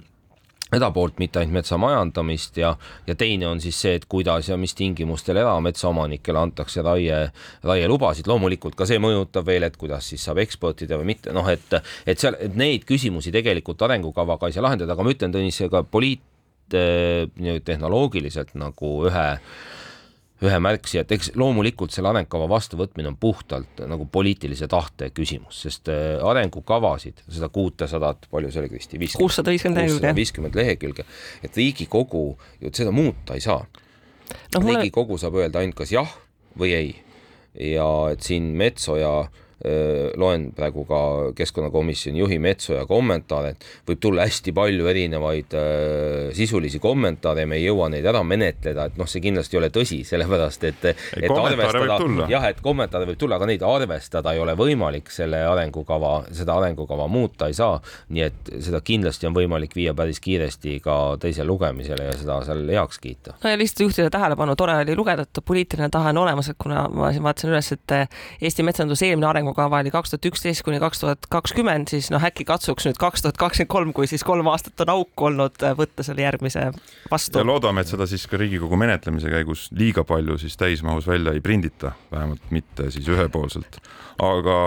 seda 0.73 0.89
poolt, 0.93 1.19
mitte 1.21 1.39
ainult 1.41 1.59
metsa 1.59 1.77
majandamist 1.81 2.57
ja, 2.57 2.73
ja 3.07 3.15
teine 3.19 3.47
on 3.49 3.61
siis 3.61 3.77
see, 3.83 3.93
et 3.99 4.07
kuidas 4.09 4.49
ja 4.49 4.57
mis 4.57 4.73
tingimustel 4.77 5.37
erametsaomanikele 5.41 6.41
antakse 6.41 6.81
raie, 6.85 7.19
raielubasid, 7.63 8.29
loomulikult 8.29 8.77
ka 8.79 8.87
see 8.89 9.01
mõjutab 9.03 9.47
veel, 9.49 9.67
et 9.67 9.77
kuidas 9.77 10.09
siis 10.09 10.25
saab 10.25 10.41
eksportida 10.43 10.97
või 10.99 11.11
mitte, 11.13 11.33
noh, 11.35 11.49
et, 11.51 11.77
et 12.09 12.19
seal, 12.19 12.37
et 12.41 12.57
neid 12.59 12.87
küsimusi 12.89 13.33
tegelikult 13.35 13.85
arengukavaga 13.85 14.49
ei 14.49 14.57
saa 14.57 14.65
lahendada, 14.65 14.95
aga 14.95 15.05
ma 15.05 15.13
ütlen, 15.13 15.33
Tõnis, 15.33 15.57
ega 15.65 15.81
poliit, 15.85 16.21
tehnoloogiliselt 16.72 18.53
nagu 18.59 18.93
ühe 19.09 19.28
ühe 20.43 20.59
märksõja, 20.59 21.03
et 21.05 21.14
eks 21.16 21.32
loomulikult 21.39 21.93
selle 21.93 22.09
arengukava 22.11 22.47
vastuvõtmine 22.51 23.11
on 23.11 23.18
puhtalt 23.20 23.84
nagu 23.88 24.07
poliitilise 24.11 24.68
tahte 24.72 25.09
küsimus, 25.16 25.61
sest 25.66 25.91
eh, 25.93 26.18
arengukavasid, 26.20 27.24
seda 27.32 27.49
kuutesadat, 27.53 28.28
palju 28.32 28.51
see 28.51 28.64
oli, 28.64 28.72
Kristi? 28.74 28.99
kuussada 29.20 29.53
viiskümmend 29.53 29.80
lehekülge. 29.80 30.16
viiskümmend 30.18 30.59
lehekülge, 30.59 31.07
et 31.43 31.59
Riigikogu 31.59 32.26
ju 32.61 32.74
seda 32.76 32.91
muuta 32.95 33.38
ei 33.38 33.45
saa 33.45 33.61
no,. 33.64 34.59
Riigikogu 34.59 35.14
mulle... 35.14 35.24
saab 35.24 35.39
öelda 35.39 35.64
ainult 35.64 35.80
kas 35.80 35.93
jah 35.95 36.11
või 36.59 36.76
ei. 36.76 36.91
ja 37.74 37.88
et 38.11 38.26
siin 38.26 38.51
Metsoja 38.59 39.30
loen 40.20 40.49
praegu 40.55 40.84
ka 40.88 40.99
keskkonnakomisjoni 41.38 42.20
juhi 42.20 42.39
Metsoja 42.43 42.84
kommentaare, 42.88 43.53
et 43.53 43.68
võib 43.88 44.01
tulla 44.03 44.26
hästi 44.28 44.51
palju 44.55 44.88
erinevaid 44.91 45.55
sisulisi 46.36 46.82
kommentaare, 46.84 47.45
me 47.47 47.59
ei 47.59 47.68
jõua 47.70 47.88
neid 47.93 48.05
ära 48.09 48.24
menetleda, 48.28 48.89
et 48.89 48.97
noh, 48.99 49.07
see 49.09 49.24
kindlasti 49.24 49.55
ei 49.55 49.61
ole 49.61 49.70
tõsi, 49.74 50.01
sellepärast 50.07 50.68
et, 50.68 50.88
et 50.91 51.32
arvestada, 51.32 52.28
jah, 52.32 52.47
et 52.49 52.59
kommentaare 52.64 53.07
võib 53.07 53.20
tulla, 53.22 53.39
aga 53.39 53.47
neid 53.49 53.64
arvestada 53.68 54.34
ei 54.36 54.41
ole 54.43 54.55
võimalik, 54.59 55.11
selle 55.14 55.39
arengukava, 55.47 56.14
seda 56.36 56.57
arengukava 56.59 57.07
muuta 57.11 57.47
ei 57.47 57.57
saa, 57.57 57.80
nii 58.14 58.26
et 58.28 58.53
seda 58.66 58.84
kindlasti 58.84 59.30
on 59.30 59.38
võimalik 59.38 59.76
viia 59.78 59.95
päris 59.97 60.20
kiiresti 60.24 60.80
ka 60.84 60.97
teisele 61.24 61.47
lugemisele 61.47 62.09
ja 62.09 62.18
seda 62.20 62.41
seal 62.47 62.68
heaks 62.68 62.99
kiita. 63.03 63.38
no 63.43 63.53
ja 63.53 63.59
lihtsalt 63.59 63.88
juhtida 63.88 64.11
tähelepanu, 64.14 64.57
tore 64.59 64.76
oli 64.84 64.95
lugeda, 64.99 65.24
et 65.24 65.43
poliitiline 65.45 65.89
tahe 65.93 66.11
on 66.11 66.24
olemas, 66.26 66.51
et 66.51 66.59
kuna 66.59 66.88
ma 66.91 67.14
siin 67.16 67.24
vaatasin 67.24 67.53
üles, 67.53 67.72
et 67.78 67.97
Eesti 68.43 68.64
metsanduse 68.66 69.07
eelmine 69.07 69.28
arengukava 69.30 69.53
oli 69.58 69.91
kaks 69.93 70.14
tuhat 70.14 70.26
üksteist 70.32 70.64
kuni 70.66 70.80
kaks 70.82 71.04
tuhat 71.04 71.28
kakskümmend, 71.32 71.91
siis 71.93 72.10
noh, 72.14 72.24
äkki 72.24 72.45
katsuks 72.47 72.88
nüüd 72.88 72.99
kaks 73.01 73.26
tuhat 73.26 73.38
kakskümmend 73.41 73.72
kolm, 73.72 73.93
kui 73.93 74.10
siis 74.10 74.24
kolm 74.28 74.47
aastat 74.51 74.86
on 74.86 74.93
auku 74.95 75.30
olnud, 75.30 75.62
võtta 75.78 76.06
selle 76.06 76.26
järgmise 76.26 76.70
vastu. 77.12 77.39
ja 77.39 77.47
loodame, 77.47 77.84
et 77.84 77.91
seda 77.91 78.08
siis 78.10 78.26
ka 78.30 78.39
Riigikogu 78.41 78.80
menetlemise 78.80 79.32
käigus 79.34 79.68
liiga 79.78 80.06
palju 80.08 80.39
siis 80.41 80.58
täismahus 80.60 81.08
välja 81.08 81.36
ei 81.36 81.43
prindita, 81.43 81.93
vähemalt 82.12 82.51
mitte 82.51 82.89
siis 82.93 83.08
ühepoolselt. 83.12 83.80
aga 84.24 84.58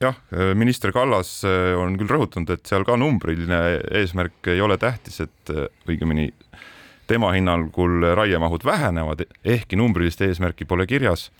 jah, 0.00 0.18
minister 0.54 0.92
Kallas 0.94 1.40
on 1.44 1.98
küll 1.98 2.10
rõhutanud, 2.10 2.50
et 2.54 2.66
seal 2.68 2.86
ka 2.88 2.96
numbriline 3.00 3.62
eesmärk 4.00 4.52
ei 4.52 4.60
ole 4.64 4.78
tähtis, 4.80 5.20
et 5.26 5.54
õigemini 5.88 6.30
tema 7.08 7.32
hinnangul 7.32 8.04
raiemahud 8.14 8.64
vähenevad, 8.64 9.24
ehkki 9.44 9.78
numbrilist 9.80 10.20
eesmärki 10.26 10.68
pole 10.68 10.86
kirjas 10.86 11.30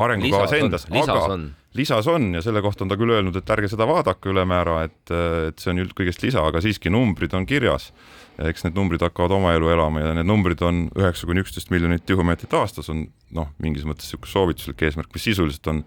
arengukavas 0.00 0.54
endas, 0.56 0.86
aga 0.90 1.18
on. 1.34 1.50
Lisas 1.74 2.06
on 2.10 2.34
ja 2.34 2.42
selle 2.42 2.62
kohta 2.62 2.84
on 2.84 2.90
ta 2.90 2.98
küll 2.98 3.12
öelnud, 3.14 3.36
et 3.38 3.50
ärge 3.54 3.70
seda 3.70 3.86
vaadake 3.88 4.32
ülemäära, 4.32 4.82
et, 4.88 5.12
et 5.50 5.62
see 5.62 5.70
on 5.72 5.82
ju 5.82 5.86
kõigest 5.96 6.24
lisa, 6.24 6.42
aga 6.46 6.62
siiski 6.64 6.90
numbrid 6.90 7.34
on 7.36 7.46
kirjas. 7.46 7.92
eks 8.40 8.64
need 8.64 8.76
numbrid 8.78 9.02
hakkavad 9.04 9.34
oma 9.36 9.52
elu 9.52 9.68
elama 9.68 10.00
ja 10.00 10.12
need 10.16 10.26
numbrid 10.26 10.62
on 10.64 10.86
üheksa 10.96 11.28
kuni 11.28 11.42
üksteist 11.44 11.70
miljonit 11.70 12.06
tihumeetrit 12.08 12.54
aastas 12.56 12.88
on 12.88 13.04
noh, 13.36 13.50
mingis 13.58 13.84
mõttes 13.84 14.08
niisugune 14.08 14.32
soovituslik 14.32 14.82
eesmärk, 14.82 15.12
mis 15.14 15.28
sisuliselt 15.28 15.66
on 15.68 15.84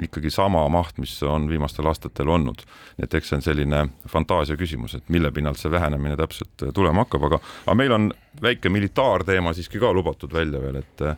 ikkagi 0.00 0.30
sama 0.30 0.62
maht, 0.72 0.96
mis 1.02 1.16
on 1.26 1.48
viimastel 1.50 1.86
aastatel 1.90 2.28
olnud. 2.28 2.62
et 3.02 3.14
eks 3.14 3.28
see 3.28 3.36
on 3.36 3.42
selline 3.44 3.84
fantaasia 4.08 4.56
küsimus, 4.56 4.94
et 4.96 5.08
mille 5.08 5.32
pinnalt 5.32 5.58
see 5.58 5.70
vähenemine 5.70 6.16
täpselt 6.16 6.68
tulema 6.74 7.04
hakkab, 7.04 7.26
aga, 7.28 7.40
aga 7.66 7.76
meil 7.76 7.92
on 7.92 8.10
väike 8.42 8.72
militaarteema 8.72 9.52
siiski 9.52 9.82
ka 9.82 9.92
lubatud 9.92 10.32
välja 10.32 10.62
veel, 10.62 10.80
et 10.80 11.04
äh, 11.04 11.16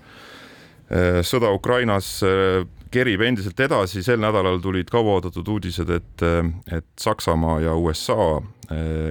sõda 1.23 1.53
Ukrainas 1.55 2.17
äh, 2.27 2.65
kerib 2.93 3.24
endiselt 3.24 3.61
edasi, 3.61 4.03
sel 4.05 4.20
nädalal 4.22 4.61
tulid 4.62 4.90
kauaoodatud 4.93 5.49
uudised, 5.49 5.90
et, 5.90 6.24
et 6.72 6.88
Saksamaa 7.01 7.61
ja 7.64 7.74
USA 7.74 8.40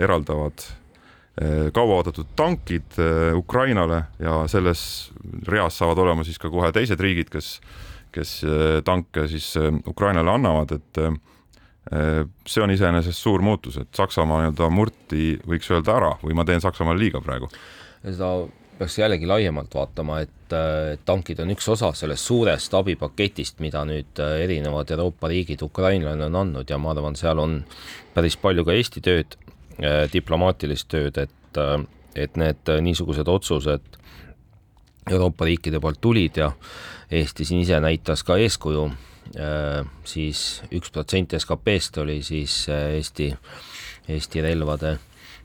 eraldavad 0.02 0.64
kauaoodatud 1.74 2.36
tankid 2.36 2.98
Ukrainale 3.36 4.04
ja 4.20 4.42
selles 4.52 4.84
reas 5.48 5.78
saavad 5.80 6.02
olema 6.04 6.26
siis 6.28 6.38
ka 6.42 6.52
kohe 6.52 6.70
teised 6.76 7.00
riigid, 7.02 7.32
kes 7.32 7.56
kes 8.12 8.42
tanke 8.86 9.28
siis 9.32 9.54
Ukrainale 9.88 10.32
annavad, 10.32 10.76
et 10.76 11.02
see 12.48 12.64
on 12.64 12.74
iseenesest 12.74 13.18
suur 13.18 13.42
muutus, 13.44 13.80
et 13.82 13.90
Saksamaa 13.98 14.44
nii-öelda 14.44 14.70
murti 14.74 15.36
võiks 15.48 15.72
öelda 15.74 15.96
ära 15.98 16.12
või 16.22 16.36
ma 16.38 16.46
teen 16.48 16.62
Saksamaale 16.64 17.02
liiga 17.02 17.24
praegu? 17.24 17.50
seda 18.02 18.34
peaks 18.82 18.98
jällegi 18.98 19.30
laiemalt 19.30 19.76
vaatama, 19.78 20.20
et 20.26 20.56
tankid 21.06 21.40
on 21.44 21.54
üks 21.54 21.70
osa 21.72 21.92
sellest 21.96 22.26
suurest 22.28 22.74
abipaketist, 22.76 23.62
mida 23.64 23.86
nüüd 23.88 24.20
erinevad 24.20 24.90
Euroopa 24.92 25.30
riigid 25.32 25.62
Ukrainale 25.64 26.26
on 26.26 26.36
andnud 26.42 26.70
ja 26.70 26.80
ma 26.82 26.92
arvan, 26.92 27.16
seal 27.16 27.40
on 27.40 27.62
päris 28.16 28.36
palju 28.42 28.66
ka 28.68 28.76
Eesti 28.76 29.04
tööd, 29.06 29.38
diplomaatilist 30.12 30.90
tööd, 30.92 31.22
et, 31.22 31.62
et 32.20 32.42
need 32.42 32.74
niisugused 32.90 33.32
otsused 33.32 34.02
Euroopa 35.10 35.46
riikide 35.46 35.80
poolt 35.82 36.02
tulid 36.02 36.38
ja 36.38 36.52
Eesti 37.12 37.46
siin 37.46 37.64
ise 37.66 37.80
näitas 37.84 38.24
ka 38.24 38.38
eeskuju, 38.40 38.86
äh, 39.36 39.82
siis 40.08 40.62
üks 40.72 40.92
protsent 40.94 41.34
SKP-st 41.36 41.98
oli 42.04 42.22
siis 42.24 42.64
äh, 42.70 42.94
Eesti, 43.00 43.32
Eesti 44.08 44.44
relvade 44.46 44.98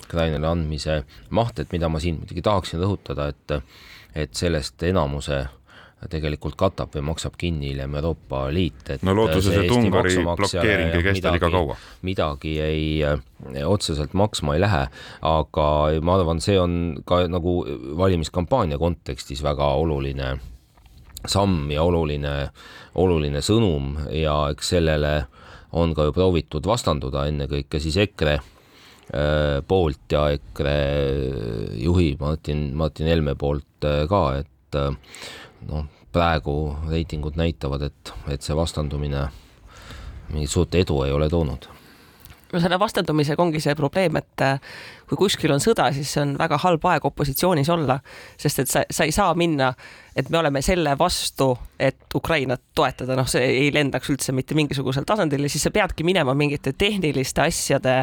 Ukrainale 0.05 0.49
andmise 0.49 1.03
maht, 1.31 1.59
et 1.59 1.73
mida 1.73 1.89
ma 1.89 2.01
siin 2.03 2.21
muidugi 2.21 2.45
tahaksin 2.45 2.83
rõhutada, 2.83 3.31
et 3.33 3.61
et 4.17 4.33
sellest 4.33 4.81
enamuse 4.89 5.43
tegelikult 6.11 6.57
katab 6.61 6.93
või 6.95 7.07
maksab 7.09 7.37
kinni 7.41 7.71
hiljem 7.71 7.95
Euroopa 7.99 8.47
Liit, 8.53 8.83
et 8.93 9.05
no 9.07 9.15
lootuses, 9.17 9.55
et 9.57 9.73
Ungari 9.73 10.17
blokeering 10.23 10.95
ei 10.95 11.05
kesta 11.07 11.33
liiga 11.35 11.51
kaua. 11.51 11.77
midagi 12.07 12.59
ei 12.61 12.83
äh, 13.05 13.17
otseselt 13.65 14.15
maksma 14.15 14.55
ei 14.55 14.63
lähe, 14.63 14.83
aga 15.27 15.69
ma 16.05 16.19
arvan, 16.19 16.43
see 16.45 16.59
on 16.61 17.01
ka 17.09 17.25
nagu 17.33 17.59
valimiskampaania 17.99 18.79
kontekstis 18.79 19.43
väga 19.45 19.73
oluline 19.81 20.35
samm 21.27 21.71
ja 21.73 21.83
oluline, 21.83 22.35
oluline 22.95 23.41
sõnum 23.43 23.97
ja 24.13 24.37
eks 24.53 24.77
sellele 24.77 25.15
on 25.77 25.95
ka 25.97 26.07
ju 26.07 26.13
proovitud 26.15 26.69
vastanduda 26.69 27.27
ennekõike 27.31 27.81
siis 27.83 27.97
EKRE 28.05 28.39
poolt 29.69 30.13
ja 30.13 30.27
EKRE 30.35 30.77
juhi 31.79 32.17
Martin, 32.21 32.69
Martin 32.75 33.07
Helme 33.07 33.37
poolt 33.39 33.87
äh, 33.87 34.03
ka, 34.11 34.23
et 34.41 34.79
äh, 34.79 34.91
noh, 35.69 35.87
praegu 36.13 36.57
reitingud 36.91 37.39
näitavad, 37.39 37.87
et, 37.87 38.13
et 38.33 38.43
see 38.43 38.57
vastandumine 38.57 39.29
mingit 40.33 40.51
suurt 40.51 40.75
edu 40.75 41.03
ei 41.05 41.15
ole 41.15 41.29
toonud. 41.31 41.69
No 42.53 42.63
selle 42.63 42.79
vastandumisega 42.79 43.43
ongi 43.43 43.61
see 43.63 43.75
probleem, 43.79 44.17
et 44.19 44.43
kui 45.09 45.19
kuskil 45.27 45.53
on 45.55 45.63
sõda, 45.63 45.91
siis 45.95 46.17
on 46.23 46.37
väga 46.39 46.59
halb 46.65 46.85
aeg 46.91 47.05
opositsioonis 47.09 47.71
olla, 47.73 48.01
sest 48.41 48.65
et 48.65 48.73
sa, 48.73 48.85
sa 48.91 49.07
ei 49.07 49.15
saa 49.15 49.35
minna 49.39 49.73
et 50.17 50.31
me 50.31 50.39
oleme 50.39 50.63
selle 50.65 50.97
vastu, 50.99 51.51
et 51.79 52.15
Ukrainat 52.15 52.63
toetada, 52.75 53.13
noh, 53.19 53.27
see 53.29 53.43
ei 53.45 53.67
lendaks 53.73 54.09
üldse 54.09 54.33
mitte 54.33 54.57
mingisugusel 54.57 55.05
tasandil 55.05 55.45
ja 55.45 55.51
siis 55.53 55.67
sa 55.67 55.73
peadki 55.75 56.07
minema 56.09 56.33
mingite 56.35 56.73
tehniliste 56.73 57.43
asjade 57.45 57.97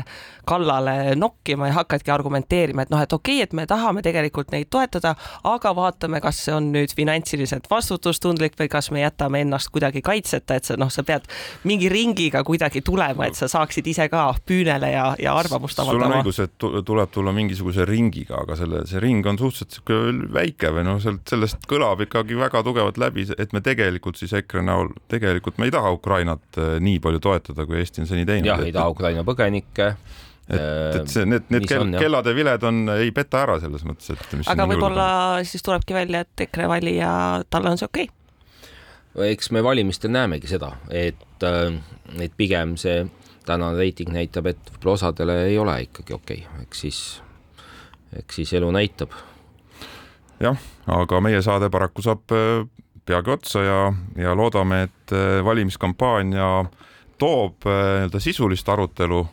kallale 0.46 1.16
nokkima 1.18 1.72
ja 1.72 1.80
hakkadki 1.80 2.14
argumenteerima, 2.14 2.86
et 2.86 2.94
noh, 2.94 3.02
et 3.02 3.16
okei 3.18 3.40
okay,, 3.40 3.48
et 3.48 3.56
me 3.58 3.66
tahame 3.70 4.04
tegelikult 4.06 4.54
neid 4.54 4.70
toetada, 4.70 5.16
aga 5.50 5.72
vaatame, 5.74 6.22
kas 6.22 6.44
see 6.46 6.54
on 6.54 6.70
nüüd 6.76 6.94
finantsiliselt 6.94 7.66
vastutustundlik 7.72 8.60
või 8.62 8.70
kas 8.70 8.92
me 8.94 9.02
jätame 9.02 9.42
ennast 9.48 9.74
kuidagi 9.74 10.06
kaitseta, 10.06 10.60
et 10.62 10.70
sa 10.70 10.78
noh, 10.78 10.94
sa 10.94 11.02
pead 11.08 11.26
mingi 11.66 11.90
ringiga 11.90 12.44
kuidagi 12.46 12.86
tulema, 12.86 13.26
et 13.26 13.40
sa 13.40 13.50
saaksid 13.50 13.90
ise 13.90 14.06
ka 14.14 14.28
püünele 14.46 14.94
ja, 14.94 15.08
ja 15.18 15.34
arvamust 15.34 15.82
avaldama. 15.82 16.06
sul 16.06 16.14
on 16.14 16.22
õigus, 16.22 16.44
et 16.46 16.70
tuleb 16.94 17.14
tulla 17.14 17.34
mingisuguse 17.36 17.86
ringiga, 17.90 18.40
aga 18.44 18.58
selle, 18.60 18.84
see 18.90 19.02
ring 19.04 19.26
on 19.30 19.40
suhteliselt 19.42 19.78
sihuke 19.78 20.00
väike 20.36 20.72
või 20.76 20.86
noh, 20.88 21.00
sealt 21.04 21.26
sellest 21.30 21.66
kõlab 21.70 22.06
ikkagi 22.06 22.38
väga 22.38 22.64
tugevalt 22.66 23.00
läbi, 23.02 23.26
et 23.38 23.56
me 23.56 23.64
tegelikult 23.66 24.20
siis 24.22 24.36
EKRE 24.38 24.66
näol, 24.70 24.94
tegelikult 25.12 25.58
me 25.62 25.70
ei 25.70 25.74
taha 25.74 25.94
Ukrainat 25.96 26.62
äh, 26.62 26.76
nii 26.84 27.02
palju 27.04 27.24
toetada, 27.24 27.66
kui 27.70 27.82
Eesti 27.82 28.04
on 28.04 28.10
seni 28.10 28.28
teinud. 28.30 28.52
jah, 28.52 28.62
ei 28.64 28.76
taha 28.76 28.94
Ukraina 28.94 29.26
põgenikke 29.28 29.94
et, 29.94 30.60
et 30.60 31.00
äh, 31.02 31.08
see, 31.10 31.26
need, 31.30 31.48
need 31.54 31.68
kell, 31.70 31.88
kellade 31.98 32.34
viled 32.36 32.68
on, 32.68 32.84
ei 32.98 33.14
peta 33.16 33.44
ära 33.48 33.58
selles 33.64 33.86
mõttes, 33.88 34.14
et. 34.14 34.36
aga 34.52 34.68
võib-olla 34.70 35.08
siis 35.48 35.66
tulebki 35.66 35.96
välja, 35.96 36.26
et 36.28 36.46
EKRE 36.48 36.70
valija, 36.72 37.14
talle 37.54 37.74
on 37.74 37.82
see 37.82 37.90
okei 37.90 38.10
okay.? 38.10 38.20
eks 39.34 39.52
me 39.54 39.62
valimistel 39.66 40.14
näemegi 40.14 40.50
seda, 40.50 40.74
et, 40.90 41.26
äh, 41.48 41.76
et 42.24 42.38
pigem 42.38 42.78
see 42.82 43.04
tänane 43.46 43.78
reiting 43.78 44.14
näitab, 44.14 44.48
et 44.54 44.72
võib-olla 44.72 44.98
osadele 45.00 45.38
ei 45.50 45.58
ole 45.60 45.82
ikkagi 45.88 46.16
okei 46.16 46.46
okay., 46.48 46.66
eks 46.66 46.84
siis, 46.86 47.04
eks 48.20 48.42
siis 48.42 48.54
elu 48.60 48.72
näitab 48.72 49.14
jah, 50.44 50.58
aga 50.88 51.20
meie 51.24 51.42
saade 51.44 51.70
paraku 51.74 52.04
saab 52.06 52.34
äh, 52.36 52.64
peagi 53.06 53.34
otsa 53.34 53.64
ja, 53.64 53.80
ja 54.20 54.36
loodame, 54.36 54.84
et 54.88 55.16
äh, 55.16 55.40
valimiskampaania 55.46 56.50
toob 57.22 57.68
äh, 57.68 57.80
nii-öelda 58.04 58.22
sisulist 58.24 58.70
arutelu. 58.70 59.26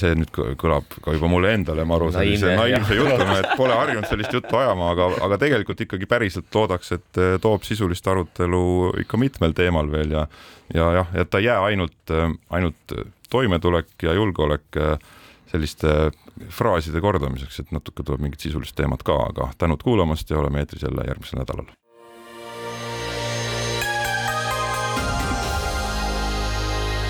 See 0.00 0.14
nüüd 0.16 0.30
kõlab 0.58 0.94
ka 1.04 1.12
juba 1.12 1.28
mulle 1.30 1.52
endale 1.58 1.84
maru 1.86 2.08
sellise 2.14 2.54
naiivse 2.56 2.96
jutuna, 2.96 3.34
et 3.42 3.50
pole 3.58 3.74
harjunud 3.76 4.08
sellist 4.08 4.32
juttu 4.32 4.56
ajama, 4.56 4.92
aga, 4.94 5.10
aga 5.26 5.38
tegelikult 5.44 5.82
ikkagi 5.84 6.08
päriselt 6.08 6.48
loodaks, 6.54 6.94
et 6.96 7.20
toob 7.44 7.66
sisulist 7.68 8.08
arutelu 8.08 8.62
ikka 9.04 9.20
mitmel 9.20 9.52
teemal 9.56 9.90
veel 9.92 10.16
ja 10.16 10.24
ja 10.74 10.88
jah, 10.98 11.12
et 11.16 11.30
ta 11.30 11.40
ei 11.40 11.48
jää 11.48 11.60
ainult, 11.70 12.14
ainult 12.52 12.96
toimetulek 13.32 14.08
ja 14.08 14.16
julgeolek 14.16 14.80
selliste 15.48 16.10
fraaside 16.54 17.00
kordamiseks, 17.00 17.60
et 17.62 17.72
natuke 17.74 18.04
tuleb 18.04 18.22
mingit 18.24 18.44
sisulist 18.44 18.76
teemat 18.78 19.02
ka, 19.06 19.16
aga 19.30 19.50
tänud 19.58 19.82
kuulamast 19.84 20.30
ja 20.30 20.38
oleme 20.40 20.64
eetris 20.64 20.84
jälle 20.84 21.06
järgmisel 21.08 21.40
nädalal. 21.40 21.70